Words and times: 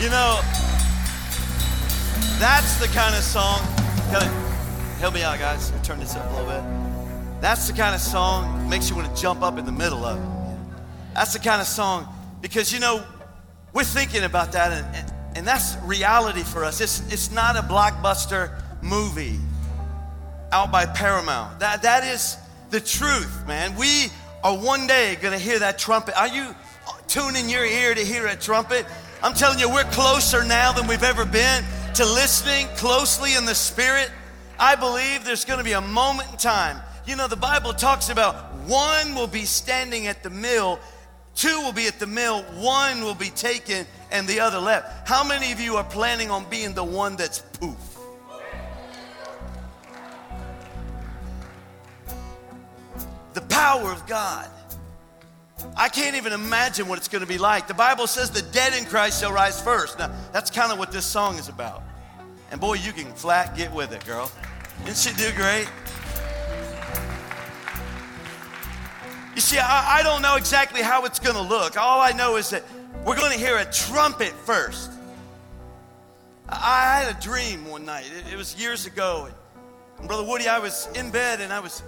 You 0.00 0.10
know, 0.10 0.40
that's 2.40 2.78
the 2.80 2.88
kind 2.88 3.14
of 3.14 3.22
song. 3.22 3.60
Kind 4.10 4.24
of, 4.24 4.98
help 4.98 5.14
me 5.14 5.22
out, 5.22 5.38
guys. 5.38 5.72
Turn 5.84 6.00
this 6.00 6.16
up 6.16 6.28
a 6.30 6.34
little 6.34 6.50
bit. 6.50 7.40
That's 7.40 7.68
the 7.68 7.74
kind 7.74 7.94
of 7.94 8.00
song 8.00 8.68
makes 8.68 8.90
you 8.90 8.96
want 8.96 9.14
to 9.14 9.22
jump 9.22 9.42
up 9.42 9.56
in 9.56 9.64
the 9.64 9.72
middle 9.72 10.04
of 10.04 10.18
it. 10.18 10.74
That's 11.14 11.32
the 11.32 11.38
kind 11.38 11.60
of 11.60 11.68
song 11.68 12.08
because 12.40 12.72
you 12.72 12.80
know 12.80 13.04
we're 13.72 13.84
thinking 13.84 14.24
about 14.24 14.50
that, 14.50 14.72
and, 14.72 14.96
and, 14.96 15.12
and 15.36 15.46
that's 15.46 15.76
reality 15.84 16.42
for 16.42 16.64
us. 16.64 16.80
It's 16.80 17.00
it's 17.12 17.30
not 17.30 17.54
a 17.54 17.62
blockbuster 17.62 18.50
movie 18.82 19.38
out 20.50 20.72
by 20.72 20.86
Paramount. 20.86 21.60
That 21.60 21.82
that 21.82 22.02
is 22.02 22.36
the 22.70 22.80
truth, 22.80 23.46
man. 23.46 23.76
We 23.76 24.06
are 24.42 24.56
one 24.56 24.88
day 24.88 25.16
going 25.22 25.38
to 25.38 25.42
hear 25.42 25.60
that 25.60 25.78
trumpet. 25.78 26.18
Are 26.18 26.26
you 26.26 26.42
uh, 26.42 26.92
tuning 27.06 27.48
your 27.48 27.64
ear 27.64 27.94
to 27.94 28.04
hear 28.04 28.26
a 28.26 28.34
trumpet? 28.34 28.86
I'm 29.22 29.34
telling 29.34 29.58
you, 29.58 29.70
we're 29.70 29.84
closer 29.84 30.44
now 30.44 30.72
than 30.72 30.86
we've 30.86 31.02
ever 31.02 31.24
been 31.24 31.64
to 31.94 32.04
listening 32.04 32.66
closely 32.76 33.34
in 33.36 33.44
the 33.44 33.54
Spirit. 33.54 34.10
I 34.58 34.74
believe 34.74 35.24
there's 35.24 35.44
going 35.44 35.58
to 35.58 35.64
be 35.64 35.72
a 35.72 35.80
moment 35.80 36.30
in 36.30 36.36
time. 36.36 36.80
You 37.06 37.16
know, 37.16 37.26
the 37.26 37.36
Bible 37.36 37.72
talks 37.72 38.08
about 38.08 38.52
one 38.66 39.14
will 39.14 39.26
be 39.26 39.44
standing 39.44 40.06
at 40.06 40.22
the 40.22 40.30
mill, 40.30 40.78
two 41.34 41.60
will 41.60 41.72
be 41.72 41.86
at 41.86 41.98
the 41.98 42.06
mill, 42.06 42.42
one 42.54 43.02
will 43.02 43.14
be 43.14 43.30
taken, 43.30 43.86
and 44.10 44.26
the 44.26 44.40
other 44.40 44.58
left. 44.58 45.08
How 45.08 45.24
many 45.24 45.52
of 45.52 45.60
you 45.60 45.76
are 45.76 45.84
planning 45.84 46.30
on 46.30 46.48
being 46.48 46.74
the 46.74 46.84
one 46.84 47.16
that's 47.16 47.40
poof? 47.40 47.76
The 53.34 53.42
power 53.42 53.90
of 53.90 54.06
God 54.06 54.48
I 55.76 55.88
can't 55.88 56.16
even 56.16 56.32
imagine 56.32 56.88
what 56.88 56.98
it's 56.98 57.08
going 57.08 57.22
to 57.22 57.28
be 57.28 57.38
like. 57.38 57.66
The 57.66 57.74
Bible 57.74 58.06
says 58.06 58.30
the 58.30 58.42
dead 58.52 58.78
in 58.78 58.84
Christ 58.84 59.20
shall 59.20 59.32
rise 59.32 59.60
first. 59.60 59.98
Now, 59.98 60.10
that's 60.32 60.50
kind 60.50 60.72
of 60.72 60.78
what 60.78 60.92
this 60.92 61.04
song 61.04 61.38
is 61.38 61.48
about. 61.48 61.82
And 62.50 62.60
boy, 62.60 62.74
you 62.74 62.92
can 62.92 63.12
flat 63.12 63.56
get 63.56 63.72
with 63.72 63.92
it, 63.92 64.04
girl. 64.04 64.30
Didn't 64.84 64.98
she 64.98 65.12
do 65.14 65.32
great? 65.32 65.68
You 69.34 69.40
see, 69.40 69.58
I, 69.58 69.98
I 69.98 70.02
don't 70.04 70.22
know 70.22 70.36
exactly 70.36 70.80
how 70.80 71.04
it's 71.04 71.18
going 71.18 71.34
to 71.34 71.42
look. 71.42 71.76
All 71.76 72.00
I 72.00 72.12
know 72.12 72.36
is 72.36 72.50
that 72.50 72.62
we're 73.04 73.16
going 73.16 73.32
to 73.32 73.38
hear 73.38 73.58
a 73.58 73.64
trumpet 73.64 74.30
first. 74.30 74.92
I 76.48 77.02
had 77.02 77.16
a 77.16 77.20
dream 77.20 77.68
one 77.68 77.84
night. 77.84 78.04
It, 78.16 78.34
it 78.34 78.36
was 78.36 78.54
years 78.60 78.86
ago. 78.86 79.28
And 79.98 80.06
Brother 80.06 80.22
Woody, 80.22 80.46
I 80.46 80.60
was 80.60 80.88
in 80.94 81.10
bed 81.10 81.40
and 81.40 81.52
I 81.52 81.58
was, 81.58 81.82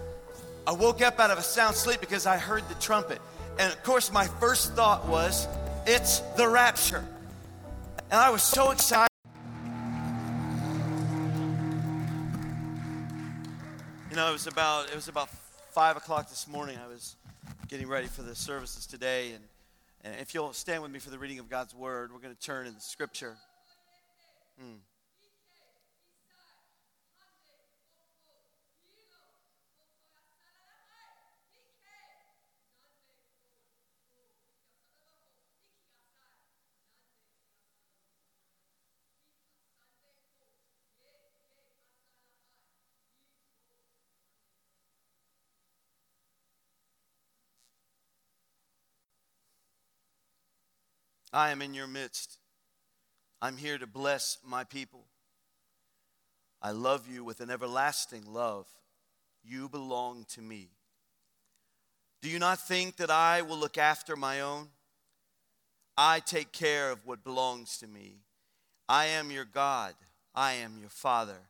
I 0.66 0.72
woke 0.72 1.02
up 1.02 1.20
out 1.20 1.30
of 1.30 1.38
a 1.38 1.42
sound 1.42 1.76
sleep 1.76 2.00
because 2.00 2.26
I 2.26 2.36
heard 2.36 2.68
the 2.68 2.74
trumpet. 2.76 3.20
And 3.58 3.72
of 3.72 3.82
course, 3.82 4.12
my 4.12 4.26
first 4.26 4.74
thought 4.74 5.06
was, 5.06 5.48
it's 5.86 6.20
the 6.36 6.46
rapture. 6.46 7.04
And 8.10 8.20
I 8.20 8.30
was 8.30 8.42
so 8.42 8.70
excited. 8.70 9.08
You 14.10 14.16
know, 14.16 14.28
it 14.28 14.32
was 14.32 14.46
about 14.46 14.88
it 14.90 14.94
was 14.94 15.08
about 15.08 15.28
five 15.72 15.96
o'clock 15.96 16.28
this 16.28 16.46
morning. 16.48 16.78
I 16.82 16.86
was 16.86 17.16
getting 17.68 17.88
ready 17.88 18.06
for 18.06 18.22
the 18.22 18.34
services 18.34 18.86
today, 18.86 19.32
and, 19.32 19.44
and 20.04 20.20
if 20.20 20.34
you'll 20.34 20.52
stand 20.52 20.82
with 20.82 20.90
me 20.90 20.98
for 20.98 21.10
the 21.10 21.18
reading 21.18 21.38
of 21.38 21.50
God's 21.50 21.74
word, 21.74 22.12
we're 22.12 22.20
going 22.20 22.34
to 22.34 22.40
turn 22.40 22.66
in 22.66 22.74
the 22.74 22.80
scripture. 22.80 23.36
Hmm. 24.60 24.76
I 51.32 51.50
am 51.50 51.62
in 51.62 51.74
your 51.74 51.86
midst. 51.86 52.38
I'm 53.42 53.56
here 53.56 53.78
to 53.78 53.86
bless 53.86 54.38
my 54.44 54.64
people. 54.64 55.04
I 56.62 56.70
love 56.70 57.06
you 57.08 57.22
with 57.24 57.40
an 57.40 57.50
everlasting 57.50 58.32
love. 58.32 58.66
You 59.44 59.68
belong 59.68 60.24
to 60.30 60.40
me. 60.40 60.70
Do 62.22 62.28
you 62.28 62.38
not 62.38 62.66
think 62.66 62.96
that 62.96 63.10
I 63.10 63.42
will 63.42 63.58
look 63.58 63.78
after 63.78 64.16
my 64.16 64.40
own? 64.40 64.68
I 65.96 66.20
take 66.20 66.52
care 66.52 66.90
of 66.90 67.06
what 67.06 67.24
belongs 67.24 67.78
to 67.78 67.86
me. 67.86 68.16
I 68.88 69.06
am 69.06 69.30
your 69.30 69.44
God. 69.44 69.94
I 70.34 70.54
am 70.54 70.78
your 70.78 70.90
Father. 70.90 71.48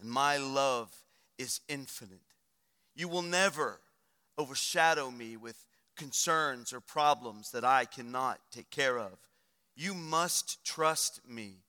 And 0.00 0.08
my 0.08 0.36
love 0.36 0.94
is 1.38 1.60
infinite. 1.68 2.20
You 2.94 3.08
will 3.08 3.22
never 3.22 3.80
overshadow 4.38 5.10
me 5.10 5.36
with 5.36 5.64
concerns 5.96 6.72
or 6.72 6.80
problems 6.80 7.50
that 7.52 7.64
I 7.64 7.84
cannot 7.84 8.40
take 8.50 8.70
care 8.70 8.98
of. 8.98 9.12
You 9.76 9.94
must 9.94 10.64
trust 10.64 11.20
me. 11.28 11.64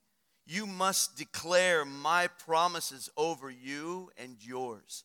You 0.46 0.66
must 0.66 1.16
declare 1.16 1.84
my 1.84 2.28
promises 2.28 3.10
over 3.16 3.50
you 3.50 4.10
and 4.16 4.36
yours. 4.40 5.04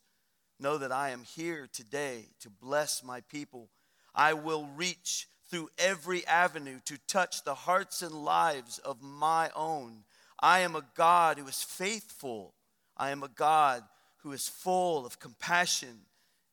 Know 0.59 0.77
that 0.77 0.91
I 0.91 1.09
am 1.09 1.23
here 1.23 1.67
today 1.71 2.25
to 2.41 2.49
bless 2.49 3.03
my 3.03 3.21
people. 3.21 3.69
I 4.13 4.33
will 4.33 4.67
reach 4.75 5.27
through 5.49 5.69
every 5.79 6.25
avenue 6.27 6.79
to 6.85 6.97
touch 7.07 7.43
the 7.43 7.55
hearts 7.55 8.01
and 8.01 8.13
lives 8.13 8.77
of 8.77 9.01
my 9.01 9.49
own. 9.55 10.03
I 10.39 10.59
am 10.59 10.75
a 10.75 10.85
God 10.95 11.39
who 11.39 11.47
is 11.47 11.63
faithful. 11.63 12.53
I 12.95 13.09
am 13.09 13.23
a 13.23 13.27
God 13.27 13.83
who 14.17 14.31
is 14.31 14.47
full 14.47 15.05
of 15.05 15.19
compassion 15.19 16.01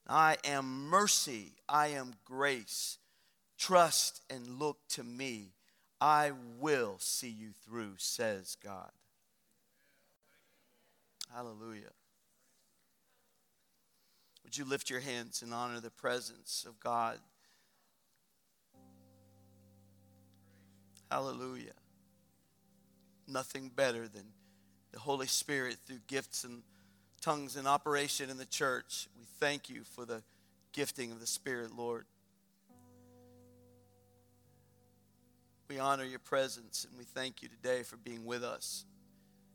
I 0.09 0.37
am 0.45 0.89
mercy. 0.89 1.53
I 1.69 1.89
am 1.89 2.15
grace. 2.25 2.99
Trust 3.59 4.23
and 4.31 4.59
look 4.59 4.79
to 4.91 5.05
me. 5.05 5.53
I 6.01 6.33
will 6.59 6.97
see 6.99 7.29
you 7.29 7.51
through, 7.65 7.95
says 7.99 8.57
God. 8.63 8.91
Hallelujah. 11.35 11.91
Would 14.45 14.57
you 14.57 14.65
lift 14.65 14.89
your 14.89 15.01
hands 15.01 15.43
and 15.43 15.53
honor 15.53 15.81
the 15.81 15.91
presence 15.91 16.65
of 16.67 16.81
God? 16.81 17.19
Hallelujah. 21.11 21.73
Nothing 23.27 23.71
better 23.75 24.09
than 24.09 24.25
the 24.93 24.99
Holy 24.99 25.27
Spirit 25.27 25.77
through 25.87 26.01
gifts 26.07 26.45
and 26.45 26.63
tongues 27.21 27.57
in 27.57 27.67
operation 27.67 28.31
in 28.31 28.39
the 28.39 28.47
church. 28.47 29.09
We 29.19 29.25
thank 29.39 29.69
you 29.69 29.83
for 29.85 30.05
the 30.05 30.23
gifting 30.73 31.13
of 31.13 31.21
the 31.21 31.27
Spirit, 31.27 31.71
Lord. 31.77 32.07
We 35.69 35.79
honor 35.79 36.05
your 36.05 36.19
presence 36.19 36.87
and 36.89 36.99
we 36.99 37.05
thank 37.05 37.43
you 37.43 37.49
today 37.49 37.83
for 37.83 37.97
being 37.97 38.25
with 38.25 38.43
us. 38.43 38.85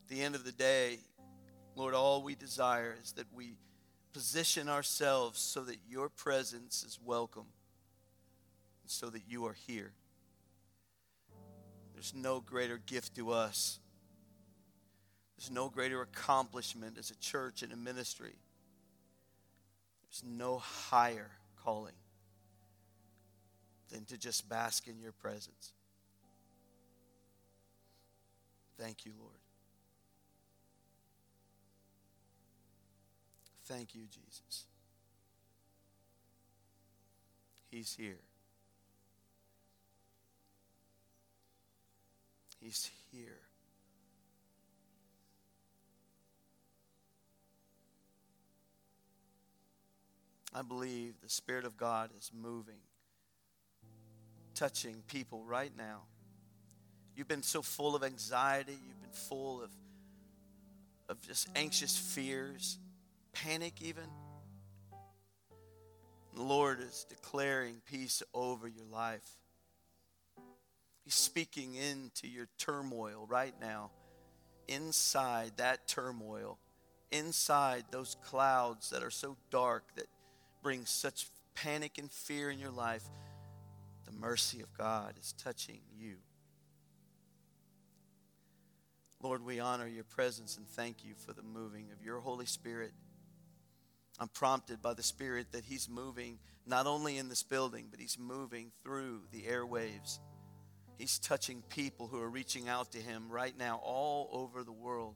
At 0.03 0.16
the 0.16 0.22
end 0.22 0.35
of 0.35 0.44
the 0.44 0.51
day, 0.51 1.00
Lord, 1.75 1.96
all 1.96 2.22
we 2.22 2.35
desire 2.35 2.96
is 3.01 3.13
that 3.13 3.25
we 3.34 3.56
position 4.12 4.69
ourselves 4.69 5.40
so 5.40 5.63
that 5.63 5.78
your 5.90 6.09
presence 6.09 6.84
is 6.84 7.00
welcome 7.03 7.47
and 8.84 8.91
so 8.91 9.09
that 9.09 9.24
you 9.28 9.45
are 9.47 9.56
here. 9.66 9.94
There's 11.94 12.13
no 12.13 12.41
greater 12.41 12.78
gift 12.78 13.16
to 13.16 13.31
us 13.31 13.80
there's 15.38 15.51
no 15.51 15.69
greater 15.69 16.01
accomplishment 16.01 16.97
as 16.97 17.11
a 17.11 17.16
church 17.16 17.63
and 17.63 17.73
a 17.73 17.75
ministry. 17.75 18.35
There's 20.03 20.23
no 20.23 20.59
higher 20.59 21.31
calling 21.63 21.95
than 23.91 24.05
to 24.05 24.17
just 24.17 24.47
bask 24.47 24.88
in 24.88 24.99
your 24.99 25.11
presence. 25.11 25.74
Thank 28.80 29.06
you, 29.06 29.13
Lord. 29.19 29.33
Thank 33.65 33.95
you, 33.95 34.03
Jesus. 34.12 34.65
He's 37.69 37.95
here. 37.95 38.19
He's 42.59 42.91
here. 43.12 43.39
I 50.55 50.61
believe 50.61 51.15
the 51.21 51.29
Spirit 51.29 51.65
of 51.65 51.77
God 51.77 52.11
is 52.17 52.31
moving, 52.33 52.79
touching 54.53 55.01
people 55.07 55.44
right 55.44 55.71
now. 55.75 56.01
You've 57.15 57.27
been 57.27 57.44
so 57.44 57.61
full 57.61 57.95
of 57.95 58.03
anxiety, 58.03 58.77
you've 58.85 59.01
been 59.01 59.11
full 59.11 59.63
of, 59.63 59.71
of 61.09 61.21
just 61.21 61.50
anxious 61.55 61.97
fears, 61.97 62.77
panic, 63.33 63.81
even. 63.81 64.05
The 66.35 66.44
Lord 66.44 66.79
is 66.81 67.05
declaring 67.09 67.81
peace 67.89 68.21
over 68.33 68.67
your 68.67 68.85
life. 68.85 69.38
He's 71.03 71.15
speaking 71.15 71.75
into 71.75 72.27
your 72.27 72.47
turmoil 72.57 73.25
right 73.27 73.53
now. 73.59 73.91
Inside 74.67 75.53
that 75.57 75.88
turmoil, 75.88 76.57
inside 77.11 77.85
those 77.91 78.15
clouds 78.23 78.89
that 78.91 79.03
are 79.03 79.11
so 79.11 79.35
dark 79.51 79.83
that 79.95 80.07
bring 80.63 80.86
such 80.86 81.27
panic 81.54 81.98
and 81.98 82.10
fear 82.10 82.50
in 82.50 82.57
your 82.57 82.71
life, 82.71 83.04
the 84.06 84.13
mercy 84.13 84.62
of 84.62 84.75
God 84.77 85.15
is 85.19 85.33
touching 85.33 85.81
you. 85.95 86.15
Lord, 89.21 89.45
we 89.45 89.60
honor 89.60 89.88
your 89.88 90.04
presence 90.04 90.57
and 90.57 90.68
thank 90.68 91.06
you 91.06 91.13
for 91.15 91.33
the 91.33 91.44
moving 91.44 91.92
of 91.92 92.04
your 92.04 92.19
Holy 92.19 92.45
Spirit. 92.45 92.92
I'm 94.19 94.27
prompted 94.27 94.81
by 94.81 94.94
the 94.94 95.04
Spirit 95.04 95.51
that 95.51 95.65
He's 95.65 95.89
moving 95.89 96.39
not 96.65 96.88
only 96.88 97.18
in 97.18 97.30
this 97.30 97.44
building, 97.44 97.88
but 97.89 98.00
He's 98.00 98.18
moving 98.19 98.71
through 98.83 99.21
the 99.31 99.44
airwaves. 99.44 100.19
He's 100.98 101.19
touching 101.19 101.63
people 101.69 102.07
who 102.07 102.21
are 102.21 102.30
reaching 102.30 102.69
out 102.69 102.92
to 102.92 103.00
Him 103.00 103.30
right 103.30 103.57
now 103.57 103.80
all 103.83 104.30
over 104.31 104.63
the 104.63 104.71
world. 104.71 105.15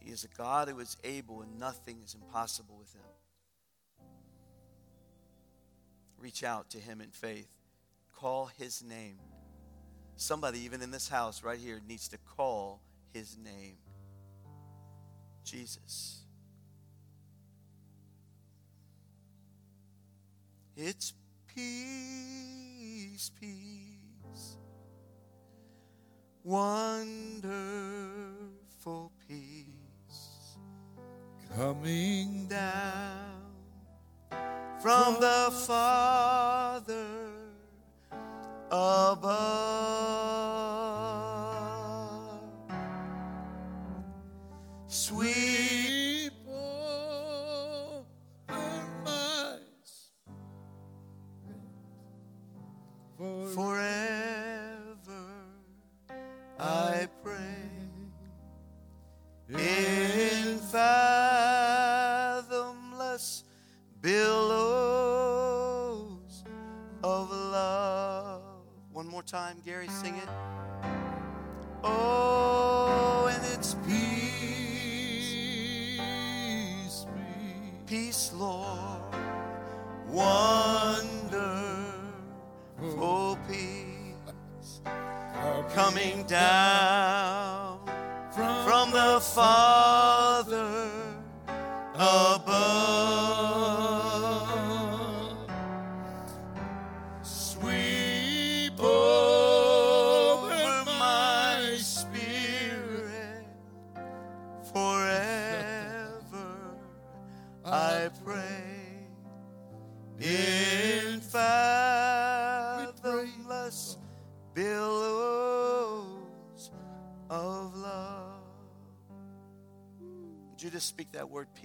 He 0.00 0.10
is 0.10 0.24
a 0.24 0.36
God 0.36 0.68
who 0.68 0.78
is 0.80 0.96
able, 1.04 1.42
and 1.42 1.58
nothing 1.58 2.00
is 2.04 2.14
impossible 2.14 2.76
with 2.78 2.92
Him. 2.92 3.02
Reach 6.24 6.42
out 6.42 6.70
to 6.70 6.78
Him 6.78 7.02
in 7.02 7.10
faith, 7.10 7.50
call 8.16 8.46
His 8.46 8.82
name. 8.82 9.18
Somebody, 10.16 10.60
even 10.60 10.80
in 10.80 10.90
this 10.90 11.06
house 11.06 11.44
right 11.44 11.58
here, 11.58 11.82
needs 11.86 12.08
to 12.08 12.16
call 12.16 12.80
His 13.12 13.36
name 13.36 13.76
Jesus. 15.44 16.22
It's 20.74 21.12
peace, 21.54 23.30
peace, 23.38 24.56
wonderful 26.42 27.52
peace 29.28 30.56
coming 31.54 32.46
down 32.48 33.33
from 34.84 35.18
the 35.18 35.50
Father 35.66 37.06
above. 38.70 39.93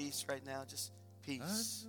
Peace 0.10 0.26
right 0.28 0.44
now? 0.44 0.64
Just 0.68 0.92
peace. 1.24 1.86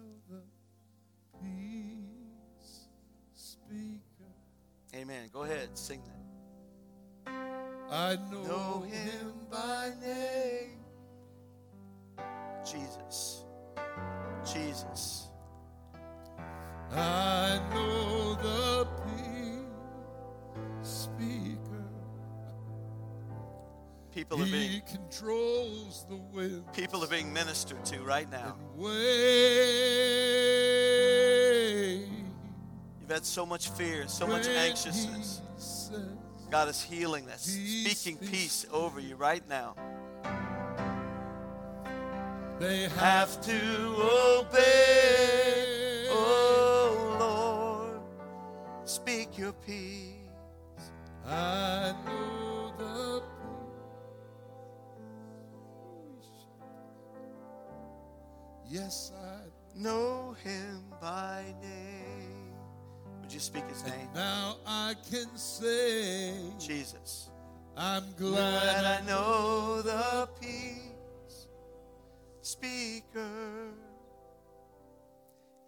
peace 1.41 2.89
speaker. 3.35 4.31
Amen. 4.95 5.31
Go 5.33 5.45
ahead, 5.45 5.71
sing 5.73 6.03
that. 6.05 7.33
I 7.91 8.17
know, 8.31 8.43
Know 8.43 8.81
him 8.83 9.33
by 9.51 9.93
name. 10.03 10.81
Jesus. 12.63 13.45
Jesus. 14.45 15.29
I 16.93 17.59
know 17.73 18.10
People 24.31 24.45
are 24.45 24.47
He 24.47 24.69
being 24.69 24.83
controls 24.83 26.07
the 26.09 26.15
wind 26.15 26.63
people 26.73 27.03
are 27.03 27.09
being 27.09 27.33
ministered 27.33 27.85
to 27.87 28.01
right 28.03 28.31
now. 28.31 28.55
You've 33.01 33.11
had 33.11 33.25
so 33.27 33.45
much 33.45 33.71
fear, 33.71 34.07
so 34.07 34.29
much 34.29 34.47
anxiousness. 34.47 35.41
God 36.49 36.69
is 36.69 36.81
healing 36.81 37.27
that, 37.27 37.41
speaking 37.41 38.19
peace. 38.19 38.67
over 38.73 39.01
you 39.01 39.17
right 39.17 39.43
now. 39.49 39.75
They 42.61 42.83
have 42.83 42.91
Have 42.93 43.41
to 43.41 43.61
obey, 44.39 46.07
oh 46.11 47.17
Lord. 47.19 48.01
Speak 48.85 49.37
your 49.37 49.55
peace. 49.55 50.15
I 51.27 51.95
know 52.07 52.50
Yes, 58.71 59.13
I 59.21 59.51
Know 59.77 60.37
him 60.45 60.83
by 61.01 61.45
name. 61.63 62.55
Would 63.23 63.33
you 63.33 63.41
speak 63.41 63.69
his 63.69 63.85
name? 63.85 63.95
and 63.95 64.15
now 64.15 64.57
I 64.67 64.95
can 65.11 65.37
say 65.37 66.35
Jesus. 66.59 67.31
I'm 67.77 68.05
Glad 68.17 68.83
glad 68.83 68.85
I 68.85 69.07
know 69.07 69.81
the 69.83 70.29
peace 70.41 71.47
speaker. 72.43 73.71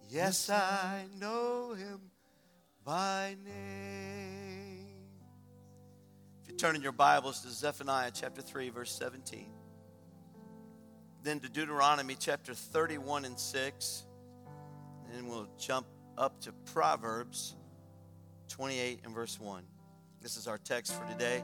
Yes, 0.09 0.49
I 0.49 1.05
know 1.19 1.73
him 1.73 1.99
by 2.83 3.35
name. 3.43 4.85
If 6.43 6.49
you 6.49 6.55
turn 6.55 6.75
in 6.75 6.81
your 6.81 6.91
Bibles 6.91 7.41
to 7.41 7.49
Zephaniah 7.49 8.11
chapter 8.13 8.41
3, 8.41 8.69
verse 8.69 8.91
17, 8.91 9.47
then 11.23 11.39
to 11.39 11.47
Deuteronomy 11.47 12.17
chapter 12.19 12.53
31 12.53 13.23
and 13.23 13.39
6, 13.39 14.03
and 15.13 15.29
we'll 15.29 15.47
jump 15.57 15.87
up 16.17 16.41
to 16.41 16.51
Proverbs 16.73 17.55
28 18.49 18.99
and 19.05 19.15
verse 19.15 19.39
1. 19.39 19.63
This 20.21 20.35
is 20.35 20.47
our 20.47 20.57
text 20.57 20.93
for 20.93 21.07
today. 21.07 21.41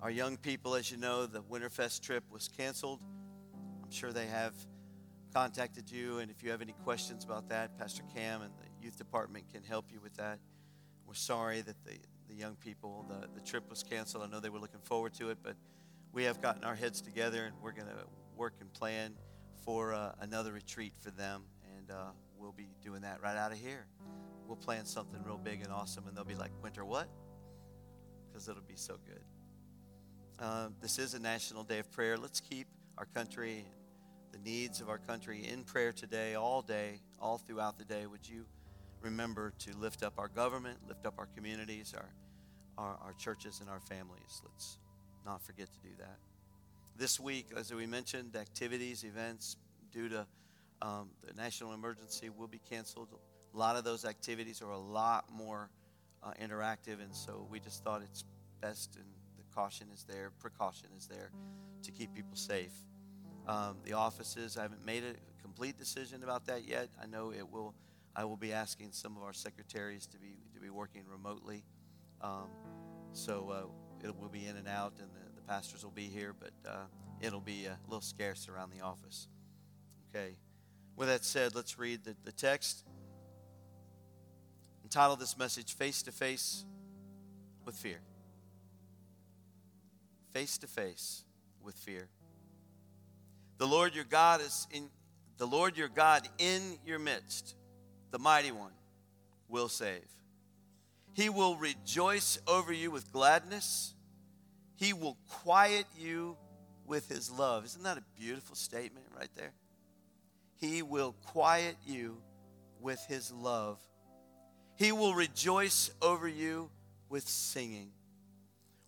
Our 0.00 0.10
young 0.10 0.36
people, 0.36 0.76
as 0.76 0.88
you 0.88 0.98
know, 0.98 1.26
the 1.26 1.42
Winterfest 1.42 2.00
trip 2.00 2.22
was 2.30 2.46
canceled. 2.46 3.00
I'm 3.82 3.90
sure 3.90 4.12
they 4.12 4.26
have 4.26 4.54
contacted 5.34 5.90
you, 5.90 6.18
and 6.18 6.30
if 6.30 6.44
you 6.44 6.52
have 6.52 6.62
any 6.62 6.74
questions 6.84 7.24
about 7.24 7.48
that, 7.48 7.76
Pastor 7.76 8.04
Cam 8.14 8.40
and 8.40 8.52
the 8.60 8.84
youth 8.84 8.96
department 8.96 9.52
can 9.52 9.64
help 9.64 9.86
you 9.92 9.98
with 10.00 10.14
that. 10.16 10.38
We're 11.08 11.14
sorry 11.14 11.60
that 11.62 11.84
the, 11.84 11.98
the 12.28 12.36
young 12.36 12.54
people, 12.54 13.04
the, 13.08 13.26
the 13.34 13.44
trip 13.44 13.68
was 13.68 13.82
canceled. 13.82 14.22
I 14.22 14.28
know 14.28 14.38
they 14.38 14.48
were 14.48 14.60
looking 14.60 14.80
forward 14.84 15.12
to 15.14 15.30
it, 15.30 15.38
but 15.42 15.56
we 16.16 16.24
have 16.24 16.40
gotten 16.40 16.64
our 16.64 16.74
heads 16.74 17.02
together 17.02 17.44
and 17.44 17.54
we're 17.62 17.72
going 17.72 17.86
to 17.86 18.06
work 18.38 18.54
and 18.60 18.72
plan 18.72 19.12
for 19.66 19.92
uh, 19.92 20.12
another 20.22 20.50
retreat 20.50 20.94
for 20.98 21.10
them, 21.10 21.42
and 21.76 21.90
uh, 21.90 22.06
we'll 22.38 22.52
be 22.52 22.68
doing 22.82 23.02
that 23.02 23.20
right 23.22 23.36
out 23.36 23.52
of 23.52 23.58
here. 23.58 23.84
We'll 24.46 24.56
plan 24.56 24.86
something 24.86 25.22
real 25.22 25.36
big 25.36 25.62
and 25.62 25.70
awesome, 25.70 26.08
and 26.08 26.16
they'll 26.16 26.24
be 26.24 26.34
like, 26.34 26.52
Winter, 26.62 26.86
what? 26.86 27.06
Because 28.26 28.48
it'll 28.48 28.62
be 28.62 28.76
so 28.76 28.96
good. 29.06 29.20
Uh, 30.38 30.68
this 30.80 30.98
is 30.98 31.12
a 31.12 31.18
national 31.18 31.64
day 31.64 31.80
of 31.80 31.90
prayer. 31.92 32.16
Let's 32.16 32.40
keep 32.40 32.66
our 32.96 33.06
country, 33.14 33.66
the 34.32 34.38
needs 34.38 34.80
of 34.80 34.88
our 34.88 34.98
country 34.98 35.46
in 35.46 35.64
prayer 35.64 35.92
today, 35.92 36.34
all 36.34 36.62
day, 36.62 37.02
all 37.20 37.36
throughout 37.36 37.76
the 37.76 37.84
day. 37.84 38.06
Would 38.06 38.26
you 38.26 38.46
remember 39.02 39.52
to 39.58 39.76
lift 39.76 40.02
up 40.02 40.14
our 40.16 40.28
government, 40.28 40.78
lift 40.88 41.04
up 41.04 41.16
our 41.18 41.28
communities, 41.36 41.92
our, 41.94 42.08
our, 42.78 42.96
our 43.04 43.12
churches, 43.18 43.60
and 43.60 43.68
our 43.68 43.80
families. 43.80 44.40
Let's 44.42 44.78
not 45.26 45.42
forget 45.42 45.68
to 45.72 45.80
do 45.80 45.94
that. 45.98 46.16
This 46.96 47.20
week, 47.20 47.48
as 47.54 47.74
we 47.74 47.86
mentioned, 47.86 48.36
activities, 48.36 49.04
events 49.04 49.56
due 49.92 50.08
to 50.08 50.26
um, 50.80 51.10
the 51.26 51.34
national 51.34 51.74
emergency 51.74 52.30
will 52.30 52.46
be 52.46 52.60
canceled. 52.70 53.08
A 53.52 53.58
lot 53.58 53.76
of 53.76 53.84
those 53.84 54.04
activities 54.04 54.62
are 54.62 54.70
a 54.70 54.78
lot 54.78 55.26
more 55.30 55.68
uh, 56.22 56.32
interactive, 56.42 57.02
and 57.02 57.14
so 57.14 57.46
we 57.50 57.60
just 57.60 57.82
thought 57.82 58.02
it's 58.02 58.24
best 58.60 58.96
and 58.96 59.04
the 59.36 59.54
caution 59.54 59.88
is 59.92 60.04
there, 60.04 60.30
precaution 60.40 60.88
is 60.96 61.06
there 61.06 61.30
to 61.82 61.90
keep 61.90 62.14
people 62.14 62.36
safe. 62.36 62.72
Um, 63.46 63.76
the 63.84 63.92
offices, 63.92 64.56
I 64.56 64.62
haven't 64.62 64.84
made 64.84 65.02
a 65.04 65.42
complete 65.42 65.78
decision 65.78 66.22
about 66.22 66.46
that 66.46 66.66
yet. 66.66 66.88
I 67.02 67.06
know 67.06 67.32
it 67.32 67.50
will. 67.50 67.74
I 68.14 68.24
will 68.24 68.36
be 68.36 68.52
asking 68.52 68.92
some 68.92 69.16
of 69.16 69.22
our 69.22 69.34
secretaries 69.34 70.06
to 70.06 70.18
be 70.18 70.38
to 70.54 70.60
be 70.60 70.70
working 70.70 71.02
remotely, 71.10 71.62
um, 72.22 72.48
so 73.12 73.50
uh, 73.50 74.06
it 74.06 74.18
will 74.18 74.28
be 74.28 74.46
in 74.46 74.56
and 74.56 74.66
out, 74.66 74.94
and 74.98 75.08
pastors 75.46 75.84
will 75.84 75.92
be 75.92 76.06
here, 76.06 76.34
but 76.38 76.52
uh, 76.68 76.84
it'll 77.20 77.40
be 77.40 77.66
a 77.66 77.78
little 77.86 78.00
scarce 78.00 78.48
around 78.48 78.72
the 78.76 78.84
office. 78.84 79.28
Okay. 80.14 80.36
With 80.96 81.08
that 81.08 81.24
said, 81.24 81.54
let's 81.54 81.78
read 81.78 82.04
the, 82.04 82.16
the 82.24 82.32
text. 82.32 82.84
Entitled 84.82 85.20
this 85.20 85.36
message, 85.36 85.74
Face 85.74 86.02
to 86.04 86.12
Face 86.12 86.64
with 87.64 87.74
Fear. 87.74 87.98
Face 90.32 90.58
to 90.58 90.66
Face 90.66 91.24
with 91.62 91.74
Fear. 91.74 92.08
The 93.58 93.66
Lord 93.66 93.94
your 93.94 94.04
God 94.04 94.40
is 94.40 94.66
in 94.70 94.88
the 95.38 95.46
Lord 95.46 95.76
your 95.76 95.88
God 95.88 96.26
in 96.38 96.78
your 96.86 96.98
midst, 96.98 97.56
the 98.10 98.18
mighty 98.18 98.52
one, 98.52 98.72
will 99.48 99.68
save. 99.68 100.06
He 101.12 101.28
will 101.28 101.56
rejoice 101.56 102.38
over 102.46 102.72
you 102.72 102.90
with 102.90 103.12
gladness. 103.12 103.94
He 104.76 104.92
will 104.92 105.16
quiet 105.28 105.86
you 105.98 106.36
with 106.86 107.08
his 107.08 107.30
love. 107.30 107.64
Isn't 107.64 107.82
that 107.82 107.98
a 107.98 108.02
beautiful 108.18 108.54
statement 108.54 109.06
right 109.18 109.30
there? 109.34 109.52
He 110.56 110.82
will 110.82 111.14
quiet 111.26 111.76
you 111.86 112.18
with 112.80 113.04
his 113.08 113.32
love. 113.32 113.78
He 114.76 114.92
will 114.92 115.14
rejoice 115.14 115.90
over 116.00 116.28
you 116.28 116.70
with 117.08 117.26
singing. 117.28 117.90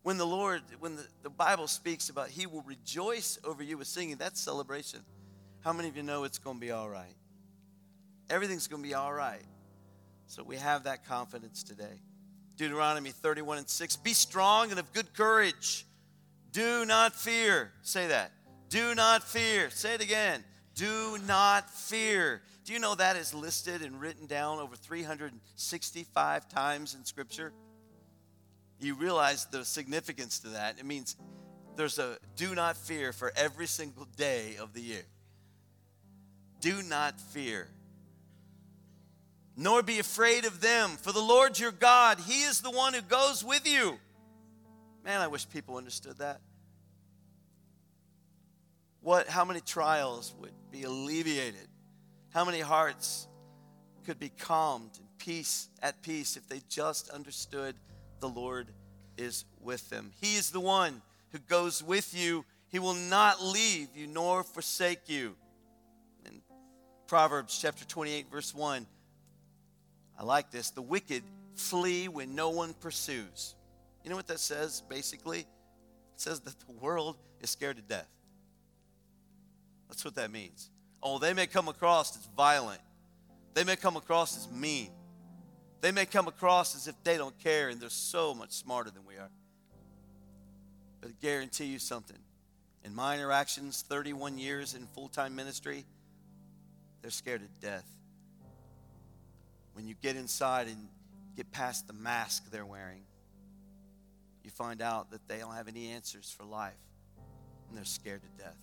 When 0.02 0.18
the 0.18 0.26
Lord, 0.26 0.62
when 0.78 0.96
the, 0.96 1.06
the 1.22 1.30
Bible 1.30 1.66
speaks 1.66 2.08
about 2.08 2.28
he 2.28 2.46
will 2.46 2.62
rejoice 2.62 3.38
over 3.44 3.62
you 3.62 3.78
with 3.78 3.88
singing, 3.88 4.16
that's 4.16 4.40
celebration. 4.40 5.00
How 5.60 5.72
many 5.72 5.88
of 5.88 5.96
you 5.96 6.02
know 6.02 6.24
it's 6.24 6.38
going 6.38 6.56
to 6.56 6.60
be 6.60 6.70
all 6.70 6.88
right? 6.88 7.14
Everything's 8.30 8.68
going 8.68 8.82
to 8.82 8.88
be 8.88 8.94
all 8.94 9.12
right. 9.12 9.42
So 10.26 10.42
we 10.42 10.56
have 10.56 10.84
that 10.84 11.06
confidence 11.06 11.62
today. 11.62 12.00
Deuteronomy 12.58 13.10
31 13.10 13.58
and 13.58 13.68
6 13.68 13.96
Be 13.96 14.12
strong 14.12 14.70
and 14.70 14.78
of 14.78 14.92
good 14.92 15.14
courage. 15.14 15.86
Do 16.52 16.84
not 16.84 17.14
fear. 17.14 17.72
Say 17.82 18.08
that. 18.08 18.32
Do 18.68 18.94
not 18.94 19.22
fear. 19.22 19.70
Say 19.70 19.94
it 19.94 20.02
again. 20.02 20.44
Do 20.74 21.18
not 21.26 21.70
fear. 21.70 22.42
Do 22.64 22.72
you 22.72 22.80
know 22.80 22.94
that 22.96 23.16
is 23.16 23.32
listed 23.32 23.80
and 23.80 24.00
written 24.00 24.26
down 24.26 24.58
over 24.58 24.76
365 24.76 26.48
times 26.48 26.94
in 26.94 27.04
Scripture? 27.04 27.52
You 28.78 28.94
realize 28.94 29.46
the 29.46 29.64
significance 29.64 30.40
to 30.40 30.48
that. 30.50 30.78
It 30.78 30.84
means 30.84 31.16
there's 31.76 31.98
a 31.98 32.18
do 32.36 32.54
not 32.54 32.76
fear 32.76 33.12
for 33.12 33.32
every 33.36 33.66
single 33.66 34.06
day 34.16 34.56
of 34.60 34.74
the 34.74 34.80
year. 34.80 35.04
Do 36.60 36.82
not 36.82 37.20
fear. 37.20 37.68
Nor 39.60 39.82
be 39.82 39.98
afraid 39.98 40.46
of 40.46 40.62
them, 40.62 40.90
for 40.90 41.12
the 41.12 41.20
Lord 41.20 41.58
your 41.58 41.72
God, 41.72 42.18
He 42.20 42.44
is 42.44 42.60
the 42.60 42.70
one 42.70 42.94
who 42.94 43.02
goes 43.02 43.44
with 43.44 43.66
you. 43.66 43.98
Man, 45.04 45.20
I 45.20 45.26
wish 45.26 45.46
people 45.50 45.76
understood 45.76 46.16
that 46.18 46.40
what, 49.00 49.28
how 49.28 49.44
many 49.44 49.60
trials 49.60 50.34
would 50.38 50.52
be 50.70 50.84
alleviated? 50.84 51.68
How 52.30 52.44
many 52.44 52.60
hearts 52.60 53.26
could 54.04 54.18
be 54.18 54.28
calmed 54.28 54.90
and 54.98 55.06
peace 55.18 55.68
at 55.82 56.02
peace 56.02 56.36
if 56.36 56.48
they 56.48 56.60
just 56.68 57.10
understood 57.10 57.74
the 58.20 58.28
Lord 58.28 58.68
is 59.16 59.44
with 59.60 59.88
them. 59.90 60.12
He 60.20 60.36
is 60.36 60.50
the 60.50 60.60
one 60.60 61.02
who 61.30 61.38
goes 61.38 61.82
with 61.82 62.14
you. 62.14 62.44
He 62.68 62.78
will 62.78 62.94
not 62.94 63.42
leave 63.42 63.88
you 63.94 64.06
nor 64.06 64.42
forsake 64.42 65.08
you. 65.08 65.36
In 66.24 66.40
Proverbs 67.06 67.58
chapter 67.60 67.84
28 67.84 68.30
verse 68.30 68.54
1, 68.54 68.86
I 70.18 70.24
like 70.24 70.50
this. 70.50 70.70
The 70.70 70.82
wicked 70.82 71.22
flee 71.54 72.08
when 72.08 72.34
no 72.34 72.50
one 72.50 72.74
pursues. 72.74 73.54
You 74.02 74.10
know 74.10 74.16
what 74.16 74.26
that 74.26 74.40
says 74.40 74.82
basically? 74.88 75.40
It 75.40 75.46
says 76.16 76.40
that 76.40 76.58
the 76.60 76.72
world 76.72 77.16
is 77.40 77.50
scared 77.50 77.76
to 77.76 77.82
death. 77.82 78.08
That's 79.88 80.04
what 80.04 80.16
that 80.16 80.30
means. 80.30 80.70
Oh, 81.02 81.18
they 81.18 81.32
may 81.32 81.46
come 81.46 81.68
across 81.68 82.16
as 82.16 82.26
violent. 82.36 82.80
They 83.54 83.64
may 83.64 83.76
come 83.76 83.96
across 83.96 84.36
as 84.36 84.50
mean. 84.50 84.90
They 85.80 85.92
may 85.92 86.06
come 86.06 86.26
across 86.26 86.74
as 86.74 86.88
if 86.88 86.94
they 87.04 87.16
don't 87.16 87.38
care 87.38 87.68
and 87.68 87.80
they're 87.80 87.88
so 87.88 88.34
much 88.34 88.50
smarter 88.50 88.90
than 88.90 89.06
we 89.06 89.14
are. 89.14 89.30
But 91.00 91.10
I 91.10 91.12
guarantee 91.22 91.66
you 91.66 91.78
something. 91.78 92.18
In 92.84 92.94
my 92.94 93.14
interactions, 93.14 93.84
31 93.88 94.38
years 94.38 94.74
in 94.74 94.86
full 94.86 95.08
time 95.08 95.36
ministry, 95.36 95.84
they're 97.02 97.10
scared 97.10 97.42
to 97.42 97.66
death. 97.66 97.84
When 99.78 99.86
you 99.86 99.94
get 100.02 100.16
inside 100.16 100.66
and 100.66 100.88
get 101.36 101.52
past 101.52 101.86
the 101.86 101.92
mask 101.92 102.50
they're 102.50 102.66
wearing, 102.66 103.02
you 104.42 104.50
find 104.50 104.82
out 104.82 105.12
that 105.12 105.28
they 105.28 105.38
don't 105.38 105.54
have 105.54 105.68
any 105.68 105.90
answers 105.90 106.34
for 106.36 106.44
life 106.44 106.74
and 107.68 107.78
they're 107.78 107.84
scared 107.84 108.22
to 108.22 108.42
death. 108.42 108.58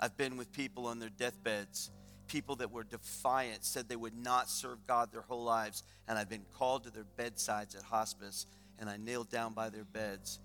I've 0.00 0.16
been 0.16 0.36
with 0.36 0.50
people 0.50 0.88
on 0.88 0.98
their 0.98 1.10
deathbeds, 1.10 1.92
people 2.26 2.56
that 2.56 2.72
were 2.72 2.82
defiant, 2.82 3.64
said 3.64 3.88
they 3.88 3.94
would 3.94 4.16
not 4.16 4.50
serve 4.50 4.84
God 4.84 5.12
their 5.12 5.20
whole 5.20 5.44
lives. 5.44 5.84
And 6.08 6.18
I've 6.18 6.28
been 6.28 6.46
called 6.58 6.82
to 6.84 6.90
their 6.90 7.06
bedsides 7.16 7.76
at 7.76 7.82
hospice, 7.82 8.46
and 8.80 8.90
I 8.90 8.96
kneel 8.96 9.22
down 9.22 9.52
by 9.52 9.68
their 9.68 9.84
beds, 9.84 10.40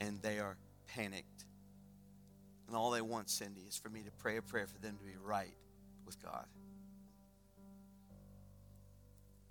and 0.00 0.22
they 0.22 0.38
are 0.38 0.56
panicked. 0.86 1.44
And 2.68 2.76
all 2.76 2.92
they 2.92 3.02
want, 3.02 3.30
Cindy, 3.30 3.62
is 3.68 3.76
for 3.76 3.88
me 3.88 4.02
to 4.02 4.12
pray 4.12 4.36
a 4.36 4.42
prayer 4.42 4.68
for 4.68 4.78
them 4.78 4.96
to 4.96 5.04
be 5.04 5.16
right 5.20 5.56
with 6.06 6.22
God. 6.22 6.46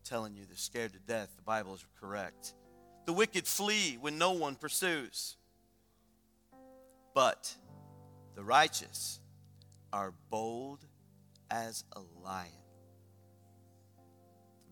Telling 0.07 0.35
you, 0.35 0.45
they're 0.45 0.55
scared 0.55 0.93
to 0.93 0.99
death. 0.99 1.29
The 1.35 1.43
Bible 1.43 1.73
is 1.75 1.85
correct. 1.99 2.53
The 3.05 3.13
wicked 3.13 3.45
flee 3.45 3.97
when 3.99 4.17
no 4.17 4.31
one 4.31 4.55
pursues. 4.55 5.35
But 7.13 7.53
the 8.35 8.43
righteous 8.43 9.19
are 9.91 10.13
bold 10.29 10.85
as 11.49 11.83
a 11.93 12.01
lion. 12.23 12.51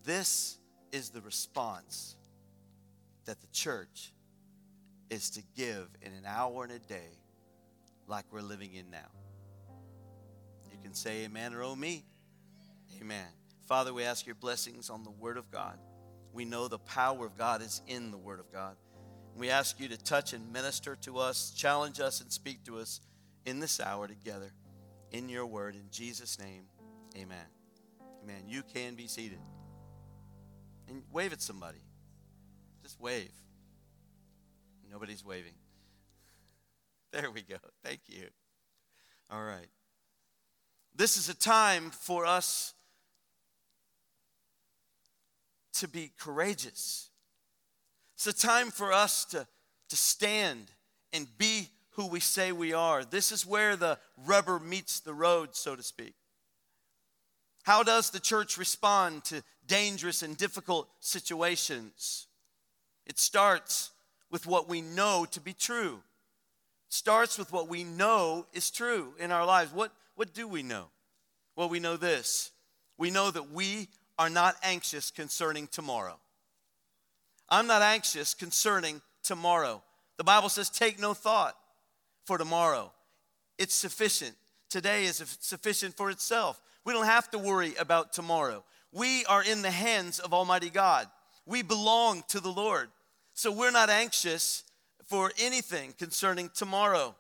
This 0.03 0.57
is 0.91 1.09
the 1.09 1.21
response 1.21 2.15
that 3.25 3.41
the 3.41 3.47
church 3.47 4.13
is 5.09 5.31
to 5.31 5.41
give 5.55 5.87
in 6.01 6.11
an 6.13 6.25
hour 6.27 6.63
and 6.63 6.71
a 6.71 6.79
day 6.79 7.19
like 8.07 8.25
we're 8.31 8.41
living 8.41 8.73
in 8.73 8.89
now. 8.91 9.09
You 10.71 10.77
can 10.83 10.93
say 10.93 11.23
amen 11.23 11.53
or 11.53 11.63
oh 11.63 11.75
me. 11.75 12.05
Amen. 13.01 13.25
Father, 13.65 13.93
we 13.93 14.03
ask 14.03 14.25
your 14.25 14.36
blessings 14.36 14.89
on 14.89 15.03
the 15.03 15.12
Word 15.12 15.38
of 15.38 15.50
God. 15.51 15.77
We 16.34 16.45
know 16.45 16.67
the 16.67 16.79
power 16.79 17.25
of 17.25 17.38
God 17.38 17.62
is 17.62 17.81
in 17.88 18.12
the 18.12 18.17
Word 18.17 18.39
of 18.39 18.51
God. 18.51 18.75
We 19.36 19.50
ask 19.50 19.79
you 19.79 19.88
to 19.89 19.98
touch 19.98 20.34
and 20.34 20.53
minister 20.53 20.95
to 21.01 21.17
us, 21.17 21.51
challenge 21.51 22.00
us, 22.00 22.22
and 22.22 22.31
speak 22.31 22.63
to 22.65 22.77
us 22.77 23.01
in 23.45 23.60
this 23.60 23.79
hour 23.79 24.07
together 24.07 24.51
in 25.12 25.29
your 25.29 25.45
word. 25.45 25.75
In 25.75 25.89
Jesus' 25.91 26.39
name, 26.39 26.63
amen. 27.15 27.45
Amen. 28.24 28.43
You 28.48 28.63
can 28.63 28.95
be 28.95 29.07
seated. 29.07 29.39
And 30.88 31.03
wave 31.12 31.34
at 31.34 31.41
somebody. 31.41 31.79
Just 32.84 33.00
wave. 33.00 33.31
Nobody's 34.91 35.24
waving. 35.24 35.53
There 37.12 37.31
we 37.31 37.43
go. 37.43 37.55
Thank 37.81 38.01
you. 38.07 38.27
All 39.31 39.41
right. 39.41 39.69
This 40.93 41.15
is 41.15 41.29
a 41.29 41.34
time 41.34 41.91
for 41.91 42.25
us 42.25 42.75
to 45.75 45.88
be 45.88 46.12
courageous. 46.20 47.10
It's 48.15 48.27
a 48.27 48.34
time 48.34 48.72
for 48.72 48.94
us 48.94 49.25
to, 49.25 49.48
to 49.89 49.96
stand 49.96 50.72
and 51.12 51.27
be 51.38 51.70
who 51.91 52.08
we 52.08 52.20
say 52.20 52.51
we 52.51 52.74
are. 52.74 53.03
This 53.03 53.32
is 53.32 53.46
where 53.46 53.75
the 53.75 53.98
rubber 54.25 54.60
meets 54.60 55.00
the 55.00 55.13
road, 55.13 55.55
so 55.55 55.75
to 55.75 55.84
speak. 55.84 56.13
How 57.63 57.84
does 57.84 58.10
the 58.10 58.20
church 58.20 58.58
respond 58.58 59.24
to 59.25 59.44
dangerous 59.65 60.22
and 60.22 60.38
difficult 60.38 60.88
situations? 61.00 62.27
It 63.05 63.17
starts 63.17 63.91
with 64.29 64.46
what 64.46 64.70
we 64.70 64.82
know 64.82 65.25
to 65.32 65.39
be 65.39 65.53
true. 65.53 66.01
It 66.88 66.94
starts 66.94 67.38
with 67.38 67.51
what 67.51 67.67
we 67.67 67.84
know 67.84 68.46
is 68.53 68.70
true 68.70 69.13
in 69.20 69.32
our 69.32 69.46
lives. 69.46 69.74
What, 69.74 69.91
what 70.15 70.34
do 70.34 70.48
we 70.48 70.63
know? 70.63 70.86
Well, 71.55 71.70
we 71.70 71.79
know 71.79 71.98
this. 71.98 72.51
We 72.98 73.12
know 73.12 73.32
that 73.32 73.51
we 73.51 73.88
are 74.17 74.29
not 74.29 74.55
anxious 74.63 75.12
concerning 75.12 75.67
tomorrow. 75.67 76.17
I'm 77.50 77.67
not 77.67 77.81
anxious 77.81 78.34
concerning 78.34 79.01
tomorrow. 79.24 79.81
The 80.17 80.24
Bible 80.24 80.50
says, 80.50 80.69
Take 80.69 81.00
no 81.00 81.13
thought 81.13 81.55
for 82.25 82.38
tomorrow. 82.38 82.91
It's 83.57 83.75
sufficient. 83.75 84.36
Today 84.69 85.05
is 85.05 85.38
sufficient 85.39 85.95
for 85.95 86.10
itself. 86.10 86.60
We 86.86 86.93
don't 86.93 87.05
have 87.05 87.29
to 87.31 87.39
worry 87.39 87.74
about 87.79 88.13
tomorrow. 88.13 88.63
We 88.91 89.25
are 89.25 89.43
in 89.43 89.62
the 89.62 89.72
hands 89.72 90.19
of 90.19 90.34
Almighty 90.34 90.69
God. 90.69 91.07
We 91.45 91.62
belong 91.62 92.24
to 92.29 92.39
the 92.39 92.50
Lord. 92.50 92.89
So 93.34 93.51
we're 93.51 93.72
not 93.72 93.89
anxious 93.89 94.63
for 95.05 95.31
anything 95.39 95.93
concerning 95.98 96.50
tomorrow. 96.53 97.15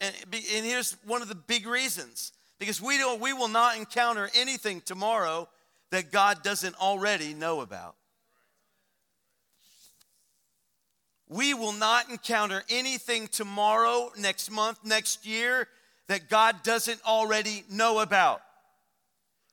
And, 0.00 0.14
and 0.32 0.64
here's 0.64 0.96
one 1.04 1.22
of 1.22 1.28
the 1.28 1.34
big 1.34 1.66
reasons 1.66 2.32
because 2.58 2.80
we, 2.80 2.98
don't, 2.98 3.20
we 3.20 3.32
will 3.32 3.48
not 3.48 3.76
encounter 3.76 4.30
anything 4.34 4.80
tomorrow 4.80 5.48
that 5.90 6.12
God 6.12 6.42
doesn't 6.42 6.80
already 6.80 7.34
know 7.34 7.60
about. 7.60 7.96
We 11.28 11.54
will 11.54 11.72
not 11.72 12.10
encounter 12.10 12.64
anything 12.68 13.28
tomorrow, 13.28 14.10
next 14.18 14.50
month, 14.50 14.78
next 14.84 15.24
year 15.24 15.68
that 16.08 16.28
God 16.28 16.64
doesn't 16.64 17.00
already 17.06 17.62
know 17.70 18.00
about. 18.00 18.42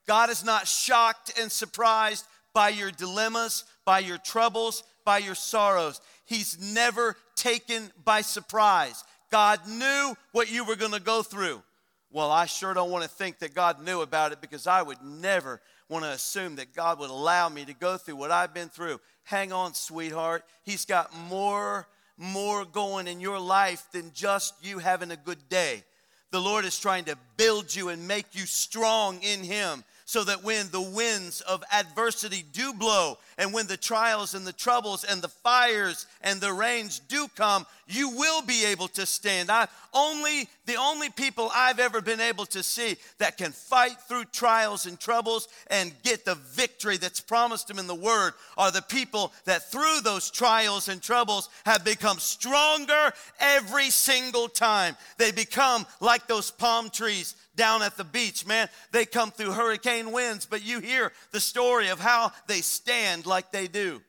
God 0.07 0.31
is 0.31 0.43
not 0.43 0.67
shocked 0.67 1.39
and 1.39 1.51
surprised 1.51 2.25
by 2.53 2.69
your 2.69 2.89
dilemmas, 2.89 3.63
by 3.85 3.99
your 3.99 4.17
troubles, 4.17 4.83
by 5.05 5.19
your 5.19 5.35
sorrows. 5.35 6.01
He's 6.25 6.57
never 6.59 7.15
taken 7.35 7.91
by 8.03 8.21
surprise. 8.21 9.03
God 9.29 9.59
knew 9.67 10.15
what 10.31 10.51
you 10.51 10.65
were 10.65 10.75
going 10.75 10.93
to 10.93 10.99
go 10.99 11.21
through. 11.21 11.61
Well, 12.09 12.31
I 12.31 12.45
sure 12.47 12.73
don't 12.73 12.89
want 12.89 13.03
to 13.03 13.09
think 13.09 13.39
that 13.39 13.53
God 13.53 13.83
knew 13.83 14.01
about 14.01 14.31
it 14.31 14.41
because 14.41 14.65
I 14.65 14.81
would 14.81 15.01
never 15.03 15.61
want 15.89 16.03
to 16.03 16.11
assume 16.11 16.55
that 16.57 16.73
God 16.73 16.99
would 16.99 17.09
allow 17.09 17.49
me 17.49 17.65
to 17.65 17.73
go 17.73 17.97
through 17.97 18.17
what 18.17 18.31
I've 18.31 18.53
been 18.53 18.69
through. 18.69 18.99
Hang 19.23 19.51
on, 19.51 19.73
sweetheart. 19.73 20.43
He's 20.63 20.85
got 20.85 21.15
more 21.15 21.87
more 22.17 22.65
going 22.65 23.07
in 23.07 23.21
your 23.21 23.39
life 23.39 23.85
than 23.91 24.11
just 24.13 24.53
you 24.65 24.79
having 24.79 25.11
a 25.11 25.17
good 25.17 25.49
day. 25.49 25.83
The 26.31 26.41
Lord 26.41 26.65
is 26.65 26.77
trying 26.77 27.05
to 27.05 27.17
build 27.37 27.73
you 27.73 27.89
and 27.89 28.07
make 28.07 28.33
you 28.33 28.45
strong 28.45 29.21
in 29.21 29.43
Him 29.43 29.83
so 30.05 30.23
that 30.23 30.43
when 30.43 30.69
the 30.71 30.81
winds 30.81 31.41
of 31.41 31.63
adversity 31.71 32.43
do 32.53 32.73
blow, 32.73 33.17
and 33.37 33.53
when 33.53 33.67
the 33.67 33.75
trials 33.75 34.33
and 34.33 34.47
the 34.47 34.53
troubles 34.53 35.03
and 35.03 35.21
the 35.21 35.27
fires 35.27 36.07
and 36.21 36.39
the 36.39 36.53
rains 36.53 36.99
do 36.99 37.27
come, 37.35 37.65
you 37.87 38.09
will 38.09 38.41
be 38.41 38.65
able 38.65 38.87
to 38.89 39.05
stand. 39.05 39.49
I 39.49 39.67
only 39.93 40.47
the 40.65 40.75
only 40.75 41.09
people 41.09 41.49
I've 41.53 41.79
ever 41.79 42.01
been 42.01 42.19
able 42.19 42.45
to 42.47 42.61
see 42.61 42.97
that 43.19 43.37
can 43.37 43.51
fight 43.51 43.99
through 44.07 44.25
trials 44.25 44.85
and 44.85 44.99
troubles 44.99 45.47
and 45.67 45.93
get 46.03 46.25
the 46.25 46.35
victory 46.35 46.97
that's 46.97 47.21
promised 47.21 47.67
them 47.67 47.79
in 47.79 47.87
the 47.87 47.95
word 47.95 48.33
are 48.57 48.71
the 48.71 48.81
people 48.81 49.31
that 49.45 49.71
through 49.71 50.01
those 50.03 50.29
trials 50.29 50.89
and 50.89 51.01
troubles 51.01 51.49
have 51.65 51.85
become 51.85 52.19
stronger 52.19 53.13
every 53.39 53.89
single 53.89 54.49
time. 54.49 54.95
They 55.17 55.31
become 55.31 55.85
like 56.01 56.27
those 56.27 56.51
palm 56.51 56.89
trees 56.89 57.35
down 57.55 57.81
at 57.81 57.97
the 57.97 58.03
beach, 58.03 58.45
man. 58.45 58.69
They 58.91 59.05
come 59.05 59.31
through 59.31 59.51
hurricane 59.51 60.11
winds, 60.11 60.45
but 60.45 60.65
you 60.65 60.79
hear 60.79 61.11
the 61.31 61.39
story 61.39 61.89
of 61.89 61.99
how 61.99 62.31
they 62.47 62.61
stand 62.61 63.25
like 63.25 63.51
they 63.51 63.67
do 63.67 64.01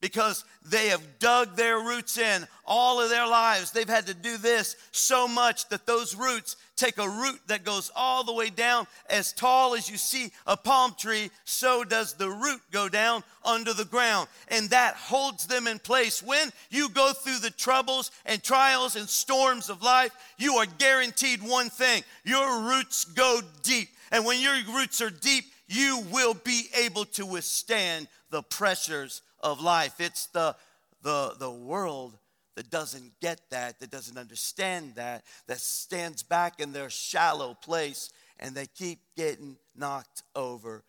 because 0.00 0.44
they 0.64 0.88
have 0.88 1.18
dug 1.18 1.56
their 1.56 1.78
roots 1.78 2.18
in 2.18 2.46
all 2.66 3.00
of 3.00 3.10
their 3.10 3.26
lives. 3.26 3.70
They've 3.70 3.88
had 3.88 4.06
to 4.06 4.14
do 4.14 4.36
this 4.36 4.76
so 4.92 5.26
much 5.26 5.68
that 5.70 5.86
those 5.86 6.14
roots 6.14 6.56
take 6.76 6.98
a 6.98 7.08
root 7.08 7.40
that 7.48 7.64
goes 7.64 7.90
all 7.96 8.22
the 8.22 8.32
way 8.32 8.50
down 8.50 8.86
as 9.10 9.32
tall 9.32 9.74
as 9.74 9.90
you 9.90 9.96
see 9.96 10.30
a 10.46 10.56
palm 10.56 10.94
tree, 10.96 11.30
so 11.44 11.82
does 11.82 12.14
the 12.14 12.30
root 12.30 12.60
go 12.70 12.88
down 12.88 13.24
under 13.44 13.72
the 13.72 13.84
ground. 13.84 14.28
And 14.48 14.70
that 14.70 14.94
holds 14.94 15.46
them 15.46 15.66
in 15.66 15.80
place. 15.80 16.22
When 16.22 16.50
you 16.70 16.88
go 16.90 17.12
through 17.12 17.38
the 17.38 17.50
troubles 17.50 18.10
and 18.24 18.42
trials 18.42 18.94
and 18.94 19.08
storms 19.08 19.68
of 19.68 19.82
life, 19.82 20.12
you 20.38 20.54
are 20.54 20.66
guaranteed 20.78 21.42
one 21.42 21.70
thing 21.70 22.04
your 22.24 22.62
roots 22.62 23.04
go 23.04 23.40
deep. 23.62 23.88
And 24.12 24.24
when 24.24 24.40
your 24.40 24.56
roots 24.74 25.00
are 25.00 25.10
deep, 25.10 25.44
you 25.66 26.04
will 26.12 26.34
be 26.34 26.66
able 26.74 27.04
to 27.06 27.26
withstand 27.26 28.08
the 28.30 28.42
pressures 28.42 29.22
of 29.40 29.60
life. 29.60 30.00
It's 30.00 30.26
the, 30.26 30.56
the, 31.02 31.34
the 31.38 31.50
world 31.50 32.18
that 32.56 32.70
doesn't 32.70 33.20
get 33.20 33.40
that, 33.50 33.78
that 33.80 33.90
doesn't 33.90 34.18
understand 34.18 34.96
that, 34.96 35.24
that 35.46 35.60
stands 35.60 36.22
back 36.22 36.60
in 36.60 36.72
their 36.72 36.90
shallow 36.90 37.54
place 37.54 38.10
and 38.40 38.54
they 38.54 38.66
keep 38.66 38.98
getting 39.16 39.56
knocked 39.76 40.22
over, 40.34 40.82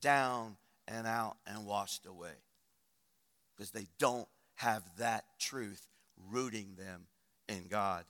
down, 0.00 0.56
and 0.86 1.06
out 1.06 1.36
and 1.46 1.66
washed 1.66 2.06
away 2.06 2.34
because 3.54 3.70
they 3.70 3.86
don't 3.98 4.28
have 4.56 4.82
that 4.98 5.24
truth 5.38 5.88
rooting 6.30 6.74
them 6.76 7.06
in 7.48 7.66
God. 7.68 8.04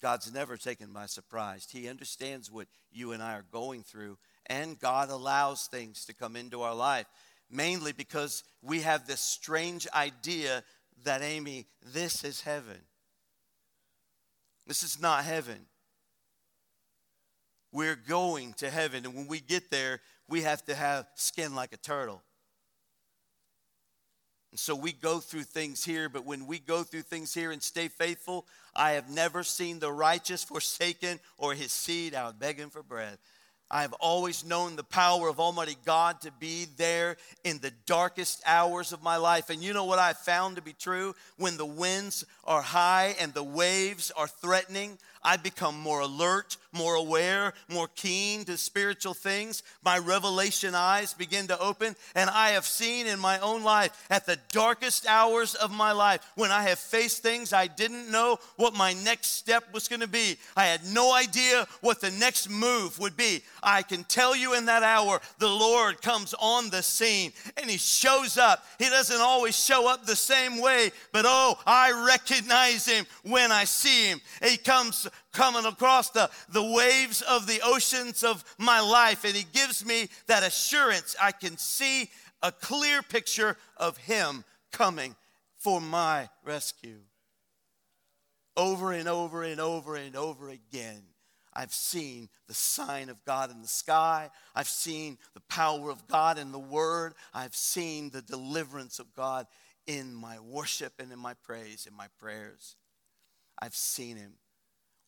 God's 0.00 0.32
never 0.32 0.56
taken 0.56 0.92
by 0.92 1.06
surprise. 1.06 1.66
He 1.70 1.88
understands 1.88 2.50
what 2.50 2.68
you 2.92 3.12
and 3.12 3.22
I 3.22 3.34
are 3.34 3.44
going 3.50 3.82
through, 3.82 4.18
and 4.46 4.78
God 4.78 5.10
allows 5.10 5.66
things 5.66 6.04
to 6.04 6.14
come 6.14 6.36
into 6.36 6.62
our 6.62 6.74
life 6.74 7.06
mainly 7.50 7.92
because 7.92 8.44
we 8.62 8.80
have 8.80 9.06
this 9.06 9.20
strange 9.20 9.86
idea 9.94 10.62
that, 11.04 11.22
Amy, 11.22 11.66
this 11.92 12.24
is 12.24 12.42
heaven. 12.42 12.78
This 14.66 14.82
is 14.82 15.00
not 15.00 15.24
heaven. 15.24 15.66
We're 17.72 17.96
going 17.96 18.54
to 18.54 18.70
heaven, 18.70 19.04
and 19.04 19.14
when 19.14 19.28
we 19.28 19.40
get 19.40 19.70
there, 19.70 20.00
we 20.28 20.42
have 20.42 20.64
to 20.66 20.74
have 20.74 21.06
skin 21.14 21.54
like 21.54 21.72
a 21.72 21.78
turtle. 21.78 22.22
And 24.50 24.58
so 24.58 24.74
we 24.74 24.92
go 24.92 25.18
through 25.18 25.42
things 25.42 25.84
here, 25.84 26.08
but 26.08 26.24
when 26.24 26.46
we 26.46 26.58
go 26.58 26.82
through 26.82 27.02
things 27.02 27.34
here 27.34 27.50
and 27.50 27.62
stay 27.62 27.88
faithful, 27.88 28.46
I 28.74 28.92
have 28.92 29.10
never 29.10 29.42
seen 29.42 29.78
the 29.78 29.92
righteous 29.92 30.42
forsaken 30.42 31.20
or 31.36 31.52
his 31.52 31.72
seed 31.72 32.14
out 32.14 32.38
begging 32.38 32.70
for 32.70 32.82
bread. 32.82 33.18
I 33.70 33.82
have 33.82 33.92
always 33.94 34.46
known 34.46 34.76
the 34.76 34.84
power 34.84 35.28
of 35.28 35.38
Almighty 35.38 35.76
God 35.84 36.22
to 36.22 36.32
be 36.32 36.66
there 36.76 37.16
in 37.44 37.58
the 37.58 37.72
darkest 37.84 38.42
hours 38.46 38.92
of 38.92 39.02
my 39.02 39.16
life. 39.16 39.50
And 39.50 39.62
you 39.62 39.74
know 39.74 39.84
what 39.84 39.98
I 39.98 40.14
found 40.14 40.56
to 40.56 40.62
be 40.62 40.72
true? 40.72 41.14
When 41.36 41.58
the 41.58 41.66
winds 41.66 42.24
are 42.44 42.62
high 42.62 43.14
and 43.20 43.34
the 43.34 43.42
waves 43.42 44.10
are 44.16 44.28
threatening, 44.28 44.98
I 45.22 45.36
become 45.36 45.78
more 45.78 46.00
alert, 46.00 46.56
more 46.72 46.94
aware, 46.94 47.52
more 47.68 47.88
keen 47.96 48.44
to 48.44 48.56
spiritual 48.56 49.14
things. 49.14 49.62
My 49.84 49.98
revelation 49.98 50.74
eyes 50.74 51.12
begin 51.12 51.48
to 51.48 51.58
open, 51.58 51.96
and 52.14 52.30
I 52.30 52.50
have 52.50 52.66
seen 52.66 53.06
in 53.06 53.18
my 53.18 53.38
own 53.40 53.64
life 53.64 54.06
at 54.10 54.26
the 54.26 54.38
darkest 54.52 55.06
hours 55.06 55.54
of 55.54 55.70
my 55.70 55.92
life 55.92 56.20
when 56.34 56.50
I 56.50 56.62
have 56.62 56.78
faced 56.78 57.22
things 57.22 57.52
I 57.52 57.66
didn't 57.66 58.10
know 58.10 58.38
what 58.56 58.74
my 58.74 58.92
next 58.92 59.28
step 59.28 59.64
was 59.72 59.88
going 59.88 60.00
to 60.00 60.08
be. 60.08 60.36
I 60.56 60.66
had 60.66 60.86
no 60.86 61.14
idea 61.14 61.66
what 61.80 62.00
the 62.00 62.10
next 62.12 62.48
move 62.48 62.98
would 62.98 63.16
be. 63.16 63.42
I 63.62 63.82
can 63.82 64.04
tell 64.04 64.34
you 64.36 64.54
in 64.54 64.66
that 64.66 64.82
hour, 64.82 65.20
the 65.38 65.48
Lord 65.48 66.00
comes 66.02 66.34
on 66.40 66.70
the 66.70 66.82
scene 66.82 67.32
and 67.56 67.70
He 67.70 67.76
shows 67.76 68.36
up. 68.38 68.64
He 68.78 68.88
doesn't 68.88 69.20
always 69.20 69.56
show 69.56 69.88
up 69.88 70.04
the 70.04 70.16
same 70.16 70.60
way, 70.60 70.90
but 71.12 71.24
oh, 71.26 71.58
I 71.66 72.06
recognize 72.06 72.86
Him 72.86 73.06
when 73.22 73.52
I 73.52 73.64
see 73.64 74.08
Him. 74.08 74.20
He 74.42 74.56
comes 74.56 75.06
coming 75.32 75.64
across 75.64 76.10
the, 76.10 76.30
the 76.50 76.64
waves 76.64 77.22
of 77.22 77.46
the 77.46 77.60
oceans 77.64 78.24
of 78.24 78.44
my 78.58 78.80
life, 78.80 79.24
and 79.24 79.34
He 79.34 79.46
gives 79.52 79.84
me 79.84 80.08
that 80.26 80.42
assurance. 80.42 81.16
I 81.20 81.32
can 81.32 81.56
see 81.56 82.10
a 82.42 82.52
clear 82.52 83.02
picture 83.02 83.56
of 83.76 83.96
Him 83.98 84.44
coming 84.72 85.16
for 85.56 85.80
my 85.80 86.28
rescue. 86.44 87.00
Over 88.56 88.92
and 88.92 89.08
over 89.08 89.42
and 89.44 89.60
over 89.60 89.94
and 89.94 90.16
over 90.16 90.48
again, 90.48 91.02
I've 91.58 91.74
seen 91.74 92.28
the 92.46 92.54
sign 92.54 93.08
of 93.08 93.24
God 93.24 93.50
in 93.50 93.62
the 93.62 93.68
sky. 93.68 94.30
I've 94.54 94.68
seen 94.68 95.18
the 95.34 95.42
power 95.48 95.90
of 95.90 96.06
God 96.06 96.38
in 96.38 96.52
the 96.52 96.58
Word. 96.58 97.14
I've 97.34 97.56
seen 97.56 98.10
the 98.10 98.22
deliverance 98.22 99.00
of 99.00 99.12
God 99.12 99.48
in 99.84 100.14
my 100.14 100.38
worship 100.38 100.92
and 101.00 101.10
in 101.10 101.18
my 101.18 101.34
praise, 101.34 101.84
in 101.90 101.96
my 101.96 102.06
prayers. 102.20 102.76
I've 103.60 103.74
seen 103.74 104.16
Him 104.16 104.34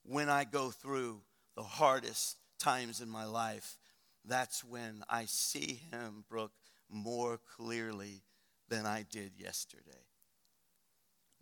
when 0.02 0.28
I 0.28 0.42
go 0.42 0.70
through 0.70 1.20
the 1.54 1.62
hardest 1.62 2.38
times 2.58 3.00
in 3.00 3.08
my 3.08 3.24
life, 3.24 3.78
that's 4.24 4.64
when 4.64 5.04
I 5.08 5.26
see 5.26 5.80
Him, 5.92 6.24
Brooke, 6.28 6.52
more 6.88 7.38
clearly 7.56 8.22
than 8.68 8.86
I 8.86 9.04
did 9.08 9.32
yesterday. 9.36 10.06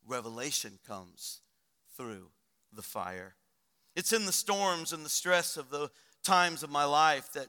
Revelation 0.07 0.79
comes 0.87 1.41
through 1.97 2.29
the 2.73 2.83
fire. 2.83 3.35
It's 3.99 4.13
in 4.13 4.27
the 4.27 4.33
storms 4.33 4.93
and 4.93 5.05
the 5.05 5.09
stress 5.09 5.57
of 5.57 5.71
the 5.71 5.91
times 6.23 6.63
of 6.63 6.71
my 6.71 6.85
life 6.85 7.33
that 7.33 7.49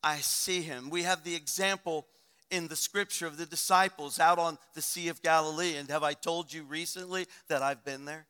I 0.00 0.18
see 0.18 0.62
Him. 0.62 0.90
We 0.90 1.02
have 1.02 1.24
the 1.24 1.34
example 1.34 2.06
in 2.52 2.68
the 2.68 2.76
scripture 2.76 3.26
of 3.26 3.36
the 3.36 3.46
disciples 3.46 4.20
out 4.20 4.38
on 4.38 4.58
the 4.74 4.80
Sea 4.80 5.08
of 5.08 5.20
Galilee. 5.22 5.74
And 5.74 5.90
have 5.90 6.04
I 6.04 6.12
told 6.12 6.52
you 6.52 6.62
recently 6.62 7.26
that 7.48 7.62
I've 7.62 7.84
been 7.84 8.04
there? 8.04 8.26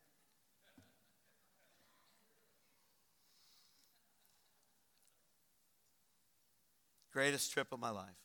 Greatest 7.13 7.53
trip 7.53 7.71
of 7.71 7.79
my 7.79 7.91
life. 7.91 8.17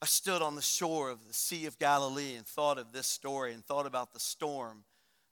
I 0.00 0.06
stood 0.06 0.40
on 0.40 0.54
the 0.54 0.62
shore 0.62 1.10
of 1.10 1.28
the 1.28 1.34
Sea 1.34 1.66
of 1.66 1.78
Galilee 1.78 2.34
and 2.34 2.46
thought 2.46 2.78
of 2.78 2.92
this 2.92 3.06
story 3.06 3.52
and 3.52 3.62
thought 3.62 3.84
about 3.84 4.14
the 4.14 4.20
storm 4.20 4.84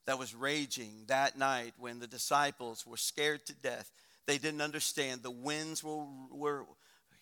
that 0.06 0.18
was 0.18 0.34
raging 0.34 1.04
that 1.08 1.38
night 1.38 1.74
when 1.78 1.98
the 1.98 2.06
disciples 2.06 2.86
were 2.86 2.96
scared 2.96 3.44
to 3.46 3.54
death. 3.54 3.90
They 4.26 4.38
didn't 4.38 4.62
understand. 4.62 5.22
The 5.22 5.30
winds 5.30 5.82
were, 5.84 6.04
were 6.30 6.64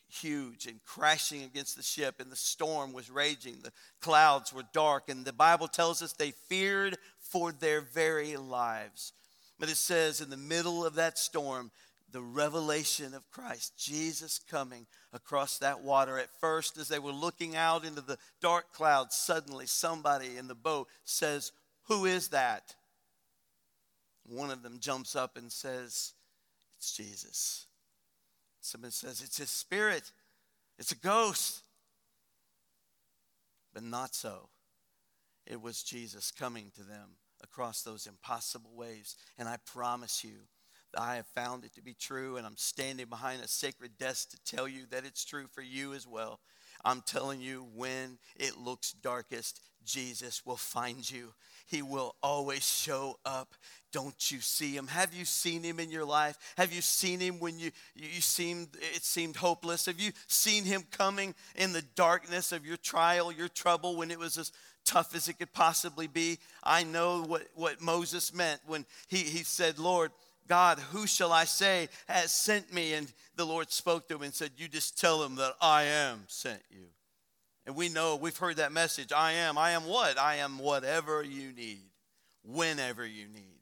huge 0.09 0.67
and 0.67 0.83
crashing 0.85 1.43
against 1.43 1.77
the 1.77 1.83
ship, 1.83 2.17
and 2.21 2.31
the 2.31 2.37
storm 2.37 2.93
was 2.93 3.11
raging. 3.11 3.57
The 3.63 3.73
clouds 4.01 4.53
were 4.53 4.65
dark, 4.73 5.09
and 5.09 5.25
the 5.25 5.33
Bible 5.33 5.69
tells 5.69 6.03
us 6.03 6.13
they 6.13 6.31
feared 6.31 6.97
for 7.21 7.53
their 7.53 7.81
very 7.81 8.37
lives. 8.37 9.13
But 9.59 9.71
it 9.71 9.77
says 9.77 10.21
in 10.21 10.31
the 10.31 10.37
middle 10.37 10.85
of 10.85 10.95
that 10.97 11.19
storm, 11.19 11.71
the 12.11 12.23
revelation 12.23 13.13
of 13.13 13.29
Christ, 13.31 13.77
Jesus 13.77 14.39
coming 14.39 14.87
across 15.13 15.59
that 15.59 15.83
water. 15.83 16.17
At 16.17 16.31
first, 16.41 16.79
as 16.79 16.87
they 16.87 17.01
were 17.01 17.11
looking 17.11 17.57
out 17.57 17.85
into 17.85 18.01
the 18.03 18.19
dark 18.41 18.73
clouds, 18.73 19.17
suddenly 19.17 19.67
somebody 19.67 20.37
in 20.37 20.47
the 20.47 20.55
boat 20.55 20.87
says, 21.05 21.51
Who 21.85 22.05
is 22.07 22.29
that? 22.29 22.75
One 24.27 24.51
of 24.51 24.63
them 24.63 24.79
jumps 24.81 25.15
up 25.15 25.37
and 25.37 25.53
says, 25.53 26.13
It's 26.79 26.97
Jesus. 26.97 27.67
Someone 28.61 28.91
says, 28.91 29.21
It's 29.21 29.39
his 29.39 29.51
spirit, 29.51 30.11
it's 30.79 30.93
a 30.93 30.97
ghost. 30.97 31.63
But 33.73 33.83
not 33.83 34.15
so. 34.15 34.49
It 35.47 35.61
was 35.61 35.83
Jesus 35.83 36.31
coming 36.31 36.71
to 36.77 36.85
them 36.85 37.17
across 37.43 37.83
those 37.83 38.07
impossible 38.07 38.71
waves. 38.75 39.17
And 39.37 39.49
I 39.49 39.57
promise 39.67 40.23
you, 40.23 40.47
that 40.95 41.03
I 41.03 41.17
have 41.17 41.27
found 41.27 41.65
it 41.65 41.75
to 41.75 41.83
be 41.83 41.95
true, 41.95 42.37
and 42.37 42.47
I'm 42.47 42.57
standing 42.57 43.07
behind 43.07 43.43
a 43.43 43.49
sacred 43.49 43.99
desk 43.99 44.31
to 44.31 44.57
tell 44.57 44.69
you 44.69 44.83
that 44.91 45.05
it's 45.05 45.25
true 45.25 45.47
for 45.53 45.63
you 45.63 45.93
as 45.93 46.07
well. 46.07 46.41
I'm 46.85 47.03
telling 47.03 47.41
you, 47.41 47.67
when 47.75 48.19
it 48.37 48.59
looks 48.59 48.93
darkest, 48.93 49.61
Jesus 49.85 50.45
will 50.45 50.57
find 50.57 51.09
you. 51.09 51.35
He 51.67 51.83
will 51.83 52.15
always 52.23 52.67
show 52.67 53.19
up. 53.25 53.55
Don't 53.93 54.31
you 54.31 54.41
see 54.41 54.77
him? 54.77 54.89
Have 54.89 55.15
you 55.15 55.25
seen 55.25 55.63
him 55.63 55.79
in 55.79 55.91
your 55.91 56.05
life? 56.05 56.37
Have 56.57 56.73
you 56.73 56.81
seen 56.83 57.21
him 57.21 57.39
when 57.39 57.59
you, 57.59 57.71
you 57.95 58.21
seemed 58.21 58.69
it 58.75 59.05
seemed 59.05 59.37
hopeless? 59.37 59.87
Have 59.87 60.01
you 60.01 60.13
seen 60.27 60.65
him 60.65 60.83
coming 60.91 61.35
in 61.55 61.73
the 61.73 61.85
darkness 61.95 62.51
of 62.51 62.67
your 62.67 62.77
trial, 62.77 63.31
your 63.31 63.49
trouble, 63.49 63.97
when 63.97 64.11
it 64.11 64.19
was 64.19 64.37
as 64.37 64.53
tough 64.85 65.15
as 65.15 65.29
it 65.29 65.39
could 65.39 65.53
possibly 65.53 66.09
be? 66.09 66.39
I 66.63 66.83
know 66.83 67.23
what, 67.23 67.47
what 67.55 67.81
Moses 67.81 68.35
meant 68.35 68.61
when 68.67 68.85
he, 69.07 69.19
he 69.19 69.45
said, 69.45 69.79
Lord, 69.79 70.11
God, 70.49 70.79
who 70.79 71.07
shall 71.07 71.33
I 71.33 71.45
say 71.45 71.89
has 72.09 72.33
sent 72.33 72.73
me? 72.73 72.95
And 72.95 73.11
the 73.37 73.47
Lord 73.47 73.71
spoke 73.71 74.09
to 74.09 74.17
him 74.17 74.23
and 74.23 74.35
said, 74.35 74.51
You 74.57 74.69
just 74.69 75.01
tell 75.01 75.23
him 75.23 75.37
that 75.37 75.55
I 75.61 75.85
am 75.85 76.25
sent 76.27 76.63
you. 76.71 76.87
And 77.67 77.77
we 77.77 77.89
know, 77.89 78.17
we've 78.17 78.37
heard 78.37 78.57
that 78.57 78.73
message 78.73 79.13
I 79.13 79.33
am. 79.33 79.57
I 79.57 79.71
am 79.71 79.87
what? 79.87 80.19
I 80.19 80.37
am 80.37 80.59
whatever 80.59 81.23
you 81.23 81.53
need, 81.53 81.91
whenever 82.45 83.07
you 83.07 83.27
need. 83.29 83.61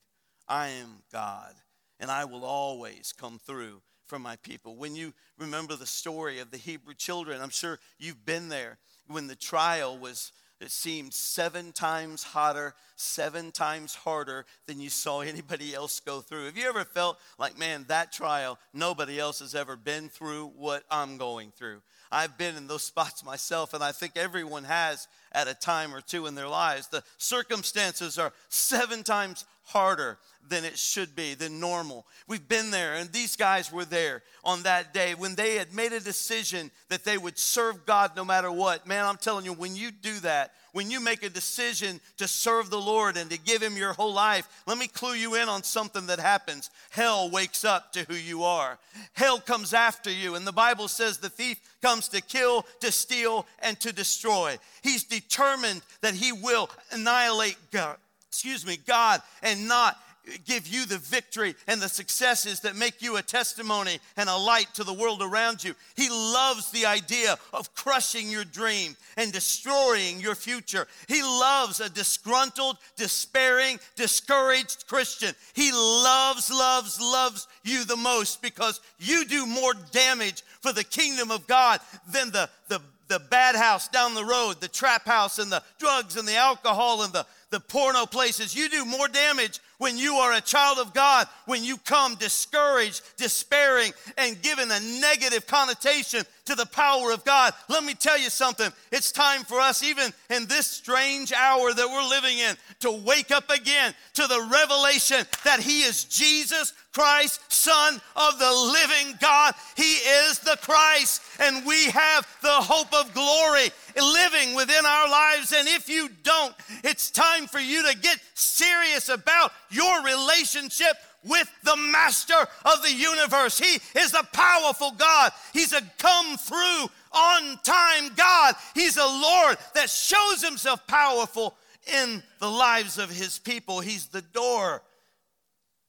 I 0.49 0.69
am 0.69 1.03
God, 1.13 1.55
and 2.01 2.11
I 2.11 2.25
will 2.25 2.45
always 2.45 3.15
come 3.17 3.39
through 3.39 3.81
for 4.07 4.19
my 4.19 4.37
people. 4.37 4.77
When 4.77 4.97
you 4.97 5.15
remember 5.39 5.77
the 5.77 5.87
story 5.87 6.41
of 6.41 6.51
the 6.51 6.57
Hebrew 6.57 6.95
children, 6.95 7.41
I'm 7.41 7.51
sure 7.51 7.79
you've 7.99 8.27
been 8.27 8.49
there 8.49 8.79
when 9.07 9.29
the 9.29 9.37
trial 9.37 9.97
was 9.97 10.33
it 10.63 10.71
seemed 10.71 11.13
seven 11.13 11.73
times 11.73 12.23
hotter, 12.23 12.75
seven 12.95 13.51
times 13.51 13.97
harder 13.97 14.47
than 14.69 14.81
you 14.81 14.91
saw 14.91 15.21
anybody 15.21 15.75
else 15.75 15.99
go 15.99 16.21
through. 16.21 16.45
Have 16.45 16.57
you 16.57 16.69
ever 16.69 16.85
felt 16.85 17.19
like, 17.37 17.59
man, 17.59 17.85
that 17.89 18.13
trial, 18.13 18.61
nobody 18.73 19.19
else 19.19 19.41
has 19.41 19.57
ever 19.57 19.77
been 19.77 20.09
through 20.09 20.53
what 20.57 20.85
I'm 20.89 21.17
going 21.19 21.51
through? 21.51 21.83
I've 22.13 22.37
been 22.37 22.57
in 22.57 22.67
those 22.69 22.85
spots 22.85 23.25
myself, 23.25 23.73
and 23.73 23.83
I 23.83 23.91
think 23.91 24.17
everyone 24.17 24.65
has 24.65 25.09
at 25.33 25.49
a 25.49 25.55
time 25.55 25.95
or 25.95 26.03
two 26.03 26.27
in 26.27 26.35
their 26.35 26.47
lives. 26.47 26.89
The 26.89 27.03
circumstances 27.17 28.19
are 28.19 28.35
seven 28.51 29.03
times 29.03 29.47
harder 29.73 30.19
than 30.49 30.65
it 30.65 30.77
should 30.77 31.15
be, 31.15 31.35
than 31.35 31.61
normal. 31.61 32.07
We've 32.29 32.47
been 32.47 32.71
there, 32.71 32.95
and 32.95 33.11
these 33.11 33.37
guys 33.37 33.73
were 33.73 33.85
there 33.85 34.23
on 34.45 34.65
that 34.65 34.93
day 34.93 35.15
when 35.15 35.35
they 35.35 35.57
had 35.57 35.73
made 35.73 35.93
a 35.93 36.01
decision 36.01 36.71
that 36.89 37.05
they 37.05 37.17
would 37.17 37.39
serve 37.39 37.87
God 37.87 38.13
no 38.17 38.25
matter 38.25 38.51
what. 38.51 38.87
Man, 38.87 39.05
I'm 39.05 39.17
telling 39.17 39.45
you, 39.45 39.53
when 39.53 39.77
you 39.77 39.91
do 39.91 40.19
that, 40.21 40.53
when 40.73 40.91
you 40.91 41.01
make 41.01 41.23
a 41.23 41.29
decision 41.29 42.01
to 42.17 42.27
serve 42.27 42.71
the 42.71 42.81
Lord 42.81 43.17
and 43.17 43.31
to 43.31 43.39
give 43.39 43.63
Him 43.63 43.77
your 43.77 43.93
whole 43.93 44.13
life, 44.13 44.49
let 44.67 44.79
me 44.79 44.89
clue 44.89 45.15
you 45.15 45.35
in 45.37 45.49
on 45.49 45.63
something 45.63 46.07
that 46.07 46.19
happens. 46.19 46.71
Hell 46.91 47.31
wakes 47.31 47.65
up 47.65 47.93
to 47.93 48.05
who 48.05 48.15
you 48.15 48.43
are, 48.43 48.79
hell 49.13 49.39
comes 49.39 49.75
after 49.75 50.11
you. 50.11 50.35
And 50.35 50.47
the 50.47 50.53
Bible 50.53 50.89
says 50.89 51.19
the 51.19 51.29
thief 51.29 51.61
comes 51.83 52.09
to 52.09 52.21
kill, 52.21 52.67
to 52.81 52.91
steal, 52.91 53.47
and 53.61 53.79
to 53.81 53.93
destroy. 53.93 54.59
He's 54.83 55.05
determined 55.05 55.83
that 56.01 56.15
he 56.15 56.33
will 56.33 56.71
annihilate 56.91 57.57
God, 57.71 57.97
excuse 58.33 58.67
me, 58.67 58.79
God 58.87 59.21
and 59.43 59.69
not 59.69 59.99
give 60.47 60.67
you 60.67 60.87
the 60.87 60.97
victory 60.97 61.55
and 61.67 61.83
the 61.83 61.89
successes 61.89 62.61
that 62.61 62.77
make 62.77 63.03
you 63.03 63.19
a 63.19 63.23
testimony 63.23 63.99
and 64.17 64.31
a 64.31 64.37
light 64.37 64.73
to 64.73 64.85
the 64.85 64.93
world 64.95 65.21
around 65.21 65.63
you. 65.63 65.75
He 65.97 66.09
loves 66.09 66.71
the 66.71 66.87
idea 66.87 67.37
of 67.53 67.75
crushing 67.75 68.31
your 68.31 68.45
dream 68.45 68.97
and 69.19 69.35
destroying 69.35 70.19
your 70.19 70.35
future. 70.35 70.87
He 71.09 71.23
loves 71.23 71.81
a 71.81 71.91
disgruntled, 71.91 72.79
despairing, 72.97 73.79
discouraged 73.97 74.87
Christian. 74.87 75.35
He 75.53 75.71
loves, 75.73 76.51
loves, 76.51 76.99
loves 76.99 77.49
you 77.65 77.85
the 77.85 77.97
most 77.97 78.41
because 78.41 78.81
you 78.99 79.27
do 79.27 79.45
more 79.45 79.75
damage 79.91 80.43
for 80.63 80.73
the 80.73 80.85
kingdom 80.85 81.31
of 81.31 81.47
God 81.47 81.81
than 82.11 82.31
the, 82.31 82.49
the, 82.69 82.81
the 83.09 83.19
bad 83.19 83.57
house 83.57 83.89
down 83.89 84.15
the 84.15 84.25
road, 84.25 84.63
the 84.63 84.69
trap 84.69 85.05
house, 85.05 85.39
and 85.39 85.53
the 85.53 85.63
drugs 85.79 86.17
and 86.17 86.27
the 86.27 86.37
alcohol 86.37 87.03
and 87.03 87.13
the, 87.13 87.27
the 87.53 87.61
porno 87.61 88.07
places. 88.07 88.57
You 88.57 88.69
do 88.69 88.85
more 88.85 89.07
damage 89.07 89.61
when 89.77 89.99
you 89.99 90.15
are 90.15 90.33
a 90.33 90.41
child 90.41 90.79
of 90.79 90.95
God, 90.95 91.29
when 91.45 91.63
you 91.63 91.77
come 91.77 92.15
discouraged, 92.15 93.03
despairing, 93.19 93.93
and 94.17 94.41
given 94.41 94.71
a 94.71 94.81
negative 95.01 95.47
connotation 95.47 96.25
to 96.47 96.55
the 96.55 96.67
power 96.67 97.13
of 97.13 97.25
God. 97.25 97.53
Let 97.69 97.85
me 97.85 97.95
tell 97.95 98.19
you 98.19 98.31
something. 98.31 98.71
It's 98.91 99.13
time 99.13 99.45
for 99.45 99.61
us, 99.61 99.83
even 99.83 100.13
in 100.31 100.47
this 100.47 100.67
strange 100.67 101.33
hour 101.33 101.73
that 101.73 101.89
we're 101.89 102.09
living 102.09 102.39
in, 102.39 102.57
to 102.81 102.91
wake 102.91 103.31
up 103.31 103.51
again 103.51 103.95
to 104.15 104.27
the 104.27 104.49
revelation 104.51 105.27
that 105.45 105.61
He 105.61 105.83
is 105.83 106.05
Jesus 106.05 106.73
Christ, 106.93 107.41
Son 107.51 108.01
of 108.17 108.39
the 108.39 108.53
living 108.53 109.17
God. 109.21 109.55
He 109.77 109.95
is 109.95 110.39
the 110.41 110.59
Christ, 110.63 111.23
and 111.41 111.67
we 111.67 111.87
have 111.87 112.27
the 112.43 112.49
hope 112.49 112.93
of 112.95 113.13
glory 113.15 113.71
living 113.97 114.55
within 114.55 114.85
our 114.87 115.09
lives. 115.09 115.53
And 115.53 115.69
if 115.69 115.89
you 115.89 116.09
don't, 116.23 116.55
it's 116.85 117.11
time 117.11 117.47
for 117.47 117.61
you 117.61 117.91
to 117.91 117.99
get 117.99 118.19
serious 118.35 119.09
about 119.09 119.53
your 119.71 120.03
relationship 120.03 120.97
with 121.25 121.49
the 121.63 121.77
master 121.77 122.47
of 122.65 122.83
the 122.83 122.93
universe. 122.93 123.59
He 123.59 123.79
is 123.99 124.15
a 124.15 124.25
powerful 124.33 124.93
God. 124.93 125.33
He's 125.53 125.73
a 125.73 125.81
come 125.99 126.37
through 126.37 126.91
on 127.13 127.59
time 127.63 128.11
God. 128.17 128.55
He's 128.75 128.97
a 128.97 129.07
Lord 129.07 129.57
that 129.75 129.91
shows 129.91 130.43
himself 130.43 130.87
powerful 130.87 131.57
in 131.87 132.23
the 132.39 132.49
lives 132.49 132.99
of 132.99 133.11
his 133.11 133.39
people. 133.39 133.81
He's 133.81 134.07
the 134.07 134.23
door, 134.23 134.83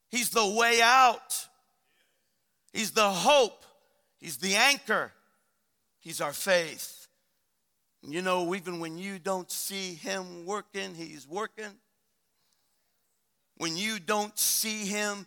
he's 0.10 0.30
the 0.30 0.48
way 0.48 0.82
out, 0.82 1.48
he's 2.72 2.92
the 2.92 3.10
hope, 3.10 3.63
he's 4.20 4.38
the 4.38 4.56
anchor, 4.56 5.12
he's 6.00 6.22
our 6.22 6.34
faith. 6.34 7.03
You 8.06 8.22
know, 8.22 8.54
even 8.54 8.80
when 8.80 8.98
you 8.98 9.18
don't 9.18 9.50
see 9.50 9.94
him 9.94 10.46
working, 10.46 10.94
he's 10.94 11.28
working. 11.28 11.72
When 13.58 13.78
you 13.78 14.00
don't 14.00 14.38
see 14.38 14.86
him 14.86 15.26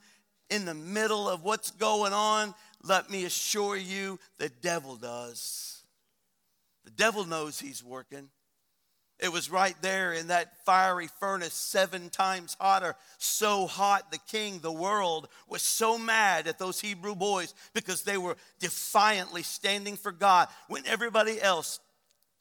in 0.51 0.65
the 0.65 0.75
middle 0.75 1.29
of 1.29 1.43
what's 1.43 1.71
going 1.71 2.13
on, 2.13 2.55
let 2.83 3.11
me 3.11 3.25
assure 3.25 3.77
you, 3.77 4.19
the 4.39 4.49
devil 4.49 4.97
does. 4.97 5.83
The 6.85 6.91
devil 6.91 7.25
knows 7.25 7.59
he's 7.59 7.83
working. 7.83 8.29
It 9.19 9.33
was 9.33 9.51
right 9.51 9.75
there 9.81 10.13
in 10.13 10.27
that 10.27 10.63
fiery 10.67 11.09
furnace, 11.19 11.55
seven 11.55 12.11
times 12.11 12.55
hotter. 12.61 12.95
So 13.17 13.67
hot, 13.67 14.13
the 14.13 14.19
king, 14.31 14.59
the 14.59 14.71
world, 14.71 15.29
was 15.49 15.63
so 15.63 15.97
mad 15.97 16.47
at 16.47 16.59
those 16.59 16.81
Hebrew 16.81 17.15
boys 17.15 17.55
because 17.73 18.03
they 18.03 18.19
were 18.19 18.37
defiantly 18.61 19.43
standing 19.43 19.97
for 19.97 20.13
God 20.13 20.49
when 20.69 20.85
everybody 20.87 21.41
else 21.41 21.81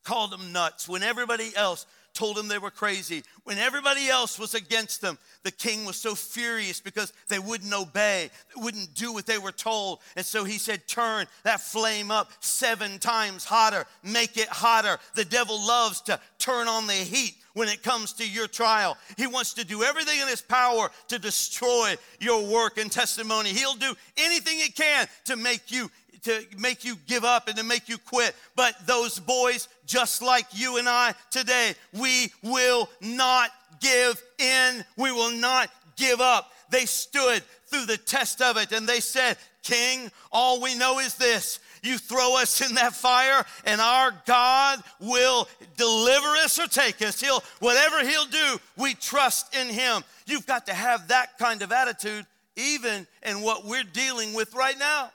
called 0.05 0.31
them 0.31 0.53
nuts, 0.53 0.87
when 0.87 1.03
everybody 1.03 1.51
else 1.55 1.85
told 2.15 2.37
them 2.37 2.47
they 2.47 2.57
were 2.57 2.71
crazy, 2.71 3.23
when 3.43 3.57
everybody 3.57 4.07
else 4.07 4.39
was 4.39 4.53
against 4.53 5.01
them, 5.01 5.17
the 5.43 5.51
king 5.51 5.85
was 5.85 5.97
so 5.97 6.15
furious 6.15 6.79
because 6.79 7.11
they 7.27 7.39
wouldn't 7.39 7.73
obey, 7.73 8.31
they 8.55 8.61
wouldn't 8.61 8.93
do 8.95 9.11
what 9.11 9.25
they 9.25 9.37
were 9.37 9.51
told. 9.51 9.99
And 10.15 10.25
so 10.25 10.45
he 10.45 10.57
said, 10.57 10.87
Turn 10.87 11.27
that 11.43 11.59
flame 11.59 12.09
up 12.09 12.31
seven 12.39 12.97
times 12.99 13.43
hotter, 13.43 13.85
make 14.01 14.37
it 14.37 14.47
hotter. 14.47 14.97
The 15.13 15.25
devil 15.25 15.57
loves 15.67 16.01
to 16.01 16.19
turn 16.39 16.67
on 16.67 16.87
the 16.87 16.93
heat 16.93 17.35
when 17.53 17.67
it 17.69 17.83
comes 17.83 18.13
to 18.13 18.29
your 18.29 18.47
trial. 18.47 18.97
He 19.17 19.27
wants 19.27 19.53
to 19.55 19.65
do 19.65 19.83
everything 19.83 20.19
in 20.19 20.27
his 20.27 20.41
power 20.41 20.91
to 21.07 21.19
destroy 21.19 21.95
your 22.19 22.45
work 22.45 22.77
and 22.77 22.91
testimony. 22.91 23.49
He'll 23.49 23.75
do 23.75 23.93
anything 24.17 24.57
he 24.57 24.71
can 24.71 25.07
to 25.25 25.35
make 25.35 25.71
you 25.71 25.89
to 26.25 26.43
make 26.57 26.83
you 26.83 26.95
give 27.07 27.23
up 27.23 27.47
and 27.47 27.57
to 27.57 27.63
make 27.63 27.89
you 27.89 27.97
quit. 27.97 28.35
But 28.55 28.75
those 28.85 29.19
boys, 29.19 29.67
just 29.85 30.21
like 30.21 30.45
you 30.51 30.77
and 30.77 30.87
I 30.87 31.13
today, 31.31 31.73
we 31.93 32.31
will 32.43 32.89
not 33.01 33.51
give 33.79 34.21
in. 34.37 34.83
We 34.97 35.11
will 35.11 35.31
not 35.31 35.69
give 35.95 36.21
up. 36.21 36.51
They 36.69 36.85
stood 36.85 37.43
through 37.67 37.85
the 37.85 37.97
test 37.97 38.41
of 38.41 38.57
it 38.57 38.71
and 38.71 38.87
they 38.87 38.99
said, 38.99 39.37
King, 39.63 40.11
all 40.31 40.61
we 40.61 40.75
know 40.75 40.99
is 40.99 41.15
this. 41.15 41.59
You 41.81 41.97
throw 41.97 42.37
us 42.37 42.67
in 42.67 42.75
that 42.75 42.95
fire, 42.95 43.45
and 43.63 43.79
our 43.79 44.11
God 44.25 44.83
will 44.99 45.47
deliver 45.77 46.27
us 46.37 46.57
or 46.57 46.67
take 46.67 46.99
us. 47.03 47.21
He'll, 47.21 47.43
whatever 47.59 48.03
He'll 48.03 48.25
do, 48.25 48.59
we 48.75 48.95
trust 48.95 49.55
in 49.55 49.67
Him. 49.69 50.03
You've 50.25 50.47
got 50.47 50.65
to 50.65 50.73
have 50.73 51.09
that 51.09 51.37
kind 51.37 51.61
of 51.61 51.71
attitude, 51.71 52.25
even 52.55 53.05
in 53.23 53.41
what 53.41 53.65
we're 53.65 53.83
dealing 53.83 54.33
with 54.33 54.55
right 54.55 54.77
now. 54.79 55.11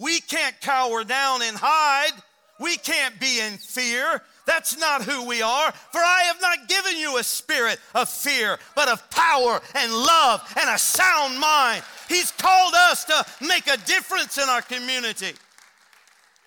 We 0.00 0.20
can't 0.20 0.58
cower 0.62 1.04
down 1.04 1.42
and 1.42 1.56
hide. 1.56 2.12
We 2.58 2.78
can't 2.78 3.20
be 3.20 3.40
in 3.40 3.58
fear. 3.58 4.22
That's 4.46 4.78
not 4.78 5.02
who 5.02 5.26
we 5.26 5.42
are. 5.42 5.72
For 5.92 5.98
I 5.98 6.22
have 6.24 6.40
not 6.40 6.68
given 6.68 6.96
you 6.96 7.18
a 7.18 7.22
spirit 7.22 7.78
of 7.94 8.08
fear, 8.08 8.58
but 8.74 8.88
of 8.88 9.08
power 9.10 9.60
and 9.74 9.92
love 9.92 10.54
and 10.58 10.70
a 10.70 10.78
sound 10.78 11.38
mind. 11.38 11.82
He's 12.08 12.32
called 12.32 12.74
us 12.74 13.04
to 13.04 13.26
make 13.46 13.66
a 13.66 13.76
difference 13.76 14.38
in 14.38 14.48
our 14.48 14.62
community. 14.62 15.32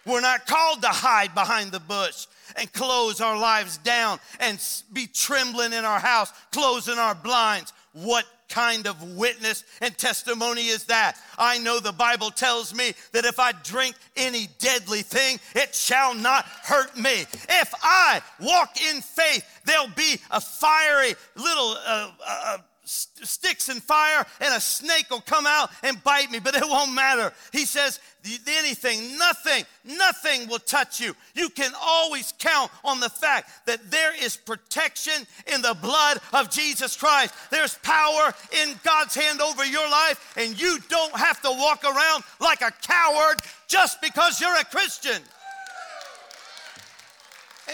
We're 0.05 0.21
not 0.21 0.47
called 0.47 0.81
to 0.81 0.89
hide 0.89 1.33
behind 1.35 1.71
the 1.71 1.79
bush 1.79 2.25
and 2.57 2.71
close 2.73 3.21
our 3.21 3.37
lives 3.37 3.77
down 3.77 4.19
and 4.39 4.59
be 4.91 5.07
trembling 5.07 5.73
in 5.73 5.85
our 5.85 5.99
house, 5.99 6.33
closing 6.51 6.97
our 6.97 7.15
blinds. 7.15 7.71
What 7.93 8.25
kind 8.53 8.85
of 8.85 9.01
witness 9.15 9.63
and 9.81 9.97
testimony 9.97 10.67
is 10.67 10.85
that? 10.85 11.17
I 11.39 11.57
know 11.57 11.79
the 11.79 11.91
Bible 11.91 12.29
tells 12.29 12.73
me 12.73 12.93
that 13.11 13.25
if 13.25 13.39
I 13.39 13.51
drink 13.51 13.95
any 14.15 14.47
deadly 14.59 15.01
thing, 15.01 15.39
it 15.55 15.73
shall 15.73 16.13
not 16.13 16.45
hurt 16.45 16.95
me. 16.95 17.21
If 17.49 17.73
I 17.81 18.21
walk 18.39 18.79
in 18.79 19.01
faith, 19.01 19.43
there'll 19.65 19.87
be 19.95 20.19
a 20.29 20.39
fiery 20.39 21.15
little 21.35 21.77
uh, 21.83 22.11
uh, 22.27 22.57
sticks 22.93 23.69
and 23.69 23.81
fire, 23.81 24.25
and 24.39 24.53
a 24.53 24.61
snake 24.61 25.09
will 25.09 25.21
come 25.21 25.45
out 25.47 25.69
and 25.83 26.03
bite 26.03 26.31
me, 26.31 26.39
but 26.39 26.55
it 26.55 26.63
won't 26.63 26.93
matter. 26.93 27.33
He 27.51 27.65
says, 27.65 27.99
anything, 28.47 29.17
nothing, 29.17 29.65
nothing 29.83 30.47
will 30.47 30.59
touch 30.59 30.99
you. 30.99 31.15
You 31.33 31.49
can 31.49 31.71
always 31.81 32.33
count 32.39 32.71
on 32.83 32.99
the 32.99 33.09
fact 33.09 33.49
that 33.65 33.91
there 33.91 34.13
is 34.23 34.37
protection 34.37 35.27
in 35.47 35.61
the 35.61 35.75
blood 35.81 36.19
of 36.31 36.49
Jesus 36.49 36.95
Christ. 36.95 37.33
There's 37.51 37.75
power 37.79 38.33
in 38.63 38.75
God's 38.83 39.15
hand 39.15 39.41
over 39.41 39.65
your 39.65 39.89
life, 39.89 40.33
and 40.37 40.59
you 40.59 40.79
don't 40.89 41.15
have 41.15 41.41
to 41.41 41.49
walk 41.49 41.83
around 41.83 42.23
like 42.39 42.61
a 42.61 42.71
coward 42.81 43.41
just 43.67 44.01
because 44.01 44.39
you're 44.39 44.55
a 44.55 44.65
Christian. 44.65 45.21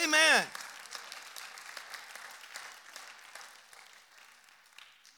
Amen. 0.03 0.43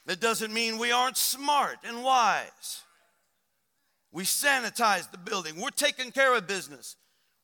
That 0.06 0.20
doesn't 0.20 0.52
mean 0.52 0.78
we 0.78 0.90
aren't 0.90 1.16
smart 1.16 1.78
and 1.84 2.02
wise. 2.02 2.82
We 4.10 4.24
sanitize 4.24 5.10
the 5.10 5.18
building. 5.18 5.60
We're 5.60 5.70
taking 5.70 6.10
care 6.10 6.34
of 6.36 6.46
business. 6.46 6.96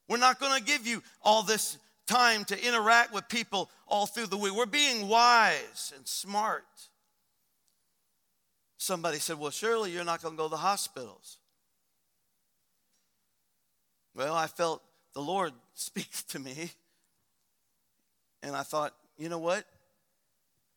We're 0.09 0.19
not 0.19 0.41
going 0.41 0.59
to 0.59 0.65
give 0.65 0.87
you 0.87 1.03
all 1.23 1.43
this 1.43 1.79
time 2.07 2.45
to 2.47 2.67
interact 2.67 3.13
with 3.13 3.29
people 3.29 3.71
all 3.87 4.07
through 4.07 4.27
the 4.27 4.37
week. 4.37 4.55
We're 4.55 4.67
being 4.67 5.09
wise 5.09 5.93
and 5.97 6.07
smart. 6.07 6.65
Somebody 8.77 9.19
said, 9.19 9.39
Well, 9.39 9.51
surely 9.51 9.93
you're 9.93 10.05
not 10.05 10.23
going 10.23 10.35
to 10.35 10.39
go 10.39 10.45
to 10.45 10.51
the 10.51 10.57
hospitals. 10.57 11.39
Well, 14.15 14.35
I 14.35 14.47
felt 14.47 14.83
the 15.15 15.21
Lord 15.21 15.53
speak 15.75 16.11
to 16.29 16.39
me. 16.39 16.71
And 18.43 18.55
I 18.55 18.63
thought, 18.63 18.95
you 19.17 19.29
know 19.29 19.39
what? 19.39 19.65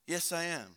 Yes, 0.08 0.32
I 0.32 0.46
am. 0.46 0.76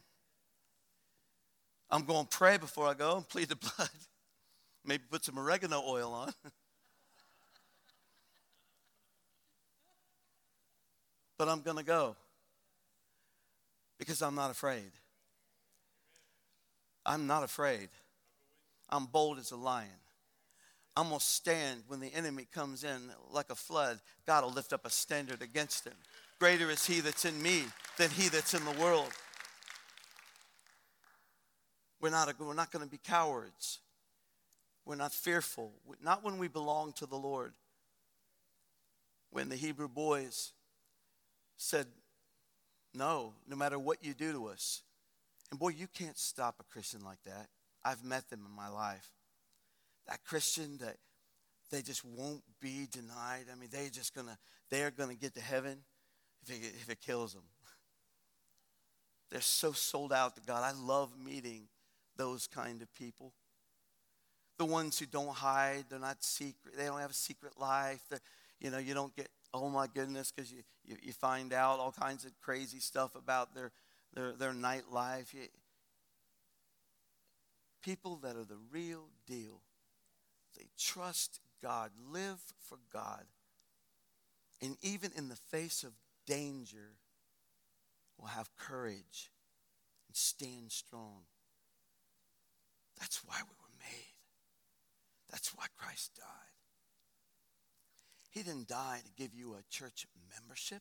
I'm 1.90 2.04
going 2.04 2.26
to 2.26 2.36
pray 2.36 2.56
before 2.56 2.86
I 2.86 2.94
go 2.94 3.16
and 3.16 3.28
plead 3.28 3.48
the 3.48 3.56
blood. 3.56 3.90
Maybe 4.84 5.02
put 5.10 5.24
some 5.24 5.38
oregano 5.38 5.82
oil 5.86 6.12
on. 6.12 6.32
but 11.38 11.48
I'm 11.48 11.60
going 11.60 11.78
to 11.78 11.84
go 11.84 12.16
because 13.98 14.22
I'm 14.22 14.34
not 14.34 14.50
afraid. 14.50 14.90
I'm 17.06 17.26
not 17.26 17.42
afraid. 17.42 17.88
I'm 18.88 19.06
bold 19.06 19.38
as 19.38 19.50
a 19.50 19.56
lion. 19.56 19.88
I'm 20.96 21.08
going 21.08 21.18
to 21.18 21.24
stand 21.24 21.82
when 21.88 22.00
the 22.00 22.14
enemy 22.14 22.46
comes 22.52 22.84
in 22.84 23.10
like 23.32 23.50
a 23.50 23.54
flood. 23.54 24.00
God 24.26 24.44
will 24.44 24.52
lift 24.52 24.72
up 24.72 24.86
a 24.86 24.90
standard 24.90 25.42
against 25.42 25.84
him. 25.84 25.94
Greater 26.38 26.70
is 26.70 26.86
he 26.86 27.00
that's 27.00 27.24
in 27.24 27.40
me 27.42 27.64
than 27.98 28.10
he 28.10 28.28
that's 28.28 28.54
in 28.54 28.64
the 28.64 28.80
world. 28.80 29.10
We're 32.04 32.10
not, 32.10 32.38
we're 32.38 32.52
not 32.52 32.70
going 32.70 32.84
to 32.84 32.90
be 32.90 33.00
cowards. 33.02 33.78
We're 34.84 34.94
not 34.94 35.10
fearful. 35.10 35.72
Not 36.02 36.22
when 36.22 36.36
we 36.36 36.48
belong 36.48 36.92
to 36.98 37.06
the 37.06 37.16
Lord. 37.16 37.54
When 39.30 39.48
the 39.48 39.56
Hebrew 39.56 39.88
boys 39.88 40.52
said, 41.56 41.86
No, 42.94 43.32
no 43.48 43.56
matter 43.56 43.78
what 43.78 44.04
you 44.04 44.12
do 44.12 44.32
to 44.32 44.48
us. 44.48 44.82
And 45.50 45.58
boy, 45.58 45.70
you 45.70 45.86
can't 45.86 46.18
stop 46.18 46.56
a 46.60 46.64
Christian 46.64 47.02
like 47.02 47.22
that. 47.24 47.48
I've 47.82 48.04
met 48.04 48.28
them 48.28 48.40
in 48.46 48.54
my 48.54 48.68
life. 48.68 49.08
That 50.06 50.22
Christian 50.24 50.76
that 50.82 50.98
they 51.70 51.80
just 51.80 52.04
won't 52.04 52.42
be 52.60 52.86
denied. 52.92 53.46
I 53.50 53.58
mean, 53.58 53.70
they're 53.72 53.88
just 53.88 54.14
gonna, 54.14 54.36
they're 54.68 54.90
gonna 54.90 55.14
get 55.14 55.34
to 55.36 55.40
heaven 55.40 55.78
if 56.42 56.50
it, 56.50 56.66
if 56.82 56.90
it 56.90 57.00
kills 57.00 57.32
them. 57.32 57.44
They're 59.30 59.40
so 59.40 59.72
sold 59.72 60.12
out 60.12 60.36
to 60.36 60.42
God. 60.42 60.62
I 60.62 60.78
love 60.78 61.18
meeting 61.18 61.62
those 62.16 62.46
kind 62.46 62.82
of 62.82 62.92
people. 62.94 63.32
The 64.58 64.64
ones 64.64 64.98
who 64.98 65.06
don't 65.06 65.34
hide, 65.34 65.86
they're 65.90 65.98
not 65.98 66.22
secret, 66.22 66.76
they 66.76 66.84
don't 66.84 67.00
have 67.00 67.10
a 67.10 67.14
secret 67.14 67.58
life. 67.58 68.02
They're, 68.08 68.20
you 68.60 68.70
know, 68.70 68.78
you 68.78 68.94
don't 68.94 69.14
get, 69.14 69.28
oh 69.52 69.68
my 69.68 69.86
goodness, 69.86 70.32
because 70.32 70.52
you, 70.52 70.62
you, 70.84 70.96
you, 71.02 71.12
find 71.12 71.52
out 71.52 71.80
all 71.80 71.92
kinds 71.92 72.24
of 72.24 72.30
crazy 72.40 72.78
stuff 72.78 73.14
about 73.16 73.54
their, 73.54 73.72
their, 74.14 74.32
their 74.32 74.52
nightlife. 74.52 75.34
You, 75.34 75.48
people 77.82 78.16
that 78.22 78.36
are 78.36 78.44
the 78.44 78.58
real 78.70 79.08
deal, 79.26 79.60
they 80.56 80.66
trust 80.78 81.40
God, 81.60 81.90
live 82.12 82.38
for 82.60 82.78
God. 82.92 83.24
And 84.62 84.76
even 84.82 85.10
in 85.16 85.28
the 85.28 85.36
face 85.36 85.82
of 85.82 85.92
danger, 86.26 86.96
will 88.18 88.28
have 88.28 88.54
courage 88.56 89.30
and 90.08 90.16
stand 90.16 90.70
strong. 90.72 91.22
That's 93.04 93.20
why 93.26 93.36
we 93.42 93.54
were 93.60 93.78
made. 93.80 94.14
That's 95.30 95.50
why 95.54 95.66
Christ 95.76 96.12
died. 96.16 96.54
He 98.30 98.42
didn't 98.42 98.66
die 98.66 99.00
to 99.04 99.12
give 99.12 99.34
you 99.34 99.52
a 99.52 99.62
church 99.68 100.06
membership. 100.34 100.80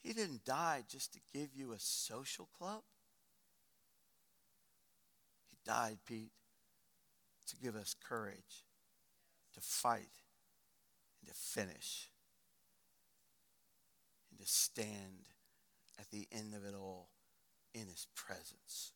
He 0.00 0.12
didn't 0.12 0.44
die 0.44 0.84
just 0.88 1.14
to 1.14 1.20
give 1.32 1.48
you 1.52 1.72
a 1.72 1.80
social 1.80 2.48
club. 2.56 2.82
He 5.50 5.56
died, 5.66 5.98
Pete, 6.06 6.30
to 7.48 7.56
give 7.56 7.74
us 7.74 7.96
courage 8.08 8.64
to 9.54 9.60
fight 9.60 10.22
and 11.20 11.28
to 11.28 11.34
finish 11.34 12.08
and 14.30 14.38
to 14.38 14.46
stand 14.46 15.30
at 15.98 16.10
the 16.12 16.28
end 16.30 16.54
of 16.54 16.64
it 16.64 16.76
all 16.76 17.08
in 17.74 17.88
his 17.88 18.06
presence 18.14 18.92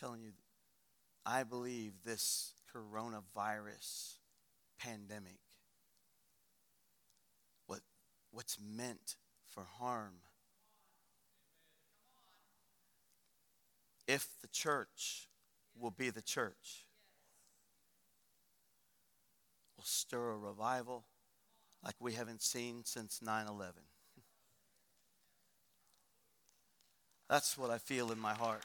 telling 0.00 0.22
you, 0.22 0.32
I 1.26 1.42
believe 1.42 1.92
this 2.04 2.54
coronavirus 2.74 4.14
pandemic, 4.78 5.40
what, 7.66 7.80
what's 8.30 8.56
meant 8.58 9.16
for 9.46 9.66
harm, 9.78 10.14
if 14.08 14.28
the 14.40 14.48
church 14.48 15.28
will 15.78 15.90
be 15.90 16.08
the 16.08 16.22
church, 16.22 16.86
will 19.76 19.84
stir 19.84 20.30
a 20.30 20.36
revival 20.36 21.04
like 21.84 21.94
we 22.00 22.14
haven't 22.14 22.42
seen 22.42 22.82
since 22.84 23.20
9 23.22 23.46
11. 23.46 23.74
That's 27.28 27.58
what 27.58 27.70
I 27.70 27.78
feel 27.78 28.10
in 28.10 28.18
my 28.18 28.34
heart. 28.34 28.64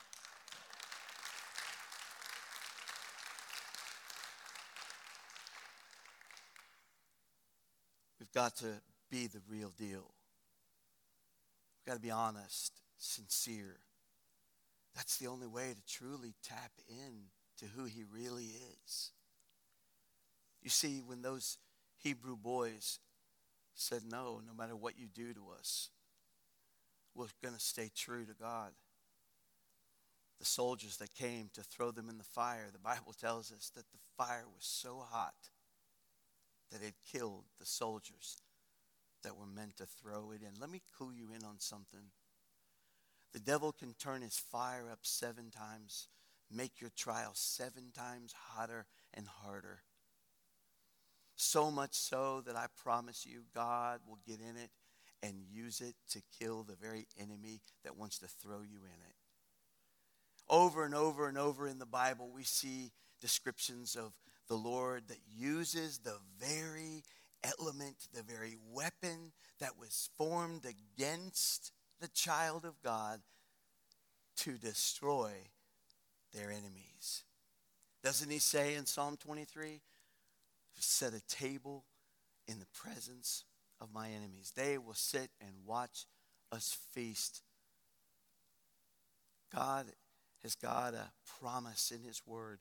Got 8.35 8.57
to 8.57 8.81
be 9.09 9.27
the 9.27 9.41
real 9.49 9.71
deal. 9.77 10.11
We've 11.79 11.87
got 11.87 11.93
to 11.93 12.01
be 12.01 12.11
honest, 12.11 12.73
sincere. 12.97 13.77
That's 14.93 15.17
the 15.17 15.27
only 15.27 15.47
way 15.47 15.73
to 15.73 15.93
truly 15.93 16.35
tap 16.43 16.71
in 16.89 17.29
to 17.59 17.65
who 17.65 17.85
he 17.85 18.03
really 18.03 18.51
is. 18.83 19.11
You 20.61 20.69
see, 20.69 21.01
when 21.05 21.21
those 21.21 21.57
Hebrew 22.03 22.35
boys 22.35 22.99
said, 23.73 24.01
No, 24.09 24.41
no 24.45 24.53
matter 24.53 24.75
what 24.75 24.99
you 24.99 25.07
do 25.07 25.33
to 25.33 25.45
us, 25.57 25.89
we're 27.13 27.27
going 27.41 27.55
to 27.55 27.61
stay 27.61 27.89
true 27.95 28.25
to 28.25 28.33
God. 28.33 28.71
The 30.39 30.45
soldiers 30.45 30.97
that 30.97 31.13
came 31.13 31.49
to 31.53 31.61
throw 31.61 31.91
them 31.91 32.09
in 32.09 32.17
the 32.17 32.25
fire, 32.25 32.67
the 32.71 32.79
Bible 32.79 33.13
tells 33.19 33.53
us 33.53 33.71
that 33.75 33.85
the 33.91 33.99
fire 34.17 34.43
was 34.53 34.65
so 34.65 35.05
hot 35.09 35.35
that 36.71 36.81
had 36.81 36.93
killed 37.11 37.45
the 37.59 37.65
soldiers 37.65 38.37
that 39.23 39.37
were 39.37 39.47
meant 39.47 39.77
to 39.77 39.85
throw 39.85 40.31
it 40.31 40.41
in. 40.41 40.59
Let 40.59 40.69
me 40.69 40.81
clue 40.95 41.11
you 41.11 41.29
in 41.35 41.43
on 41.43 41.59
something. 41.59 42.11
The 43.33 43.39
devil 43.39 43.71
can 43.71 43.93
turn 43.93 44.21
his 44.21 44.37
fire 44.37 44.89
up 44.91 44.99
seven 45.01 45.49
times, 45.49 46.07
make 46.51 46.79
your 46.79 46.91
trial 46.95 47.31
seven 47.33 47.91
times 47.93 48.33
hotter 48.33 48.85
and 49.13 49.27
harder. 49.27 49.81
So 51.35 51.69
much 51.69 51.95
so 51.95 52.41
that 52.45 52.55
I 52.55 52.67
promise 52.81 53.25
you, 53.25 53.43
God 53.53 53.99
will 54.07 54.19
get 54.25 54.39
in 54.39 54.55
it 54.55 54.69
and 55.21 55.43
use 55.49 55.81
it 55.81 55.95
to 56.11 56.21
kill 56.39 56.63
the 56.63 56.75
very 56.75 57.07
enemy 57.19 57.61
that 57.83 57.97
wants 57.97 58.19
to 58.19 58.27
throw 58.27 58.61
you 58.61 58.79
in 58.83 59.01
it. 59.09 59.15
Over 60.47 60.85
and 60.85 60.93
over 60.93 61.27
and 61.27 61.37
over 61.37 61.67
in 61.67 61.79
the 61.79 61.85
Bible, 61.85 62.29
we 62.33 62.43
see 62.43 62.91
descriptions 63.19 63.95
of 63.95 64.13
the 64.47 64.55
Lord 64.55 65.07
that 65.07 65.17
uses 65.65 65.97
the 65.97 66.17
very 66.39 67.03
element, 67.43 67.95
the 68.13 68.21
very 68.21 68.55
weapon 68.71 69.31
that 69.59 69.79
was 69.79 70.11
formed 70.15 70.63
against 70.63 71.71
the 71.99 72.07
child 72.09 72.65
of 72.65 72.79
God 72.83 73.19
to 74.37 74.59
destroy 74.59 75.31
their 76.35 76.51
enemies. 76.51 77.23
Doesn't 78.03 78.29
he 78.29 78.37
say 78.37 78.75
in 78.75 78.85
Psalm 78.85 79.17
23? 79.17 79.81
Set 80.77 81.13
a 81.15 81.27
table 81.27 81.85
in 82.47 82.59
the 82.59 82.67
presence 82.67 83.43
of 83.81 83.91
my 83.91 84.09
enemies. 84.09 84.53
They 84.55 84.77
will 84.77 84.93
sit 84.93 85.31
and 85.41 85.65
watch 85.65 86.05
us 86.51 86.77
feast. 86.91 87.41
God 89.51 89.87
has 90.43 90.53
got 90.53 90.93
a 90.93 91.09
promise 91.41 91.91
in 91.91 92.03
his 92.07 92.21
word 92.23 92.59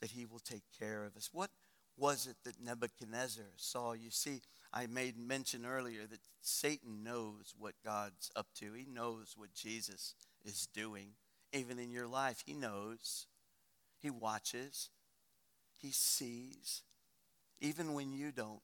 that 0.00 0.12
he 0.12 0.24
will 0.24 0.38
take 0.38 0.62
care 0.78 1.04
of 1.04 1.14
us. 1.14 1.28
What 1.30 1.50
was 1.98 2.26
it 2.26 2.36
that 2.44 2.62
Nebuchadnezzar 2.62 3.44
saw? 3.56 3.92
You 3.92 4.10
see, 4.10 4.40
I 4.72 4.86
made 4.86 5.18
mention 5.18 5.66
earlier 5.66 6.06
that 6.06 6.20
Satan 6.40 7.02
knows 7.02 7.54
what 7.58 7.74
God's 7.84 8.30
up 8.36 8.46
to. 8.56 8.72
He 8.72 8.86
knows 8.86 9.34
what 9.36 9.54
Jesus 9.54 10.14
is 10.44 10.68
doing. 10.72 11.08
Even 11.52 11.78
in 11.78 11.90
your 11.90 12.06
life, 12.06 12.42
he 12.46 12.54
knows. 12.54 13.26
He 13.98 14.10
watches. 14.10 14.90
He 15.76 15.90
sees. 15.90 16.82
Even 17.60 17.94
when 17.94 18.12
you 18.12 18.30
don't. 18.30 18.60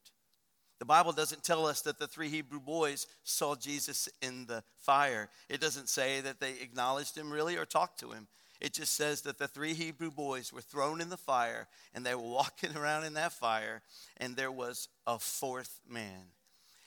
The 0.79 0.85
Bible 0.85 1.13
doesn't 1.13 1.45
tell 1.45 1.67
us 1.67 1.81
that 1.83 1.99
the 1.99 2.07
three 2.07 2.29
Hebrew 2.29 2.61
boys 2.61 3.07
saw 3.23 3.55
Jesus 3.55 4.09
in 4.21 4.47
the 4.47 4.63
fire. 4.77 5.31
It 5.49 5.61
doesn't 5.61 5.89
say 5.89 6.21
that 6.21 6.41
they 6.41 6.53
acknowledged 6.61 7.17
him 7.17 7.33
really 7.33 7.57
or 7.57 7.65
talked 7.65 8.01
to 8.01 8.11
him. 8.11 8.29
It 8.65 8.73
just 8.73 8.97
says 8.97 9.21
that 9.23 9.37
the 9.37 9.47
three 9.47 9.75
Hebrew 9.75 10.11
boys 10.11 10.51
were 10.51 10.63
thrown 10.63 11.03
in 11.03 11.11
the 11.11 11.19
fire 11.19 11.69
and 11.95 12.05
they 12.05 12.15
were 12.15 12.23
walking 12.23 12.75
around 12.75 13.05
in 13.05 13.13
that 13.13 13.35
fire, 13.35 13.83
and 14.17 14.35
there 14.35 14.51
was 14.51 14.89
a 15.07 15.19
fourth 15.19 15.83
man. 15.87 16.33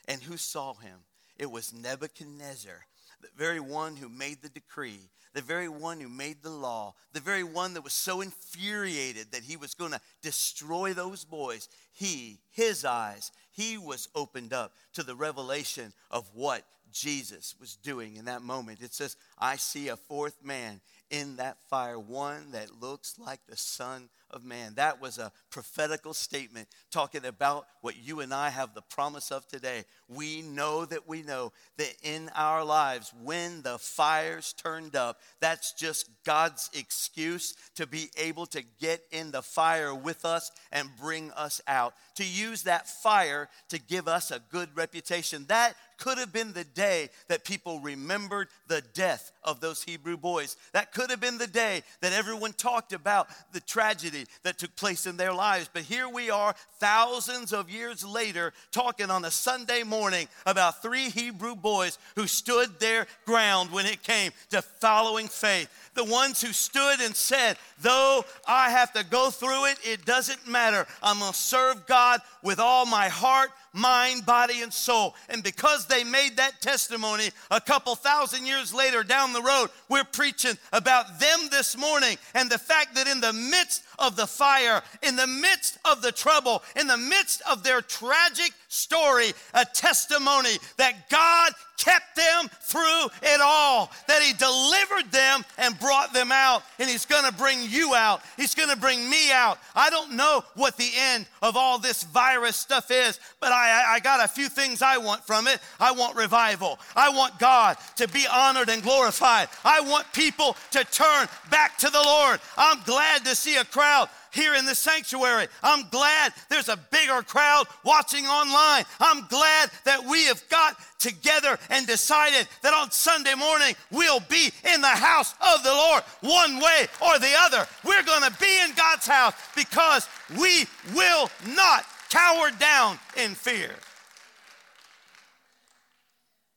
And 0.08 0.24
who 0.24 0.38
saw 0.38 0.74
him? 0.74 1.02
It 1.38 1.52
was 1.52 1.76
Nebuchadnezzar, 1.76 2.88
the 3.22 3.28
very 3.38 3.60
one 3.60 3.96
who 3.96 4.10
made 4.10 4.42
the 4.42 4.50
decree, 4.50 5.12
the 5.36 5.42
very 5.44 5.70
one 5.70 6.00
who 6.00 6.10
made 6.10 6.42
the 6.42 6.50
law, 6.50 6.96
the 7.14 7.20
very 7.20 7.44
one 7.44 7.76
that 7.76 7.84
was 7.84 7.94
so 7.94 8.22
infuriated 8.22 9.28
that 9.32 9.44
he 9.44 9.56
was 9.56 9.76
going 9.76 9.92
to 9.92 10.02
destroy 10.24 10.94
those 10.94 11.26
boys. 11.26 11.70
He, 11.94 12.40
his 12.50 12.86
eyes, 12.86 13.32
he 13.52 13.78
was 13.78 14.10
opened 14.16 14.52
up 14.52 14.74
to 14.94 15.04
the 15.04 15.16
revelation 15.16 15.94
of 16.10 16.28
what 16.34 16.64
Jesus 16.92 17.56
was 17.60 17.76
doing 17.76 18.16
in 18.16 18.26
that 18.26 18.42
moment. 18.42 18.82
It 18.82 18.94
says, 18.94 19.16
I 19.38 19.58
see 19.58 19.90
a 19.90 19.96
fourth 19.96 20.44
man 20.44 20.82
in 21.10 21.38
that 21.38 21.58
fire, 21.70 22.00
one 22.00 22.52
that 22.52 22.82
looks 22.82 23.18
like 23.18 23.40
the 23.48 23.58
Son 23.58 24.10
of 24.30 24.44
Man. 24.44 24.74
That 24.76 25.02
was 25.02 25.18
a 25.18 25.32
prophetical 25.50 26.14
statement 26.14 26.68
talking 26.92 27.26
about 27.26 27.66
what 27.82 27.96
you 27.98 28.20
and 28.20 28.34
I 28.34 28.50
have 28.50 28.74
the 28.74 28.82
promise 28.82 29.32
of 29.32 29.48
today. 29.48 29.86
We 30.10 30.42
know 30.42 30.86
that 30.86 31.08
we 31.08 31.22
know 31.22 31.54
that 31.78 31.96
in 32.04 32.30
our 32.36 32.64
lives, 32.64 33.14
when 33.24 33.62
the 33.62 33.78
fires 33.78 34.54
turned 34.54 34.96
up, 34.96 35.20
that's 35.40 35.74
just 35.74 36.10
God's 36.26 36.70
excuse 36.74 37.56
to 37.76 37.88
be 37.88 38.10
able 38.18 38.46
to 38.48 38.64
get 38.80 39.02
in 39.12 39.32
the 39.32 39.42
fire 39.42 39.96
with 39.96 40.26
us 40.26 40.52
and 40.72 40.90
bring 41.00 41.32
us 41.32 41.62
out. 41.68 41.94
To 42.16 42.26
use 42.26 42.64
that 42.64 42.88
fire 42.88 43.48
to 43.70 43.80
give 43.80 44.08
us 44.08 44.32
a 44.32 44.42
good 44.52 44.70
reputation. 44.76 45.46
That 45.48 45.76
could 45.98 46.18
have 46.18 46.32
been 46.32 46.54
the 46.54 46.64
day 46.64 47.10
that 47.28 47.44
people 47.44 47.80
remembered 47.80 48.48
the 48.68 48.82
death 48.94 49.32
of 49.44 49.60
those 49.60 49.84
Hebrew 49.84 50.18
boys. 50.18 50.58
That 50.74 50.94
could 50.94 51.10
have 51.10 51.20
been 51.20 51.38
the 51.38 51.48
day 51.48 51.84
that 52.02 52.14
everyone 52.14 52.54
talked 52.54 52.94
about 52.94 53.28
the 53.52 53.60
tragedy 53.60 54.26
that 54.44 54.58
took 54.58 54.76
place 54.76 55.06
in 55.06 55.18
their 55.18 55.34
lives. 55.34 55.70
But 55.72 55.84
here 55.84 56.10
we 56.10 56.30
are, 56.30 56.56
thousands 56.80 57.54
of 57.54 57.70
years 57.70 58.06
later, 58.06 58.54
talking 58.72 59.10
on 59.10 59.26
a 59.26 59.32
Sunday 59.32 59.84
morning 59.84 60.28
about 60.46 60.82
three 60.82 61.10
Hebrew 61.10 61.56
boys 61.56 61.98
who 62.16 62.28
stood 62.28 62.80
their 62.80 63.08
ground 63.26 63.72
when 63.72 63.86
it 63.86 64.04
came 64.04 64.32
to 64.50 64.62
following 64.62 65.28
faith. 65.28 65.70
The 65.98 66.04
ones 66.04 66.44
who 66.44 66.54
stood 66.54 67.02
and 67.02 67.16
said, 67.16 67.58
Though 67.82 68.24
I 68.48 68.70
have 68.70 68.94
to 68.94 69.04
go 69.04 69.32
through 69.32 69.66
it, 69.66 69.80
it 69.84 70.06
doesn't 70.06 70.48
matter. 70.48 70.86
I'm 71.02 71.18
going 71.18 71.32
to 71.32 71.38
serve 71.38 71.88
God 71.88 72.22
with 72.44 72.60
all 72.60 72.86
my 72.86 73.08
heart, 73.08 73.50
mind, 73.74 74.24
body, 74.24 74.62
and 74.62 74.72
soul. 74.72 75.16
And 75.28 75.42
because 75.42 75.88
they 75.88 76.04
made 76.04 76.38
that 76.38 76.62
testimony 76.62 77.30
a 77.50 77.60
couple 77.60 77.96
thousand 77.96 78.46
years 78.46 78.76
later 78.76 79.04
down 79.04 79.34
the 79.34 79.42
road, 79.42 79.70
we're 79.90 80.04
preaching 80.04 80.56
about 80.72 81.20
them 81.20 81.40
this 81.50 81.76
morning 81.76 82.18
and 82.36 82.48
the 82.48 82.60
fact 82.60 82.94
that 82.94 83.08
in 83.08 83.20
the 83.20 83.34
midst 83.34 83.84
of 83.98 84.16
the 84.16 84.28
fire, 84.28 84.84
in 85.02 85.16
the 85.16 85.26
midst 85.26 85.80
of 85.84 86.04
the 86.04 86.12
trouble, 86.12 86.62
in 86.76 86.86
the 86.86 86.98
midst 86.98 87.42
of 87.50 87.64
their 87.64 87.82
tragic 87.82 88.52
story, 88.68 89.32
a 89.56 89.66
testimony 89.66 90.58
that 90.78 91.10
God 91.10 91.54
kept 91.78 92.16
them 92.16 92.50
through 92.62 93.06
it 93.22 93.40
all, 93.42 93.92
that 94.08 94.22
He 94.22 94.34
delivered 94.34 95.12
them 95.12 95.46
and 95.58 95.80
brought 95.80 96.14
them 96.14 96.32
out, 96.32 96.64
and 96.80 96.90
He's 96.90 97.06
gonna 97.06 97.32
bring 97.32 97.60
you 97.64 97.96
out. 97.96 98.22
He's 98.36 98.56
gonna 98.56 98.76
bring 98.76 99.10
me 99.10 99.32
out. 99.32 99.60
I 99.76 99.90
don't 99.90 100.14
know 100.14 100.44
what 100.56 100.76
the 100.78 100.90
end 100.98 101.28
of 101.42 101.56
all 101.56 101.80
this 101.80 102.04
virus 102.04 102.56
stuff 102.56 102.92
is, 102.92 103.20
but 103.40 103.52
I, 103.52 103.96
I 103.96 104.00
got 104.00 104.24
a 104.24 104.28
few 104.28 104.50
things 104.50 104.82
I 104.82 104.98
want 104.98 105.26
from 105.26 105.48
it. 105.48 105.60
I 105.80 105.92
want 105.92 106.16
revival. 106.16 106.80
I 106.96 107.10
want 107.10 107.40
God 107.40 107.78
to 107.98 108.08
be 108.08 108.26
honored 108.32 108.70
and 108.70 108.82
glorified. 108.82 109.48
I 109.64 109.82
want 109.82 110.12
people 110.14 110.58
to 110.72 110.84
turn 110.86 111.28
back 111.50 111.78
to 111.78 111.90
the 111.90 112.02
Lord. 112.04 112.40
I'm 112.58 112.82
glad 112.84 113.24
to 113.26 113.36
see 113.36 113.58
a 113.58 113.66
crowd 113.66 114.10
here 114.38 114.54
in 114.54 114.66
the 114.66 114.76
sanctuary. 114.76 115.48
I'm 115.64 115.90
glad 115.90 116.32
there's 116.50 116.70
a 116.70 116.78
bigger 116.92 117.24
crowd 117.24 117.66
watching 117.84 118.26
online. 118.26 118.86
I'm 119.00 119.26
glad 119.28 119.72
that 119.84 120.06
we 120.06 120.26
have 120.26 120.48
got 120.50 120.78
together 121.00 121.58
and 121.70 121.88
decided 121.88 122.48
that 122.62 122.74
on 122.74 122.92
Sunday 122.92 123.34
morning 123.34 123.76
we'll 123.92 124.22
be 124.22 124.52
in 124.74 124.82
the 124.82 124.88
house 124.88 125.34
of 125.42 125.64
the 125.64 125.72
Lord 125.72 126.04
one 126.22 126.58
way 126.58 126.88
or 127.02 127.18
the 127.20 127.34
other. 127.40 127.68
We're 127.84 128.04
going 128.04 128.24
to 128.24 128.38
be 128.40 128.60
in 128.64 128.76
God's 128.76 129.08
house 129.08 129.34
because 129.56 130.08
we 130.40 130.66
will 130.94 131.30
not 131.56 131.86
cower 132.10 132.52
down 132.52 133.00
in 133.18 133.34
fear. 133.34 133.72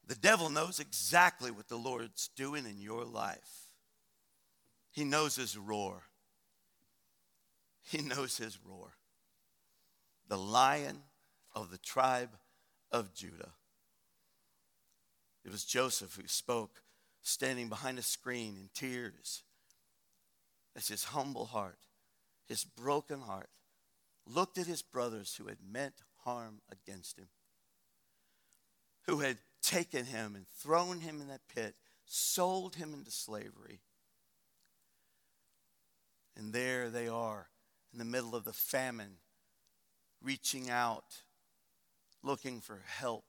The 0.07 0.17
devil 0.17 0.51
knows 0.51 0.81
exactly 0.81 1.51
what 1.51 1.69
the 1.69 1.77
Lord's 1.77 2.29
doing 2.37 2.67
in 2.67 2.79
your 2.81 3.05
life. 3.05 3.71
He 4.91 5.05
knows 5.05 5.37
his 5.37 5.57
roar. 5.57 6.03
He 7.91 8.03
knows 8.03 8.37
his 8.37 8.57
roar. 8.65 8.93
The 10.29 10.39
lion 10.39 11.03
of 11.53 11.73
the 11.73 11.79
tribe 11.79 12.37
of 12.93 13.13
Judah. 13.15 13.55
It 15.45 15.51
was 15.51 15.65
Joseph 15.65 16.15
who 16.15 16.29
spoke, 16.29 16.83
standing 17.21 17.69
behind 17.69 17.99
a 17.99 18.03
screen 18.03 18.57
in 18.57 18.71
tears, 18.73 19.43
as 20.77 20.87
his 20.87 21.03
humble 21.03 21.47
heart, 21.47 21.81
his 22.47 22.63
broken 22.63 23.23
heart, 23.23 23.51
looked 24.25 24.57
at 24.57 24.69
his 24.69 24.83
brothers 24.83 25.35
who 25.35 25.49
had 25.49 25.59
meant 25.61 25.95
harm 26.19 26.61
against 26.71 27.19
him, 27.19 27.29
who 29.07 29.19
had 29.19 29.39
taken 29.63 30.05
him 30.05 30.37
and 30.37 30.47
thrown 30.47 31.01
him 31.01 31.21
in 31.21 31.27
that 31.27 31.49
pit, 31.53 31.75
sold 32.05 32.77
him 32.77 32.95
into 32.95 33.11
slavery. 33.11 33.81
And 36.37 36.53
there 36.53 36.89
they 36.89 37.09
are 37.09 37.49
in 37.93 37.99
the 37.99 38.05
middle 38.05 38.35
of 38.35 38.45
the 38.45 38.53
famine, 38.53 39.17
reaching 40.23 40.71
out, 40.71 41.23
looking 42.23 42.61
for 42.61 42.81
help. 42.87 43.25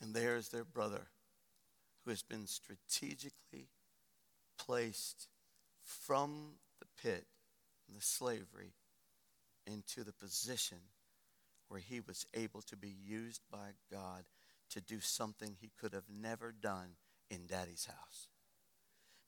And 0.00 0.14
there's 0.14 0.48
their 0.48 0.64
brother 0.64 1.08
who 2.04 2.10
has 2.10 2.22
been 2.22 2.46
strategically 2.46 3.68
placed 4.58 5.28
from 5.84 6.54
the 6.80 6.86
pit, 7.02 7.26
the 7.94 8.00
slavery, 8.00 8.74
into 9.66 10.02
the 10.02 10.12
position 10.12 10.78
where 11.68 11.80
he 11.80 12.00
was 12.00 12.26
able 12.34 12.62
to 12.62 12.76
be 12.76 12.94
used 13.04 13.42
by 13.50 13.70
God 13.90 14.24
to 14.70 14.80
do 14.80 15.00
something 15.00 15.56
he 15.60 15.70
could 15.80 15.92
have 15.92 16.08
never 16.10 16.52
done 16.52 16.96
in 17.30 17.46
daddy's 17.46 17.86
house. 17.86 18.28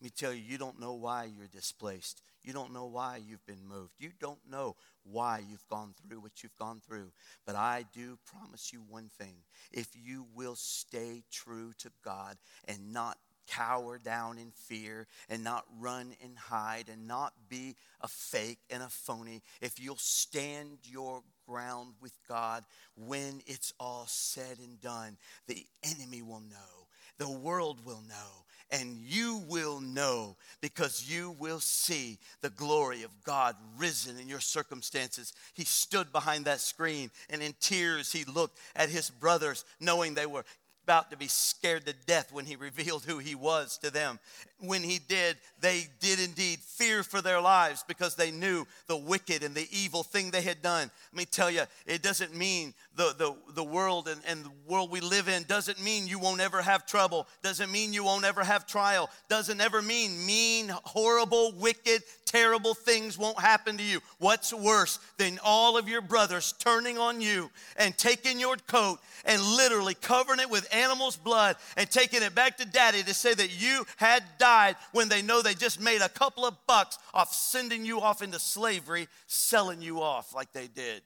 Me 0.05 0.11
tell 0.11 0.35
you, 0.35 0.43
you 0.47 0.59
don't 0.59 0.79
know 0.79 0.93
why 0.93 1.25
you're 1.25 1.47
displaced. 1.47 2.21
You 2.43 2.53
don't 2.53 2.75
know 2.75 2.85
why 2.85 3.23
you've 3.27 3.47
been 3.47 3.67
moved. 3.67 3.95
You 3.99 4.11
don't 4.21 4.39
know 4.51 4.77
why 5.03 5.43
you've 5.49 5.67
gone 5.67 5.95
through 5.97 6.21
what 6.21 6.43
you've 6.43 6.57
gone 6.59 6.83
through. 6.87 7.11
But 7.47 7.57
I 7.57 7.87
do 7.95 8.19
promise 8.27 8.71
you 8.71 8.83
one 8.87 9.09
thing 9.19 9.37
if 9.73 9.89
you 9.95 10.27
will 10.35 10.57
stay 10.57 11.23
true 11.33 11.73
to 11.79 11.91
God 12.05 12.37
and 12.69 12.93
not 12.93 13.17
cower 13.49 13.97
down 13.97 14.37
in 14.37 14.51
fear 14.51 15.07
and 15.31 15.43
not 15.43 15.65
run 15.79 16.15
and 16.23 16.37
hide 16.37 16.91
and 16.93 17.09
not 17.09 17.33
be 17.49 17.75
a 18.03 18.09
fake 18.09 18.59
and 18.69 18.83
a 18.83 18.91
phony, 18.91 19.43
if 19.63 19.81
you'll 19.81 19.97
stand 19.97 20.81
your 20.85 21.23
ground 21.49 21.95
with 22.03 22.13
God 22.29 22.65
when 22.95 23.41
it's 23.47 23.73
all 23.81 24.05
said 24.07 24.59
and 24.59 24.79
done, 24.83 25.17
the 25.47 25.65
enemy 25.83 26.21
will 26.21 26.41
know, 26.41 26.89
the 27.17 27.31
world 27.31 27.87
will 27.87 28.03
know, 28.07 28.44
and 28.71 28.97
you 28.99 29.43
will 29.49 29.81
know 29.81 30.37
because 30.61 31.09
you 31.09 31.31
will 31.39 31.61
see 31.61 32.19
the 32.41 32.51
glory 32.51 33.03
of 33.03 33.11
God 33.25 33.57
risen 33.77 34.19
in 34.19 34.29
your 34.29 34.41
circumstances. 34.41 35.33
He 35.55 35.65
stood 35.65 36.13
behind 36.13 36.45
that 36.45 36.61
screen 36.61 37.11
and 37.31 37.43
in 37.43 37.55
tears 37.61 38.13
he 38.13 38.25
looked 38.25 38.59
at 38.75 38.89
his 38.89 39.11
brothers, 39.11 39.65
knowing 39.81 40.15
they 40.15 40.27
were 40.27 40.45
about 40.85 41.11
to 41.11 41.17
be 41.17 41.29
scared 41.29 41.87
to 41.87 41.95
death 42.07 42.31
when 42.31 42.45
he 42.45 42.57
revealed 42.57 43.05
who 43.05 43.19
he 43.19 43.35
was 43.35 43.79
to 43.79 43.91
them. 43.91 44.19
When 44.61 44.83
he 44.83 44.99
did, 44.99 45.37
they 45.61 45.89
did 46.01 46.21
indeed 46.21 46.59
fear 46.61 47.03
for 47.03 47.23
their 47.23 47.41
lives 47.41 47.85
because 47.89 48.15
they 48.15 48.31
knew 48.31 48.67
the 48.87 48.97
wicked 48.97 49.43
and 49.43 49.55
the 49.55 49.67
evil 49.71 50.03
thing 50.03 50.31
they 50.31 50.43
had 50.43 50.63
done. 50.63 50.91
Let 51.13 51.19
me 51.19 51.25
tell 51.25 51.51
you, 51.51 51.63
it 51.87 52.03
doesn't 52.03 52.35
mean 52.35 52.75
the, 52.97 53.15
the, 53.17 53.35
the 53.55 53.65
world 53.65 54.09
and, 54.09 54.21
and 54.29 54.45
the 54.45 54.51
world 54.67 54.91
we 54.91 55.01
live 55.01 55.29
in 55.29 55.45
doesn't 55.45 55.83
mean 55.83 56.07
you 56.07 56.19
won't 56.19 56.41
ever 56.41 56.63
have 56.63 56.87
trouble, 56.87 57.27
doesn't 57.43 57.73
mean 57.73 57.93
you 57.93 58.05
won't 58.05 58.25
ever 58.25 58.45
have 58.45 58.67
trial, 58.67 59.11
doesn't 59.29 59.61
ever 59.61 59.83
mean 59.83 60.27
mean, 60.27 60.69
horrible, 60.85 61.53
wicked, 61.53 62.03
terrible 62.27 62.75
things 62.75 63.17
won't 63.17 63.41
happen 63.41 63.77
to 63.77 63.83
you. 63.83 64.01
What's 64.19 64.53
worse 64.53 64.99
than 65.17 65.39
all 65.45 65.77
of 65.77 65.89
your 65.89 66.01
brothers 66.01 66.53
turning 66.59 66.99
on 66.99 67.21
you 67.21 67.51
and 67.77 67.97
taking 67.97 68.39
your 68.39 68.57
coat 68.67 68.99
and 69.25 69.41
literally 69.41 69.95
covering 69.95 70.41
it 70.41 70.51
with 70.51 70.69
animal's 70.75 71.17
blood 71.17 71.57
and 71.77 71.91
taking 71.91 72.23
it 72.23 72.35
back 72.35 72.57
to 72.59 72.67
daddy 72.67 73.03
to 73.03 73.15
say 73.15 73.33
that 73.35 73.61
you 73.61 73.87
had 73.97 74.23
died 74.39 74.77
when 74.93 75.09
they 75.09 75.23
know 75.23 75.41
they 75.41 75.55
just 75.55 75.81
made 75.81 76.03
a 76.03 76.09
couple 76.09 76.45
of 76.45 76.57
bucks 76.67 76.99
off 77.13 77.33
sending 77.33 77.85
you 77.85 78.01
off 78.01 78.23
into 78.23 78.39
slavery, 78.39 79.09
selling 79.27 79.81
you 79.81 80.03
off 80.03 80.35
like 80.35 80.53
they 80.53 80.67
did? 80.67 81.03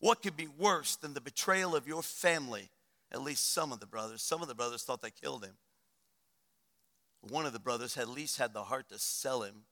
What 0.00 0.22
could 0.22 0.36
be 0.36 0.48
worse 0.58 0.96
than 0.96 1.14
the 1.14 1.20
betrayal 1.20 1.74
of 1.74 1.88
your 1.88 2.02
family? 2.02 2.70
At 3.10 3.22
least 3.22 3.52
some 3.52 3.72
of 3.72 3.80
the 3.80 3.86
brothers. 3.86 4.22
Some 4.22 4.42
of 4.42 4.48
the 4.48 4.54
brothers 4.54 4.82
thought 4.82 5.02
they 5.02 5.10
killed 5.10 5.44
him. 5.44 5.56
One 7.20 7.46
of 7.46 7.52
the 7.52 7.58
brothers 7.58 7.94
had 7.94 8.02
at 8.02 8.08
least 8.08 8.38
had 8.38 8.52
the 8.52 8.64
heart 8.64 8.88
to 8.90 8.98
sell 8.98 9.42
him, 9.42 9.64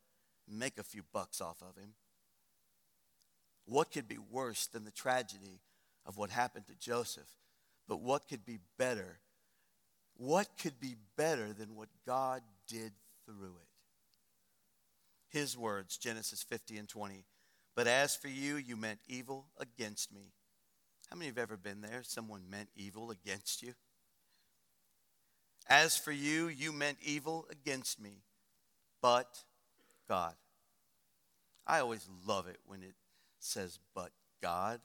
make 0.48 0.78
a 0.78 0.82
few 0.82 1.02
bucks 1.12 1.40
off 1.40 1.62
of 1.62 1.76
him. 1.76 1.94
What 3.66 3.92
could 3.92 4.08
be 4.08 4.18
worse 4.18 4.66
than 4.66 4.84
the 4.84 4.90
tragedy 4.90 5.60
of 6.06 6.16
what 6.16 6.30
happened 6.30 6.66
to 6.66 6.74
Joseph? 6.78 7.28
But 7.88 8.00
what 8.00 8.28
could 8.28 8.44
be 8.44 8.58
better? 8.78 9.18
What 10.16 10.48
could 10.60 10.80
be 10.80 10.96
better 11.16 11.52
than 11.52 11.76
what 11.76 11.88
God 12.06 12.42
did 12.68 12.92
through 13.26 13.56
it? 13.60 13.68
His 15.36 15.58
words, 15.58 15.96
Genesis 15.98 16.42
50 16.42 16.78
and 16.78 16.88
20. 16.88 17.24
But 17.74 17.86
as 17.86 18.16
for 18.16 18.28
you, 18.28 18.56
you 18.56 18.76
meant 18.76 19.00
evil 19.06 19.46
against 19.58 20.12
me. 20.12 20.32
How 21.10 21.16
many 21.16 21.26
have 21.26 21.38
ever 21.38 21.56
been 21.56 21.82
there? 21.82 22.00
Someone 22.02 22.48
meant 22.50 22.70
evil 22.74 23.10
against 23.10 23.62
you? 23.62 23.74
As 25.68 25.96
for 25.96 26.12
you, 26.12 26.48
you 26.48 26.72
meant 26.72 26.98
evil 27.02 27.46
against 27.50 28.00
me, 28.00 28.22
but 29.02 29.42
God. 30.08 30.34
I 31.66 31.80
always 31.80 32.08
love 32.24 32.46
it 32.46 32.58
when 32.66 32.82
it 32.82 32.94
says, 33.40 33.80
but 33.94 34.10
God 34.40 34.80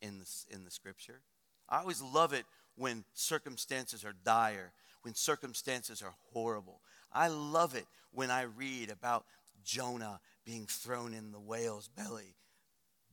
in 0.00 0.18
the, 0.18 0.54
in 0.54 0.64
the 0.64 0.70
scripture. 0.70 1.20
I 1.68 1.80
always 1.80 2.02
love 2.02 2.32
it 2.32 2.44
when 2.76 3.04
circumstances 3.14 4.04
are 4.04 4.14
dire, 4.24 4.72
when 5.02 5.14
circumstances 5.14 6.02
are 6.02 6.14
horrible. 6.32 6.80
I 7.12 7.28
love 7.28 7.74
it 7.74 7.86
when 8.12 8.30
I 8.30 8.42
read 8.42 8.90
about 8.90 9.24
Jonah 9.64 10.20
being 10.44 10.66
thrown 10.66 11.12
in 11.12 11.32
the 11.32 11.40
whale's 11.40 11.88
belly. 11.88 12.36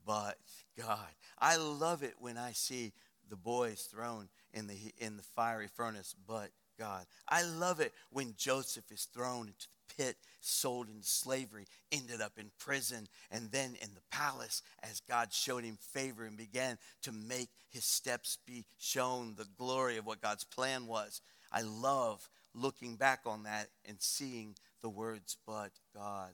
But 0.06 0.38
God, 0.78 1.08
I 1.40 1.58
love 1.58 2.04
it 2.04 2.16
when 2.20 2.38
I 2.38 2.52
see 2.52 2.94
the 3.30 3.36
boys 3.36 3.82
thrown 3.84 4.30
in 4.54 4.68
the, 4.68 4.76
in 4.98 5.18
the 5.18 5.24
fiery 5.24 5.68
furnace. 5.68 6.14
But 6.28 6.50
God, 6.78 7.06
I 7.28 7.44
love 7.44 7.80
it 7.80 7.94
when 8.12 8.34
Joseph 8.38 8.92
is 8.92 9.06
thrown 9.06 9.48
into 9.48 9.68
the 9.68 9.73
pit, 9.98 10.18
sold 10.42 10.88
into 10.88 11.08
slavery, 11.08 11.66
ended 11.92 12.22
up 12.22 12.34
in 12.38 12.52
prison, 12.60 13.08
and 13.32 13.52
then 13.52 13.76
in 13.82 13.94
the 13.94 14.02
palace 14.12 14.62
as 14.82 15.02
God 15.02 15.34
showed 15.34 15.64
him 15.64 15.78
favor 15.80 16.26
and 16.26 16.38
began 16.38 16.78
to 17.04 17.12
make 17.12 17.50
his 17.70 17.86
steps 17.86 18.38
be 18.46 18.66
shown 18.78 19.36
the 19.36 19.48
glory 19.58 19.98
of 19.98 20.06
what 20.06 20.22
God's 20.22 20.44
plan 20.44 20.88
was. 20.88 21.22
I 21.52 21.62
love 21.62 22.30
looking 22.54 22.96
back 22.96 23.22
on 23.26 23.44
that 23.44 23.68
and 23.88 23.98
seeing 24.00 24.56
the 24.82 24.90
words, 24.90 25.38
but 25.46 25.72
God 25.96 26.34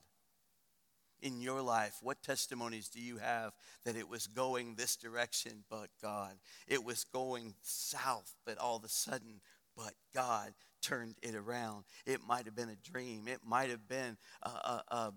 in 1.21 1.41
your 1.41 1.61
life? 1.61 1.97
What 2.01 2.23
testimonies 2.23 2.87
do 2.87 2.99
you 2.99 3.17
have 3.17 3.53
that 3.85 3.95
it 3.95 4.07
was 4.07 4.27
going 4.27 4.75
this 4.75 4.95
direction, 4.95 5.63
but 5.69 5.89
God? 6.01 6.33
It 6.67 6.83
was 6.83 7.03
going 7.03 7.55
south, 7.61 8.35
but 8.45 8.57
all 8.57 8.77
of 8.77 8.83
a 8.83 8.89
sudden, 8.89 9.41
but 9.75 9.93
God 10.13 10.53
turned 10.81 11.15
it 11.21 11.35
around. 11.35 11.85
It 12.05 12.21
might 12.27 12.45
have 12.45 12.55
been 12.55 12.69
a 12.69 12.75
dream, 12.91 13.27
it 13.27 13.39
might 13.45 13.69
have 13.69 13.87
been 13.87 14.17
a, 14.43 14.49
a, 14.49 14.83
a 14.89 15.13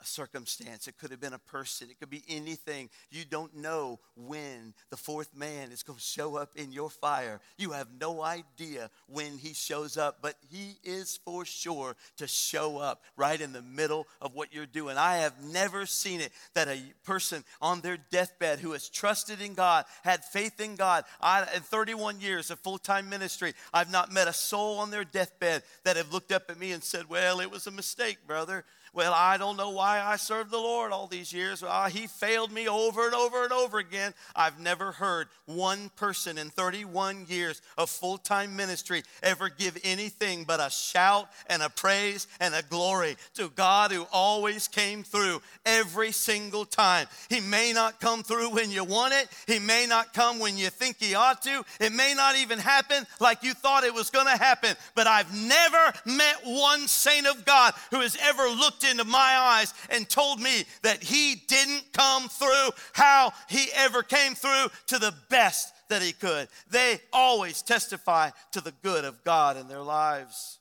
a 0.00 0.04
circumstance. 0.04 0.88
It 0.88 0.98
could 0.98 1.10
have 1.10 1.20
been 1.20 1.32
a 1.32 1.38
person. 1.38 1.88
It 1.90 1.98
could 1.98 2.10
be 2.10 2.22
anything. 2.28 2.90
You 3.10 3.24
don't 3.24 3.56
know 3.56 3.98
when 4.14 4.74
the 4.90 4.96
fourth 4.96 5.34
man 5.34 5.72
is 5.72 5.82
going 5.82 5.98
to 5.98 6.04
show 6.04 6.36
up 6.36 6.50
in 6.56 6.72
your 6.72 6.90
fire. 6.90 7.40
You 7.56 7.72
have 7.72 7.88
no 8.00 8.22
idea 8.22 8.90
when 9.08 9.38
he 9.38 9.54
shows 9.54 9.96
up, 9.96 10.18
but 10.20 10.34
he 10.50 10.76
is 10.84 11.18
for 11.24 11.44
sure 11.44 11.96
to 12.18 12.26
show 12.26 12.78
up 12.78 13.02
right 13.16 13.40
in 13.40 13.52
the 13.52 13.62
middle 13.62 14.06
of 14.20 14.34
what 14.34 14.52
you're 14.52 14.66
doing. 14.66 14.96
I 14.96 15.16
have 15.18 15.42
never 15.42 15.86
seen 15.86 16.20
it 16.20 16.32
that 16.54 16.68
a 16.68 16.80
person 17.04 17.44
on 17.60 17.80
their 17.80 17.98
deathbed 18.10 18.60
who 18.60 18.72
has 18.72 18.88
trusted 18.88 19.40
in 19.40 19.54
God, 19.54 19.84
had 20.02 20.24
faith 20.24 20.60
in 20.60 20.76
God, 20.76 21.04
I, 21.20 21.46
in 21.54 21.62
31 21.62 22.20
years 22.20 22.50
of 22.50 22.58
full 22.60 22.78
time 22.78 23.08
ministry, 23.08 23.54
I've 23.72 23.90
not 23.90 24.12
met 24.12 24.28
a 24.28 24.32
soul 24.32 24.78
on 24.78 24.90
their 24.90 25.04
deathbed 25.04 25.62
that 25.84 25.96
have 25.96 26.12
looked 26.12 26.32
up 26.32 26.50
at 26.50 26.58
me 26.58 26.72
and 26.72 26.82
said, 26.82 27.08
Well, 27.08 27.40
it 27.40 27.50
was 27.50 27.66
a 27.66 27.70
mistake, 27.70 28.18
brother. 28.26 28.64
Well, 28.96 29.12
I 29.14 29.36
don't 29.36 29.58
know 29.58 29.68
why 29.68 30.00
I 30.00 30.16
served 30.16 30.50
the 30.50 30.56
Lord 30.56 30.90
all 30.90 31.06
these 31.06 31.30
years. 31.30 31.60
Well, 31.60 31.84
he 31.84 32.06
failed 32.06 32.50
me 32.50 32.66
over 32.66 33.04
and 33.04 33.14
over 33.14 33.44
and 33.44 33.52
over 33.52 33.76
again. 33.76 34.14
I've 34.34 34.58
never 34.58 34.90
heard 34.90 35.28
one 35.44 35.90
person 35.96 36.38
in 36.38 36.48
31 36.48 37.26
years 37.28 37.60
of 37.76 37.90
full 37.90 38.16
time 38.16 38.56
ministry 38.56 39.02
ever 39.22 39.50
give 39.50 39.76
anything 39.84 40.44
but 40.44 40.60
a 40.60 40.70
shout 40.70 41.28
and 41.48 41.62
a 41.62 41.68
praise 41.68 42.26
and 42.40 42.54
a 42.54 42.62
glory 42.62 43.18
to 43.34 43.50
God 43.50 43.92
who 43.92 44.06
always 44.10 44.66
came 44.66 45.02
through 45.02 45.42
every 45.66 46.10
single 46.10 46.64
time. 46.64 47.06
He 47.28 47.40
may 47.40 47.74
not 47.74 48.00
come 48.00 48.22
through 48.22 48.54
when 48.54 48.70
you 48.70 48.82
want 48.82 49.12
it, 49.12 49.28
He 49.46 49.58
may 49.58 49.84
not 49.86 50.14
come 50.14 50.38
when 50.38 50.56
you 50.56 50.70
think 50.70 50.96
He 50.98 51.14
ought 51.14 51.42
to, 51.42 51.62
it 51.80 51.92
may 51.92 52.14
not 52.16 52.38
even 52.38 52.58
happen 52.58 53.06
like 53.20 53.42
you 53.42 53.52
thought 53.52 53.84
it 53.84 53.92
was 53.92 54.08
going 54.08 54.26
to 54.26 54.42
happen. 54.42 54.74
But 54.94 55.06
I've 55.06 55.36
never 55.36 55.92
met 56.06 56.36
one 56.44 56.88
saint 56.88 57.26
of 57.26 57.44
God 57.44 57.74
who 57.90 58.00
has 58.00 58.16
ever 58.22 58.48
looked 58.48 58.85
into 58.90 59.04
my 59.04 59.36
eyes 59.38 59.74
and 59.90 60.08
told 60.08 60.40
me 60.40 60.64
that 60.82 61.02
he 61.02 61.42
didn't 61.46 61.92
come 61.92 62.28
through 62.28 62.70
how 62.92 63.32
he 63.48 63.68
ever 63.74 64.02
came 64.02 64.34
through 64.34 64.66
to 64.86 64.98
the 64.98 65.14
best 65.28 65.72
that 65.88 66.02
he 66.02 66.12
could. 66.12 66.48
They 66.70 67.00
always 67.12 67.62
testify 67.62 68.30
to 68.52 68.60
the 68.60 68.74
good 68.82 69.04
of 69.04 69.22
God 69.24 69.56
in 69.56 69.68
their 69.68 69.82
lives. 69.82 70.58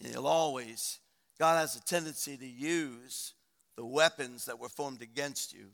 And 0.00 0.12
he'll 0.12 0.26
always, 0.26 0.98
God 1.38 1.58
has 1.58 1.76
a 1.76 1.84
tendency 1.84 2.36
to 2.36 2.46
use 2.46 3.32
the 3.76 3.84
weapons 3.84 4.44
that 4.46 4.58
were 4.58 4.68
formed 4.68 5.02
against 5.02 5.52
you 5.52 5.66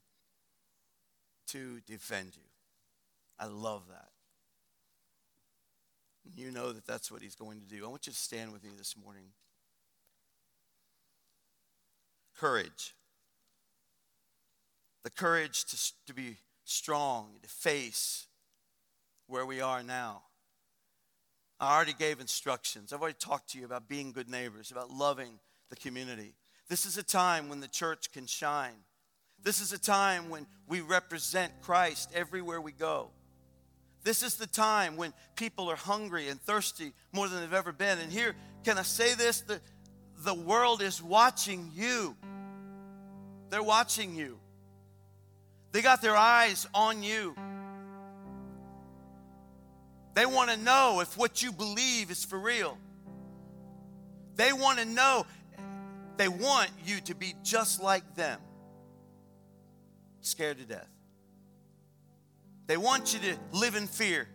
to 1.48 1.80
defend 1.86 2.36
you. 2.36 2.42
I 3.38 3.46
love 3.46 3.82
that. 3.88 4.08
You 6.36 6.52
know 6.52 6.72
that 6.72 6.86
that's 6.86 7.10
what 7.10 7.22
he's 7.22 7.34
going 7.34 7.60
to 7.60 7.66
do. 7.66 7.84
I 7.84 7.88
want 7.88 8.06
you 8.06 8.12
to 8.12 8.18
stand 8.18 8.52
with 8.52 8.62
me 8.62 8.70
this 8.76 8.94
morning 8.96 9.24
courage. 12.40 12.94
The 15.04 15.10
courage 15.10 15.64
to, 15.66 15.92
to 16.06 16.14
be 16.14 16.38
strong, 16.64 17.36
to 17.42 17.48
face 17.48 18.26
where 19.26 19.44
we 19.44 19.60
are 19.60 19.82
now. 19.82 20.22
I 21.60 21.76
already 21.76 21.92
gave 21.92 22.20
instructions. 22.20 22.92
I've 22.92 23.02
already 23.02 23.18
talked 23.20 23.50
to 23.50 23.58
you 23.58 23.66
about 23.66 23.88
being 23.88 24.12
good 24.12 24.30
neighbors, 24.30 24.70
about 24.70 24.90
loving 24.90 25.38
the 25.68 25.76
community. 25.76 26.34
This 26.68 26.86
is 26.86 26.96
a 26.96 27.02
time 27.02 27.50
when 27.50 27.60
the 27.60 27.68
church 27.68 28.10
can 28.12 28.26
shine. 28.26 28.84
This 29.42 29.60
is 29.60 29.72
a 29.72 29.78
time 29.78 30.30
when 30.30 30.46
we 30.66 30.80
represent 30.80 31.52
Christ 31.60 32.10
everywhere 32.14 32.60
we 32.60 32.72
go. 32.72 33.10
This 34.02 34.22
is 34.22 34.36
the 34.36 34.46
time 34.46 34.96
when 34.96 35.12
people 35.36 35.70
are 35.70 35.76
hungry 35.76 36.28
and 36.28 36.40
thirsty 36.40 36.92
more 37.12 37.28
than 37.28 37.40
they've 37.40 37.52
ever 37.52 37.72
been. 37.72 37.98
And 37.98 38.10
here, 38.10 38.34
can 38.64 38.78
I 38.78 38.82
say 38.82 39.14
this? 39.14 39.42
The, 39.42 39.60
the 40.24 40.34
world 40.34 40.82
is 40.82 41.02
watching 41.02 41.70
you. 41.74 42.16
They're 43.50 43.62
watching 43.62 44.14
you. 44.14 44.38
They 45.72 45.82
got 45.82 46.00
their 46.00 46.16
eyes 46.16 46.66
on 46.72 47.02
you. 47.02 47.34
They 50.14 50.26
want 50.26 50.50
to 50.50 50.56
know 50.56 51.00
if 51.00 51.16
what 51.16 51.42
you 51.42 51.52
believe 51.52 52.10
is 52.10 52.24
for 52.24 52.38
real. 52.38 52.78
They 54.36 54.52
want 54.52 54.78
to 54.78 54.84
know, 54.84 55.26
they 56.16 56.28
want 56.28 56.70
you 56.84 57.00
to 57.02 57.14
be 57.14 57.34
just 57.42 57.82
like 57.82 58.14
them, 58.14 58.40
scared 60.20 60.58
to 60.58 60.64
death. 60.64 60.88
They 62.66 62.76
want 62.76 63.12
you 63.12 63.20
to 63.20 63.38
live 63.52 63.74
in 63.74 63.86
fear. 63.86 64.28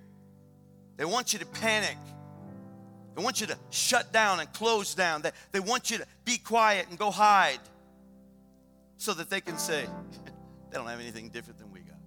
They 0.98 1.06
want 1.06 1.34
you 1.34 1.40
to 1.40 1.46
panic. 1.46 1.98
They 3.16 3.24
want 3.24 3.40
you 3.40 3.48
to 3.48 3.58
shut 3.70 4.12
down 4.12 4.42
and 4.42 4.52
close 4.52 4.94
down. 4.94 5.22
They, 5.22 5.32
they 5.54 5.60
want 5.62 5.90
you 5.90 5.98
to 6.00 6.06
be 6.26 6.38
quiet 6.38 6.88
and 6.90 7.00
go 7.00 7.12
hide 7.12 7.60
so 8.98 9.14
that 9.14 9.30
they 9.30 9.42
can 9.42 9.58
say, 9.58 9.86
they 10.72 10.78
don't 10.78 10.88
have 10.88 11.00
anything 11.00 11.30
different 11.30 11.60
than 11.60 11.72
we 11.72 11.82
got. 11.82 11.98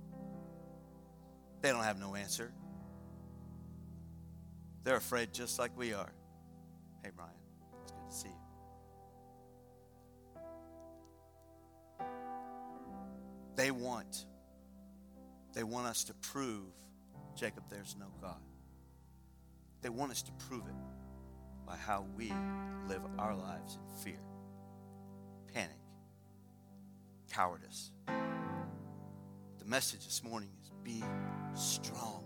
They 1.60 1.70
don't 1.70 1.84
have 1.84 1.98
no 1.98 2.14
answer. 2.14 2.52
They're 4.84 4.96
afraid 4.96 5.32
just 5.32 5.58
like 5.58 5.76
we 5.76 5.92
are. 5.92 6.12
Hey, 7.02 7.10
Brian, 7.14 7.30
it's 7.82 7.92
good 7.92 8.08
to 8.08 8.14
see 8.14 8.28
you. 8.28 8.34
They 13.56 13.70
want, 13.72 14.26
they 15.52 15.64
want 15.64 15.88
us 15.88 16.04
to 16.04 16.14
prove, 16.14 16.72
Jacob, 17.34 17.64
there's 17.68 17.96
no 17.98 18.06
God. 18.22 18.40
They 19.82 19.88
want 19.88 20.12
us 20.12 20.22
to 20.22 20.32
prove 20.32 20.62
it 20.66 20.74
by 21.66 21.76
how 21.76 22.06
we 22.16 22.32
live 22.88 23.02
our 23.18 23.34
lives 23.34 23.76
in 23.76 24.02
fear, 24.02 24.20
panic, 25.52 25.76
cowardice. 27.32 27.90
The 28.06 29.64
message 29.64 30.04
this 30.04 30.22
morning 30.22 30.50
is 30.62 30.70
be 30.82 31.04
strong 31.54 32.24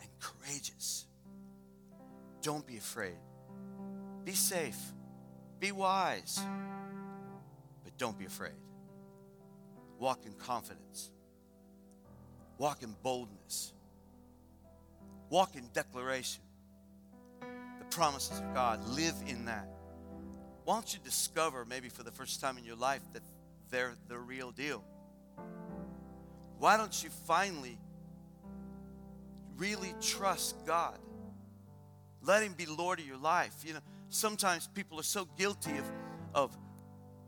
and 0.00 0.08
courageous. 0.20 1.06
Don't 2.42 2.66
be 2.66 2.76
afraid. 2.76 3.18
Be 4.24 4.32
safe. 4.32 4.78
Be 5.60 5.72
wise. 5.72 6.40
But 7.84 7.96
don't 7.98 8.18
be 8.18 8.26
afraid. 8.26 8.52
Walk 9.98 10.26
in 10.26 10.32
confidence. 10.34 11.10
Walk 12.58 12.82
in 12.82 12.94
boldness. 13.02 13.72
Walk 15.30 15.56
in 15.56 15.68
declaration. 15.72 16.42
The 17.40 17.84
promises 17.90 18.38
of 18.38 18.54
God. 18.54 18.86
Live 18.88 19.14
in 19.26 19.44
that. 19.46 19.68
Why 20.68 20.74
don't 20.74 20.92
you 20.92 21.00
discover, 21.02 21.64
maybe 21.64 21.88
for 21.88 22.02
the 22.02 22.10
first 22.10 22.42
time 22.42 22.58
in 22.58 22.64
your 22.66 22.76
life, 22.76 23.00
that 23.14 23.22
they're 23.70 23.94
the 24.06 24.18
real 24.18 24.50
deal? 24.50 24.84
Why 26.58 26.76
don't 26.76 27.02
you 27.02 27.08
finally 27.26 27.78
really 29.56 29.94
trust 30.02 30.66
God? 30.66 30.98
Let 32.22 32.42
Him 32.42 32.52
be 32.52 32.66
Lord 32.66 33.00
of 33.00 33.06
your 33.06 33.16
life. 33.16 33.54
You 33.64 33.72
know, 33.72 33.80
sometimes 34.10 34.66
people 34.66 35.00
are 35.00 35.04
so 35.04 35.26
guilty 35.38 35.70
of, 35.70 35.90
of 36.34 36.58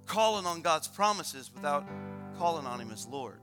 calling 0.04 0.44
on 0.44 0.60
God's 0.60 0.88
promises 0.88 1.50
without 1.54 1.88
calling 2.36 2.66
on 2.66 2.78
Him 2.78 2.90
as 2.90 3.06
Lord. 3.06 3.40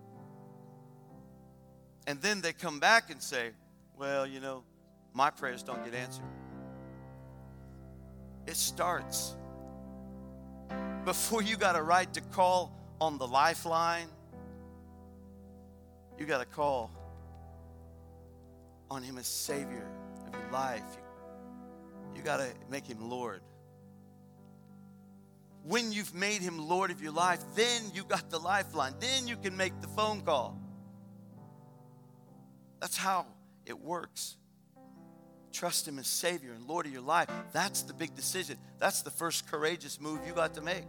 And 2.06 2.22
then 2.22 2.41
they 2.41 2.54
come 2.54 2.80
back 2.80 3.10
and 3.10 3.20
say, 3.20 3.50
well, 3.98 4.28
you 4.28 4.41
know, 4.41 4.64
my 5.16 5.32
prayers 5.32 5.64
don't 5.64 5.84
get 5.84 5.95
answered. 5.95 6.24
It 8.45 8.58
starts 8.58 9.36
before 11.08 11.41
you 11.41 11.55
got 11.55 11.78
a 11.78 11.82
right 11.82 12.14
to 12.14 12.20
call 12.20 12.70
on 12.99 13.18
the 13.18 13.26
lifeline, 13.26 14.10
you 16.20 16.26
got 16.26 16.39
to 16.39 16.45
call 16.45 16.91
on 18.91 19.03
Him 19.03 19.18
as 19.18 19.26
Savior 19.26 19.89
of 20.28 20.38
your 20.38 20.51
life. 20.51 20.84
You, 20.95 22.18
you 22.18 22.22
got 22.24 22.38
to 22.38 22.49
make 22.70 22.86
Him 22.86 23.10
Lord. 23.10 23.39
When 25.64 25.93
you've 25.93 26.14
made 26.14 26.41
Him 26.41 26.68
Lord 26.68 26.91
of 26.91 27.01
your 27.01 27.14
life, 27.14 27.39
then 27.55 27.84
you 27.93 28.03
got 28.03 28.30
the 28.30 28.39
lifeline. 28.39 28.93
Then 28.99 29.30
you 29.30 29.38
can 29.38 29.55
make 29.55 29.80
the 29.80 29.88
phone 29.88 30.20
call. 30.20 30.60
That's 32.82 32.97
how 32.97 33.28
it 33.66 33.80
works. 33.80 34.36
Trust 35.58 35.88
Him 35.88 35.97
as 35.97 36.05
Savior 36.05 36.53
and 36.53 36.68
Lord 36.68 36.86
of 36.86 36.93
your 36.93 37.01
life. 37.01 37.30
That's 37.51 37.82
the 37.82 37.93
big 37.93 38.16
decision. 38.16 38.58
That's 38.78 39.01
the 39.01 39.10
first 39.10 39.49
courageous 39.49 39.99
move 39.99 40.20
you 40.28 40.34
got 40.34 40.53
to 40.53 40.62
make. 40.62 40.84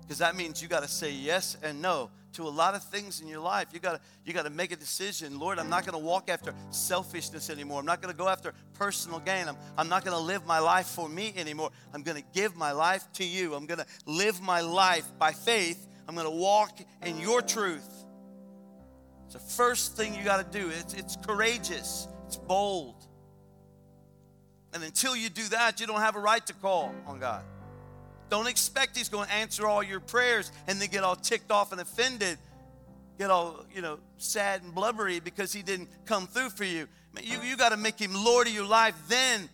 Because 0.00 0.18
that 0.18 0.36
means 0.36 0.62
you 0.62 0.68
got 0.68 0.84
to 0.84 0.88
say 0.88 1.10
yes 1.10 1.56
and 1.60 1.82
no 1.82 2.10
to 2.34 2.46
a 2.46 2.50
lot 2.50 2.76
of 2.76 2.84
things 2.84 3.20
in 3.20 3.26
your 3.26 3.40
life. 3.40 3.68
You 3.72 3.80
got 3.80 3.94
to 3.94 4.00
you 4.24 4.32
got 4.32 4.44
to 4.44 4.50
make 4.50 4.70
a 4.70 4.76
decision. 4.76 5.40
Lord, 5.40 5.58
I'm 5.58 5.68
not 5.68 5.84
going 5.84 6.00
to 6.00 6.06
walk 6.06 6.30
after 6.30 6.54
selfishness 6.70 7.50
anymore. 7.50 7.80
I'm 7.80 7.86
not 7.86 8.00
going 8.00 8.14
to 8.14 8.16
go 8.16 8.28
after 8.28 8.54
personal 8.74 9.18
gain. 9.18 9.48
I'm, 9.48 9.56
I'm 9.76 9.88
not 9.88 10.04
going 10.04 10.16
to 10.16 10.22
live 10.22 10.46
my 10.46 10.60
life 10.60 10.86
for 10.86 11.08
me 11.08 11.32
anymore. 11.36 11.70
I'm 11.92 12.04
going 12.04 12.16
to 12.16 12.28
give 12.32 12.54
my 12.54 12.70
life 12.70 13.04
to 13.14 13.24
you. 13.24 13.54
I'm 13.54 13.66
going 13.66 13.80
to 13.80 13.86
live 14.06 14.40
my 14.40 14.60
life 14.60 15.06
by 15.18 15.32
faith. 15.32 15.88
I'm 16.06 16.14
going 16.14 16.30
to 16.30 16.36
walk 16.36 16.78
in 17.04 17.18
your 17.18 17.42
truth. 17.42 18.04
It's 19.24 19.34
the 19.34 19.40
first 19.40 19.96
thing 19.96 20.14
you 20.14 20.22
got 20.22 20.52
to 20.52 20.58
do. 20.60 20.68
It's, 20.68 20.94
it's 20.94 21.16
courageous. 21.16 22.06
It's 22.28 22.36
bold. 22.36 23.03
And 24.74 24.82
until 24.82 25.14
you 25.14 25.28
do 25.30 25.44
that, 25.48 25.80
you 25.80 25.86
don't 25.86 26.00
have 26.00 26.16
a 26.16 26.20
right 26.20 26.44
to 26.46 26.52
call 26.52 26.92
on 27.06 27.20
God. 27.20 27.44
Don't 28.28 28.48
expect 28.48 28.96
He's 28.96 29.08
going 29.08 29.28
to 29.28 29.32
answer 29.32 29.66
all 29.66 29.82
your 29.82 30.00
prayers 30.00 30.50
and 30.66 30.80
then 30.80 30.88
get 30.88 31.04
all 31.04 31.14
ticked 31.14 31.52
off 31.52 31.70
and 31.70 31.80
offended, 31.80 32.36
get 33.16 33.30
all, 33.30 33.64
you 33.72 33.80
know, 33.80 34.00
sad 34.18 34.62
and 34.62 34.74
blubbery 34.74 35.20
because 35.20 35.52
He 35.52 35.62
didn't 35.62 35.88
come 36.04 36.26
through 36.26 36.50
for 36.50 36.64
you. 36.64 36.88
You, 37.22 37.40
you 37.42 37.56
got 37.56 37.68
to 37.68 37.76
make 37.76 38.00
Him 38.00 38.12
Lord 38.12 38.48
of 38.48 38.52
your 38.52 38.66
life. 38.66 38.96
Then, 39.08 39.48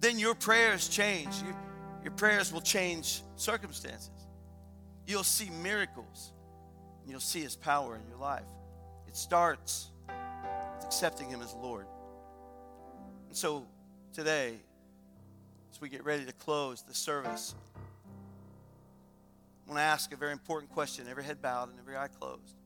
then 0.00 0.18
your 0.18 0.34
prayers 0.34 0.88
change. 0.88 1.42
Your, 1.42 1.54
your 2.04 2.12
prayers 2.12 2.50
will 2.50 2.62
change 2.62 3.22
circumstances. 3.36 4.10
You'll 5.06 5.22
see 5.22 5.50
miracles. 5.62 6.32
You'll 7.06 7.20
see 7.20 7.42
His 7.42 7.56
power 7.56 7.96
in 7.96 8.08
your 8.08 8.18
life. 8.18 8.48
It 9.06 9.16
starts 9.16 9.90
with 10.08 10.84
accepting 10.86 11.28
Him 11.28 11.42
as 11.42 11.52
Lord. 11.54 11.84
And 13.28 13.36
so 13.36 13.66
today, 14.12 14.54
as 15.72 15.80
we 15.80 15.88
get 15.88 16.04
ready 16.04 16.24
to 16.24 16.32
close 16.32 16.82
the 16.82 16.94
service, 16.94 17.54
I 19.66 19.70
want 19.70 19.78
to 19.78 19.82
ask 19.82 20.12
a 20.12 20.16
very 20.16 20.32
important 20.32 20.72
question, 20.72 21.06
every 21.08 21.22
head 21.22 21.40
bowed 21.40 21.70
and 21.70 21.78
every 21.78 21.96
eye 21.96 22.08
closed. 22.08 22.56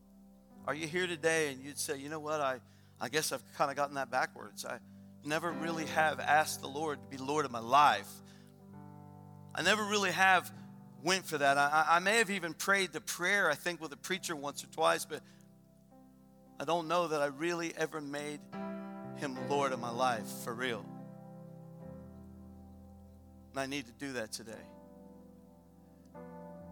Are 0.66 0.74
you 0.74 0.86
here 0.86 1.06
today 1.06 1.52
and 1.52 1.62
you'd 1.62 1.78
say, 1.78 1.98
you 1.98 2.08
know 2.08 2.20
what, 2.20 2.40
I, 2.40 2.60
I 3.00 3.08
guess 3.10 3.32
I've 3.32 3.42
kind 3.56 3.70
of 3.70 3.76
gotten 3.76 3.96
that 3.96 4.10
backwards. 4.10 4.64
I 4.64 4.78
never 5.24 5.50
really 5.52 5.84
have 5.86 6.18
asked 6.18 6.62
the 6.62 6.68
Lord 6.68 6.98
to 7.02 7.16
be 7.16 7.22
Lord 7.22 7.44
of 7.44 7.50
my 7.50 7.58
life. 7.58 8.08
I 9.54 9.62
never 9.62 9.84
really 9.84 10.12
have 10.12 10.50
went 11.02 11.26
for 11.26 11.36
that. 11.36 11.58
I, 11.58 11.84
I 11.88 11.98
may 11.98 12.16
have 12.18 12.30
even 12.30 12.54
prayed 12.54 12.92
the 12.92 13.02
prayer, 13.02 13.50
I 13.50 13.54
think, 13.54 13.82
with 13.82 13.92
a 13.92 13.98
preacher 13.98 14.34
once 14.34 14.64
or 14.64 14.68
twice, 14.68 15.04
but 15.04 15.20
I 16.58 16.64
don't 16.64 16.88
know 16.88 17.08
that 17.08 17.20
I 17.20 17.26
really 17.26 17.74
ever 17.76 18.00
made 18.00 18.40
him 19.16 19.36
Lord 19.50 19.72
of 19.72 19.80
my 19.80 19.90
life 19.90 20.26
for 20.42 20.54
real. 20.54 20.84
And 23.54 23.60
I 23.60 23.66
need 23.66 23.86
to 23.86 23.92
do 23.92 24.14
that 24.14 24.32
today. 24.32 24.52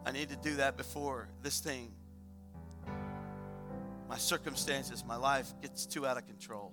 I 0.05 0.11
need 0.11 0.31
to 0.31 0.37
do 0.37 0.57
that 0.57 0.77
before 0.77 1.29
this 1.41 1.61
thing, 1.61 1.93
my 4.09 4.19
circumstances, 4.19 5.05
my 5.07 5.15
life 5.15 5.55
gets 5.63 5.87
too 5.87 6.05
out 6.05 6.17
of 6.17 6.27
control. 6.27 6.73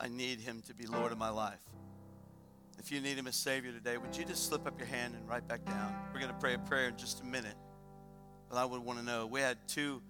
I 0.00 0.08
need 0.08 0.40
Him 0.40 0.62
to 0.68 0.74
be 0.74 0.86
Lord 0.86 1.12
of 1.12 1.18
my 1.18 1.28
life. 1.28 1.60
If 2.78 2.90
you 2.90 3.02
need 3.02 3.18
Him 3.18 3.26
as 3.26 3.36
Savior 3.36 3.72
today, 3.72 3.98
would 3.98 4.16
you 4.16 4.24
just 4.24 4.48
slip 4.48 4.66
up 4.66 4.78
your 4.78 4.88
hand 4.88 5.14
and 5.14 5.28
right 5.28 5.46
back 5.46 5.62
down? 5.66 5.94
We're 6.14 6.20
going 6.20 6.32
to 6.32 6.38
pray 6.38 6.54
a 6.54 6.58
prayer 6.58 6.88
in 6.88 6.96
just 6.96 7.20
a 7.20 7.26
minute. 7.26 7.56
But 8.48 8.56
I 8.56 8.64
would 8.64 8.80
want 8.80 9.00
to 9.00 9.04
know 9.04 9.26
we 9.26 9.40
had 9.40 9.58
two 9.68 10.00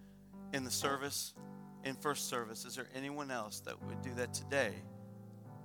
in 0.53 0.63
the 0.63 0.71
service, 0.71 1.35
in 1.83 1.97
first 1.97 2.29
service. 2.29 2.65
Is 2.65 2.77
there 2.77 2.87
anyone 2.95 3.33
else 3.33 3.59
that 3.63 3.83
would 3.83 4.03
do 4.03 4.15
that 4.15 4.33
today 4.33 4.73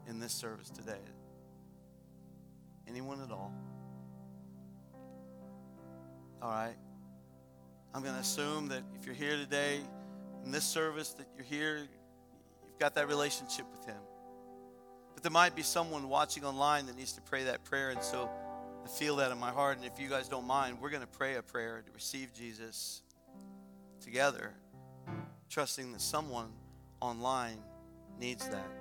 in 0.07 0.19
this 0.19 0.33
service 0.33 0.71
today? 0.71 0.97
Anyone 2.89 3.21
at 3.21 3.31
all? 3.31 3.53
All 6.41 6.49
right. 6.49 6.75
I'm 7.93 8.01
going 8.01 8.15
to 8.15 8.21
assume 8.21 8.69
that 8.69 8.83
if 8.99 9.05
you're 9.05 9.15
here 9.15 9.35
today 9.37 9.81
in 10.43 10.51
this 10.51 10.63
service, 10.63 11.09
that 11.13 11.27
you're 11.35 11.45
here, 11.45 11.77
you've 11.77 12.79
got 12.79 12.95
that 12.95 13.07
relationship 13.07 13.65
with 13.71 13.85
Him. 13.85 14.01
But 15.13 15.23
there 15.23 15.31
might 15.31 15.55
be 15.55 15.63
someone 15.63 16.07
watching 16.09 16.45
online 16.45 16.85
that 16.85 16.97
needs 16.97 17.13
to 17.13 17.21
pray 17.21 17.43
that 17.43 17.63
prayer. 17.65 17.89
And 17.89 18.01
so 18.01 18.29
I 18.83 18.87
feel 18.87 19.17
that 19.17 19.31
in 19.31 19.37
my 19.37 19.51
heart. 19.51 19.77
And 19.77 19.85
if 19.85 19.99
you 19.99 20.07
guys 20.07 20.27
don't 20.27 20.47
mind, 20.47 20.77
we're 20.79 20.89
going 20.89 21.01
to 21.01 21.07
pray 21.07 21.35
a 21.35 21.43
prayer 21.43 21.83
to 21.85 21.91
receive 21.91 22.33
Jesus 22.33 23.01
together, 24.01 24.53
trusting 25.49 25.91
that 25.91 26.01
someone 26.01 26.51
online 27.01 27.57
needs 28.19 28.47
that. 28.49 28.78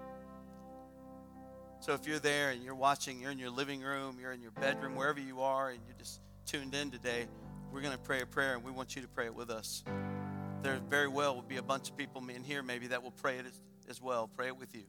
So 1.80 1.94
if 1.94 2.06
you're 2.06 2.18
there 2.18 2.50
and 2.50 2.62
you're 2.62 2.74
watching, 2.74 3.20
you're 3.20 3.30
in 3.30 3.38
your 3.38 3.50
living 3.50 3.80
room, 3.80 4.18
you're 4.20 4.32
in 4.32 4.42
your 4.42 4.50
bedroom, 4.50 4.96
wherever 4.96 5.20
you 5.20 5.40
are, 5.42 5.70
and 5.70 5.80
you're 5.86 5.96
just 5.96 6.20
tuned 6.44 6.74
in 6.74 6.90
today, 6.90 7.26
we're 7.72 7.80
going 7.80 7.92
to 7.92 7.98
pray 7.98 8.20
a 8.20 8.26
prayer 8.26 8.54
and 8.54 8.64
we 8.64 8.72
want 8.72 8.96
you 8.96 9.02
to 9.02 9.08
pray 9.08 9.26
it 9.26 9.34
with 9.34 9.50
us. 9.50 9.84
There 10.62 10.80
very 10.88 11.06
well 11.06 11.36
will 11.36 11.42
be 11.42 11.58
a 11.58 11.62
bunch 11.62 11.90
of 11.90 11.96
people 11.96 12.26
in 12.28 12.42
here 12.42 12.62
maybe 12.62 12.88
that 12.88 13.02
will 13.02 13.12
pray 13.12 13.38
it 13.38 13.46
as, 13.88 14.02
well, 14.02 14.28
pray 14.34 14.48
it 14.48 14.56
with 14.56 14.74
you. 14.74 14.82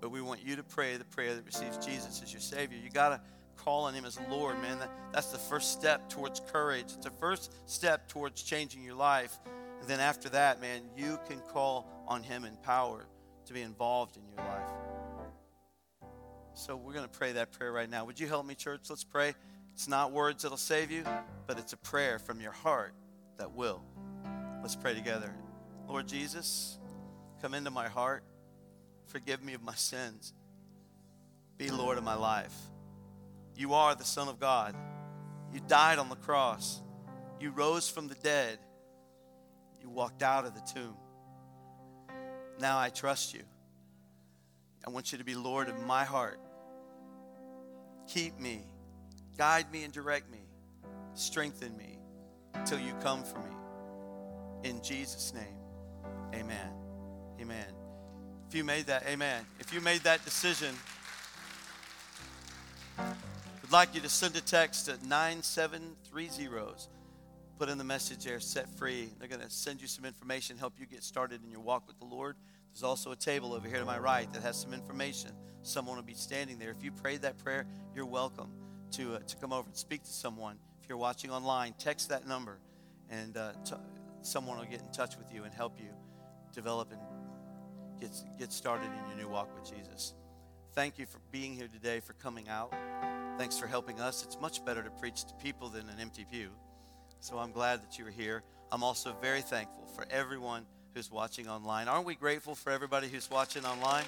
But 0.00 0.10
we 0.10 0.20
want 0.20 0.44
you 0.44 0.56
to 0.56 0.64
pray 0.64 0.96
the 0.96 1.04
prayer 1.04 1.36
that 1.36 1.46
receives 1.46 1.78
Jesus 1.78 2.20
as 2.20 2.32
your 2.32 2.40
Savior. 2.40 2.78
You 2.82 2.90
got 2.90 3.10
to 3.10 3.20
call 3.56 3.84
on 3.84 3.94
Him 3.94 4.04
as 4.04 4.18
Lord, 4.28 4.60
man. 4.60 4.80
That, 4.80 4.90
that's 5.12 5.28
the 5.28 5.38
first 5.38 5.72
step 5.72 6.08
towards 6.08 6.40
courage. 6.40 6.86
It's 6.86 7.04
the 7.04 7.10
first 7.10 7.54
step 7.66 8.08
towards 8.08 8.42
changing 8.42 8.82
your 8.82 8.96
life. 8.96 9.38
And 9.80 9.88
then 9.88 10.00
after 10.00 10.28
that, 10.30 10.60
man, 10.60 10.82
you 10.96 11.20
can 11.28 11.38
call 11.52 11.88
on 12.08 12.24
Him 12.24 12.44
in 12.44 12.56
power 12.56 13.06
to 13.46 13.52
be 13.52 13.62
involved 13.62 14.16
in 14.16 14.22
your 14.28 14.44
life. 14.44 14.70
So 16.54 16.76
we're 16.76 16.92
going 16.92 17.08
to 17.08 17.18
pray 17.18 17.32
that 17.32 17.52
prayer 17.52 17.72
right 17.72 17.88
now. 17.88 18.04
Would 18.04 18.20
you 18.20 18.28
help 18.28 18.44
me, 18.44 18.54
church? 18.54 18.82
Let's 18.90 19.04
pray. 19.04 19.34
It's 19.72 19.88
not 19.88 20.12
words 20.12 20.42
that'll 20.42 20.58
save 20.58 20.90
you, 20.90 21.04
but 21.46 21.58
it's 21.58 21.72
a 21.72 21.78
prayer 21.78 22.18
from 22.18 22.40
your 22.40 22.52
heart 22.52 22.92
that 23.38 23.52
will. 23.52 23.82
Let's 24.60 24.76
pray 24.76 24.94
together. 24.94 25.34
Lord 25.88 26.06
Jesus, 26.06 26.78
come 27.40 27.54
into 27.54 27.70
my 27.70 27.88
heart. 27.88 28.22
Forgive 29.06 29.42
me 29.42 29.54
of 29.54 29.62
my 29.62 29.74
sins. 29.74 30.34
Be 31.56 31.70
Lord 31.70 31.96
of 31.96 32.04
my 32.04 32.14
life. 32.14 32.54
You 33.56 33.74
are 33.74 33.94
the 33.94 34.04
Son 34.04 34.28
of 34.28 34.38
God. 34.38 34.74
You 35.52 35.60
died 35.66 35.98
on 35.98 36.08
the 36.08 36.16
cross. 36.16 36.82
You 37.40 37.50
rose 37.50 37.88
from 37.88 38.08
the 38.08 38.14
dead. 38.16 38.58
You 39.80 39.88
walked 39.88 40.22
out 40.22 40.44
of 40.44 40.54
the 40.54 40.62
tomb. 40.74 40.96
Now 42.60 42.78
I 42.78 42.90
trust 42.90 43.34
you. 43.34 43.42
I 44.84 44.90
want 44.90 45.12
you 45.12 45.18
to 45.18 45.24
be 45.24 45.34
Lord 45.34 45.68
of 45.68 45.80
my 45.80 46.04
heart. 46.04 46.40
Keep 48.08 48.38
me, 48.40 48.62
guide 49.38 49.70
me, 49.72 49.84
and 49.84 49.92
direct 49.92 50.30
me. 50.30 50.40
Strengthen 51.14 51.76
me 51.76 51.98
till 52.66 52.78
you 52.78 52.94
come 53.02 53.22
for 53.22 53.38
me. 53.38 54.68
In 54.68 54.82
Jesus' 54.82 55.32
name, 55.34 55.58
amen. 56.34 56.70
Amen. 57.40 57.66
If 58.48 58.54
you 58.54 58.64
made 58.64 58.86
that, 58.86 59.06
amen. 59.06 59.44
If 59.58 59.72
you 59.72 59.80
made 59.80 60.02
that 60.02 60.24
decision, 60.24 60.74
I'd 62.98 63.72
like 63.72 63.94
you 63.94 64.00
to 64.02 64.08
send 64.08 64.36
a 64.36 64.40
text 64.40 64.88
at 64.88 65.00
9730s. 65.00 66.88
Put 67.58 67.68
in 67.68 67.78
the 67.78 67.84
message 67.84 68.24
there, 68.24 68.40
set 68.40 68.68
free. 68.68 69.08
They're 69.18 69.28
going 69.28 69.40
to 69.40 69.50
send 69.50 69.80
you 69.80 69.86
some 69.86 70.04
information, 70.04 70.58
help 70.58 70.74
you 70.78 70.86
get 70.86 71.02
started 71.02 71.42
in 71.44 71.50
your 71.50 71.60
walk 71.60 71.86
with 71.86 71.98
the 71.98 72.04
Lord. 72.04 72.36
There's 72.72 72.84
also 72.84 73.12
a 73.12 73.16
table 73.16 73.52
over 73.52 73.68
here 73.68 73.78
to 73.78 73.84
my 73.84 73.98
right 73.98 74.32
that 74.32 74.42
has 74.42 74.58
some 74.58 74.72
information. 74.72 75.32
Someone 75.62 75.96
will 75.96 76.02
be 76.02 76.14
standing 76.14 76.58
there. 76.58 76.70
If 76.70 76.82
you 76.82 76.90
prayed 76.90 77.22
that 77.22 77.36
prayer, 77.38 77.66
you're 77.94 78.06
welcome 78.06 78.50
to, 78.92 79.16
uh, 79.16 79.18
to 79.18 79.36
come 79.36 79.52
over 79.52 79.66
and 79.68 79.76
speak 79.76 80.02
to 80.04 80.10
someone. 80.10 80.56
If 80.82 80.88
you're 80.88 80.98
watching 80.98 81.30
online, 81.30 81.74
text 81.78 82.08
that 82.08 82.26
number, 82.26 82.58
and 83.10 83.36
uh, 83.36 83.52
t- 83.64 83.74
someone 84.22 84.56
will 84.58 84.64
get 84.64 84.80
in 84.80 84.90
touch 84.90 85.18
with 85.18 85.32
you 85.32 85.44
and 85.44 85.52
help 85.52 85.78
you 85.78 85.90
develop 86.54 86.92
and 86.92 87.00
get, 88.00 88.10
get 88.38 88.52
started 88.52 88.86
in 88.86 89.08
your 89.08 89.26
new 89.26 89.32
walk 89.32 89.48
with 89.54 89.70
Jesus. 89.70 90.14
Thank 90.74 90.98
you 90.98 91.04
for 91.04 91.18
being 91.30 91.54
here 91.54 91.68
today, 91.68 92.00
for 92.00 92.14
coming 92.14 92.48
out. 92.48 92.74
Thanks 93.36 93.58
for 93.58 93.66
helping 93.66 94.00
us. 94.00 94.24
It's 94.24 94.40
much 94.40 94.64
better 94.64 94.82
to 94.82 94.90
preach 94.90 95.24
to 95.24 95.34
people 95.34 95.68
than 95.68 95.88
an 95.90 96.00
empty 96.00 96.24
pew. 96.30 96.48
So 97.20 97.36
I'm 97.38 97.52
glad 97.52 97.82
that 97.82 97.98
you 97.98 98.06
were 98.06 98.10
here. 98.10 98.42
I'm 98.70 98.82
also 98.82 99.14
very 99.20 99.42
thankful 99.42 99.86
for 99.94 100.06
everyone 100.10 100.64
who's 100.94 101.10
watching 101.10 101.48
online. 101.48 101.88
Aren't 101.88 102.06
we 102.06 102.14
grateful 102.14 102.54
for 102.54 102.70
everybody 102.70 103.08
who's 103.08 103.30
watching 103.30 103.64
online? 103.64 104.04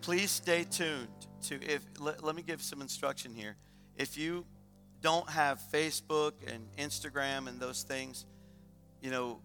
Please 0.00 0.30
stay 0.30 0.64
tuned 0.64 1.08
to 1.42 1.62
if 1.62 1.84
let, 1.98 2.22
let 2.22 2.34
me 2.34 2.42
give 2.42 2.60
some 2.60 2.80
instruction 2.80 3.34
here. 3.34 3.56
If 3.96 4.18
you 4.18 4.44
don't 5.00 5.28
have 5.30 5.60
Facebook 5.72 6.32
and 6.46 6.66
Instagram 6.78 7.48
and 7.48 7.60
those 7.60 7.82
things, 7.82 8.26
you 9.00 9.10
know, 9.10 9.40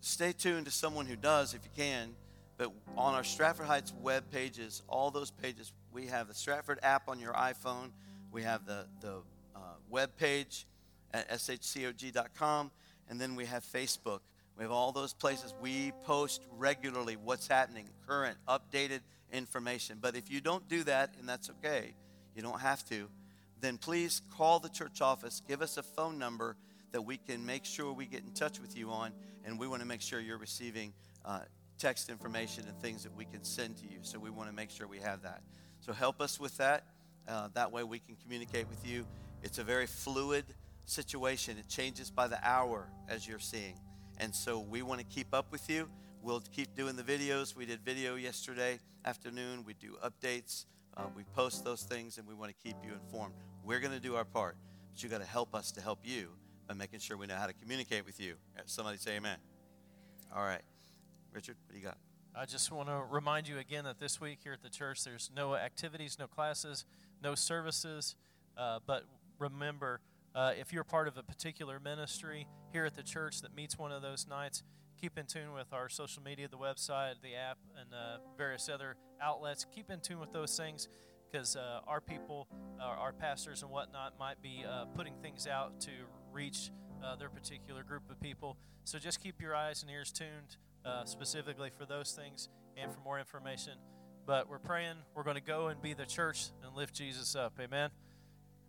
stay 0.00 0.32
tuned 0.32 0.66
to 0.66 0.72
someone 0.72 1.06
who 1.06 1.16
does 1.16 1.54
if 1.54 1.60
you 1.64 1.70
can. 1.76 2.14
But 2.58 2.70
on 2.96 3.14
our 3.14 3.24
Stratford 3.24 3.66
Heights 3.66 3.92
web 4.00 4.30
pages, 4.30 4.82
all 4.88 5.10
those 5.10 5.30
pages, 5.30 5.72
we 5.92 6.06
have 6.06 6.28
the 6.28 6.34
Stratford 6.34 6.78
app 6.82 7.08
on 7.08 7.18
your 7.18 7.32
iPhone. 7.32 7.90
We 8.30 8.42
have 8.42 8.66
the, 8.66 8.86
the 9.00 9.22
uh, 9.92 9.94
web 9.94 10.16
page 10.16 10.66
at 11.12 11.28
shcog.com. 11.30 12.70
And 13.08 13.20
then 13.20 13.36
we 13.36 13.44
have 13.46 13.64
Facebook. 13.64 14.20
We 14.56 14.64
have 14.64 14.72
all 14.72 14.92
those 14.92 15.12
places. 15.12 15.54
We 15.60 15.92
post 16.04 16.42
regularly 16.56 17.16
what's 17.16 17.48
happening, 17.48 17.88
current, 18.06 18.36
updated 18.48 19.00
information. 19.32 19.98
But 20.00 20.16
if 20.16 20.30
you 20.30 20.40
don't 20.40 20.68
do 20.68 20.84
that, 20.84 21.14
and 21.18 21.28
that's 21.28 21.50
okay, 21.50 21.94
you 22.34 22.42
don't 22.42 22.60
have 22.60 22.84
to, 22.88 23.08
then 23.60 23.78
please 23.78 24.22
call 24.36 24.58
the 24.58 24.68
church 24.68 25.00
office. 25.00 25.42
Give 25.46 25.62
us 25.62 25.76
a 25.76 25.82
phone 25.82 26.18
number 26.18 26.56
that 26.92 27.02
we 27.02 27.16
can 27.16 27.44
make 27.46 27.64
sure 27.64 27.92
we 27.92 28.06
get 28.06 28.22
in 28.22 28.32
touch 28.32 28.60
with 28.60 28.76
you 28.76 28.90
on. 28.90 29.12
And 29.44 29.58
we 29.58 29.66
want 29.66 29.80
to 29.80 29.88
make 29.88 30.02
sure 30.02 30.20
you're 30.20 30.38
receiving 30.38 30.92
uh, 31.24 31.40
text 31.78 32.10
information 32.10 32.64
and 32.68 32.78
things 32.80 33.02
that 33.02 33.16
we 33.16 33.24
can 33.24 33.42
send 33.42 33.76
to 33.78 33.84
you. 33.84 33.98
So 34.02 34.18
we 34.18 34.30
want 34.30 34.48
to 34.48 34.54
make 34.54 34.70
sure 34.70 34.86
we 34.86 34.98
have 34.98 35.22
that. 35.22 35.42
So 35.80 35.92
help 35.92 36.20
us 36.20 36.38
with 36.38 36.56
that. 36.58 36.84
Uh, 37.26 37.48
that 37.54 37.72
way 37.72 37.82
we 37.82 37.98
can 37.98 38.16
communicate 38.22 38.68
with 38.68 38.86
you. 38.86 39.06
It's 39.42 39.58
a 39.58 39.64
very 39.64 39.86
fluid 39.86 40.44
situation, 40.84 41.58
it 41.58 41.68
changes 41.68 42.10
by 42.10 42.28
the 42.28 42.38
hour 42.42 42.88
as 43.08 43.26
you're 43.26 43.38
seeing. 43.38 43.74
And 44.18 44.34
so 44.34 44.60
we 44.60 44.82
want 44.82 45.00
to 45.00 45.06
keep 45.06 45.34
up 45.34 45.50
with 45.50 45.68
you. 45.68 45.88
We'll 46.22 46.42
keep 46.52 46.74
doing 46.76 46.94
the 46.94 47.02
videos. 47.02 47.56
We 47.56 47.66
did 47.66 47.80
video 47.80 48.14
yesterday 48.14 48.78
afternoon. 49.04 49.64
We 49.66 49.74
do 49.74 49.96
updates. 50.04 50.66
Uh, 50.96 51.04
we 51.16 51.24
post 51.34 51.64
those 51.64 51.82
things, 51.82 52.18
and 52.18 52.28
we 52.28 52.34
want 52.34 52.52
to 52.52 52.56
keep 52.62 52.76
you 52.84 52.92
informed. 52.92 53.34
We're 53.64 53.80
going 53.80 53.92
to 53.92 54.00
do 54.00 54.14
our 54.14 54.24
part, 54.24 54.56
but 54.92 55.02
you 55.02 55.08
got 55.08 55.20
to 55.20 55.26
help 55.26 55.54
us 55.54 55.72
to 55.72 55.80
help 55.80 56.00
you 56.04 56.28
by 56.68 56.74
making 56.74 57.00
sure 57.00 57.16
we 57.16 57.26
know 57.26 57.34
how 57.34 57.46
to 57.46 57.52
communicate 57.54 58.06
with 58.06 58.20
you. 58.20 58.34
Somebody 58.66 58.98
say 58.98 59.16
amen. 59.16 59.38
All 60.34 60.44
right. 60.44 60.62
Richard, 61.32 61.56
what 61.66 61.72
do 61.72 61.80
you 61.80 61.84
got? 61.84 61.98
I 62.34 62.44
just 62.44 62.70
want 62.70 62.88
to 62.88 63.02
remind 63.10 63.48
you 63.48 63.58
again 63.58 63.84
that 63.84 63.98
this 63.98 64.20
week 64.20 64.38
here 64.44 64.52
at 64.52 64.62
the 64.62 64.70
church, 64.70 65.02
there's 65.02 65.30
no 65.34 65.56
activities, 65.56 66.16
no 66.18 66.26
classes, 66.26 66.84
no 67.22 67.34
services. 67.34 68.14
Uh, 68.56 68.78
but 68.86 69.04
remember, 69.42 70.00
uh, 70.34 70.52
if 70.58 70.72
you're 70.72 70.84
part 70.84 71.08
of 71.08 71.18
a 71.18 71.22
particular 71.22 71.78
ministry 71.80 72.46
here 72.72 72.86
at 72.86 72.94
the 72.94 73.02
church 73.02 73.42
that 73.42 73.54
meets 73.54 73.78
one 73.78 73.92
of 73.92 74.02
those 74.02 74.26
nights, 74.28 74.62
keep 75.00 75.18
in 75.18 75.26
tune 75.26 75.52
with 75.52 75.72
our 75.72 75.88
social 75.88 76.22
media, 76.22 76.48
the 76.48 76.56
website, 76.56 77.14
the 77.22 77.34
app, 77.34 77.58
and 77.78 77.92
uh, 77.92 78.18
various 78.38 78.68
other 78.68 78.96
outlets. 79.20 79.66
Keep 79.74 79.90
in 79.90 80.00
tune 80.00 80.20
with 80.20 80.32
those 80.32 80.56
things 80.56 80.88
because 81.30 81.56
uh, 81.56 81.80
our 81.86 82.00
people, 82.00 82.48
uh, 82.80 82.84
our 82.84 83.12
pastors 83.12 83.62
and 83.62 83.70
whatnot, 83.70 84.18
might 84.18 84.40
be 84.40 84.64
uh, 84.68 84.84
putting 84.94 85.14
things 85.22 85.46
out 85.46 85.80
to 85.80 85.90
reach 86.32 86.70
uh, 87.04 87.16
their 87.16 87.28
particular 87.28 87.82
group 87.82 88.08
of 88.10 88.20
people. 88.20 88.56
So 88.84 88.98
just 88.98 89.22
keep 89.22 89.40
your 89.40 89.54
eyes 89.54 89.82
and 89.82 89.90
ears 89.90 90.12
tuned 90.12 90.56
specifically 91.04 91.70
for 91.78 91.86
those 91.86 92.12
things 92.12 92.48
and 92.76 92.92
for 92.92 93.00
more 93.00 93.18
information. 93.18 93.74
But 94.26 94.48
we're 94.48 94.58
praying 94.58 94.96
we're 95.14 95.22
going 95.22 95.36
to 95.36 95.42
go 95.42 95.68
and 95.68 95.80
be 95.80 95.94
the 95.94 96.06
church 96.06 96.46
and 96.64 96.74
lift 96.76 96.94
Jesus 96.94 97.36
up. 97.36 97.58
Amen. 97.60 97.90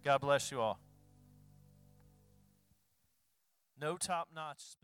God 0.04 0.20
bless 0.20 0.52
you 0.52 0.60
all. 0.60 0.80
No 3.80 3.96
top 3.96 4.28
notch. 4.36 4.76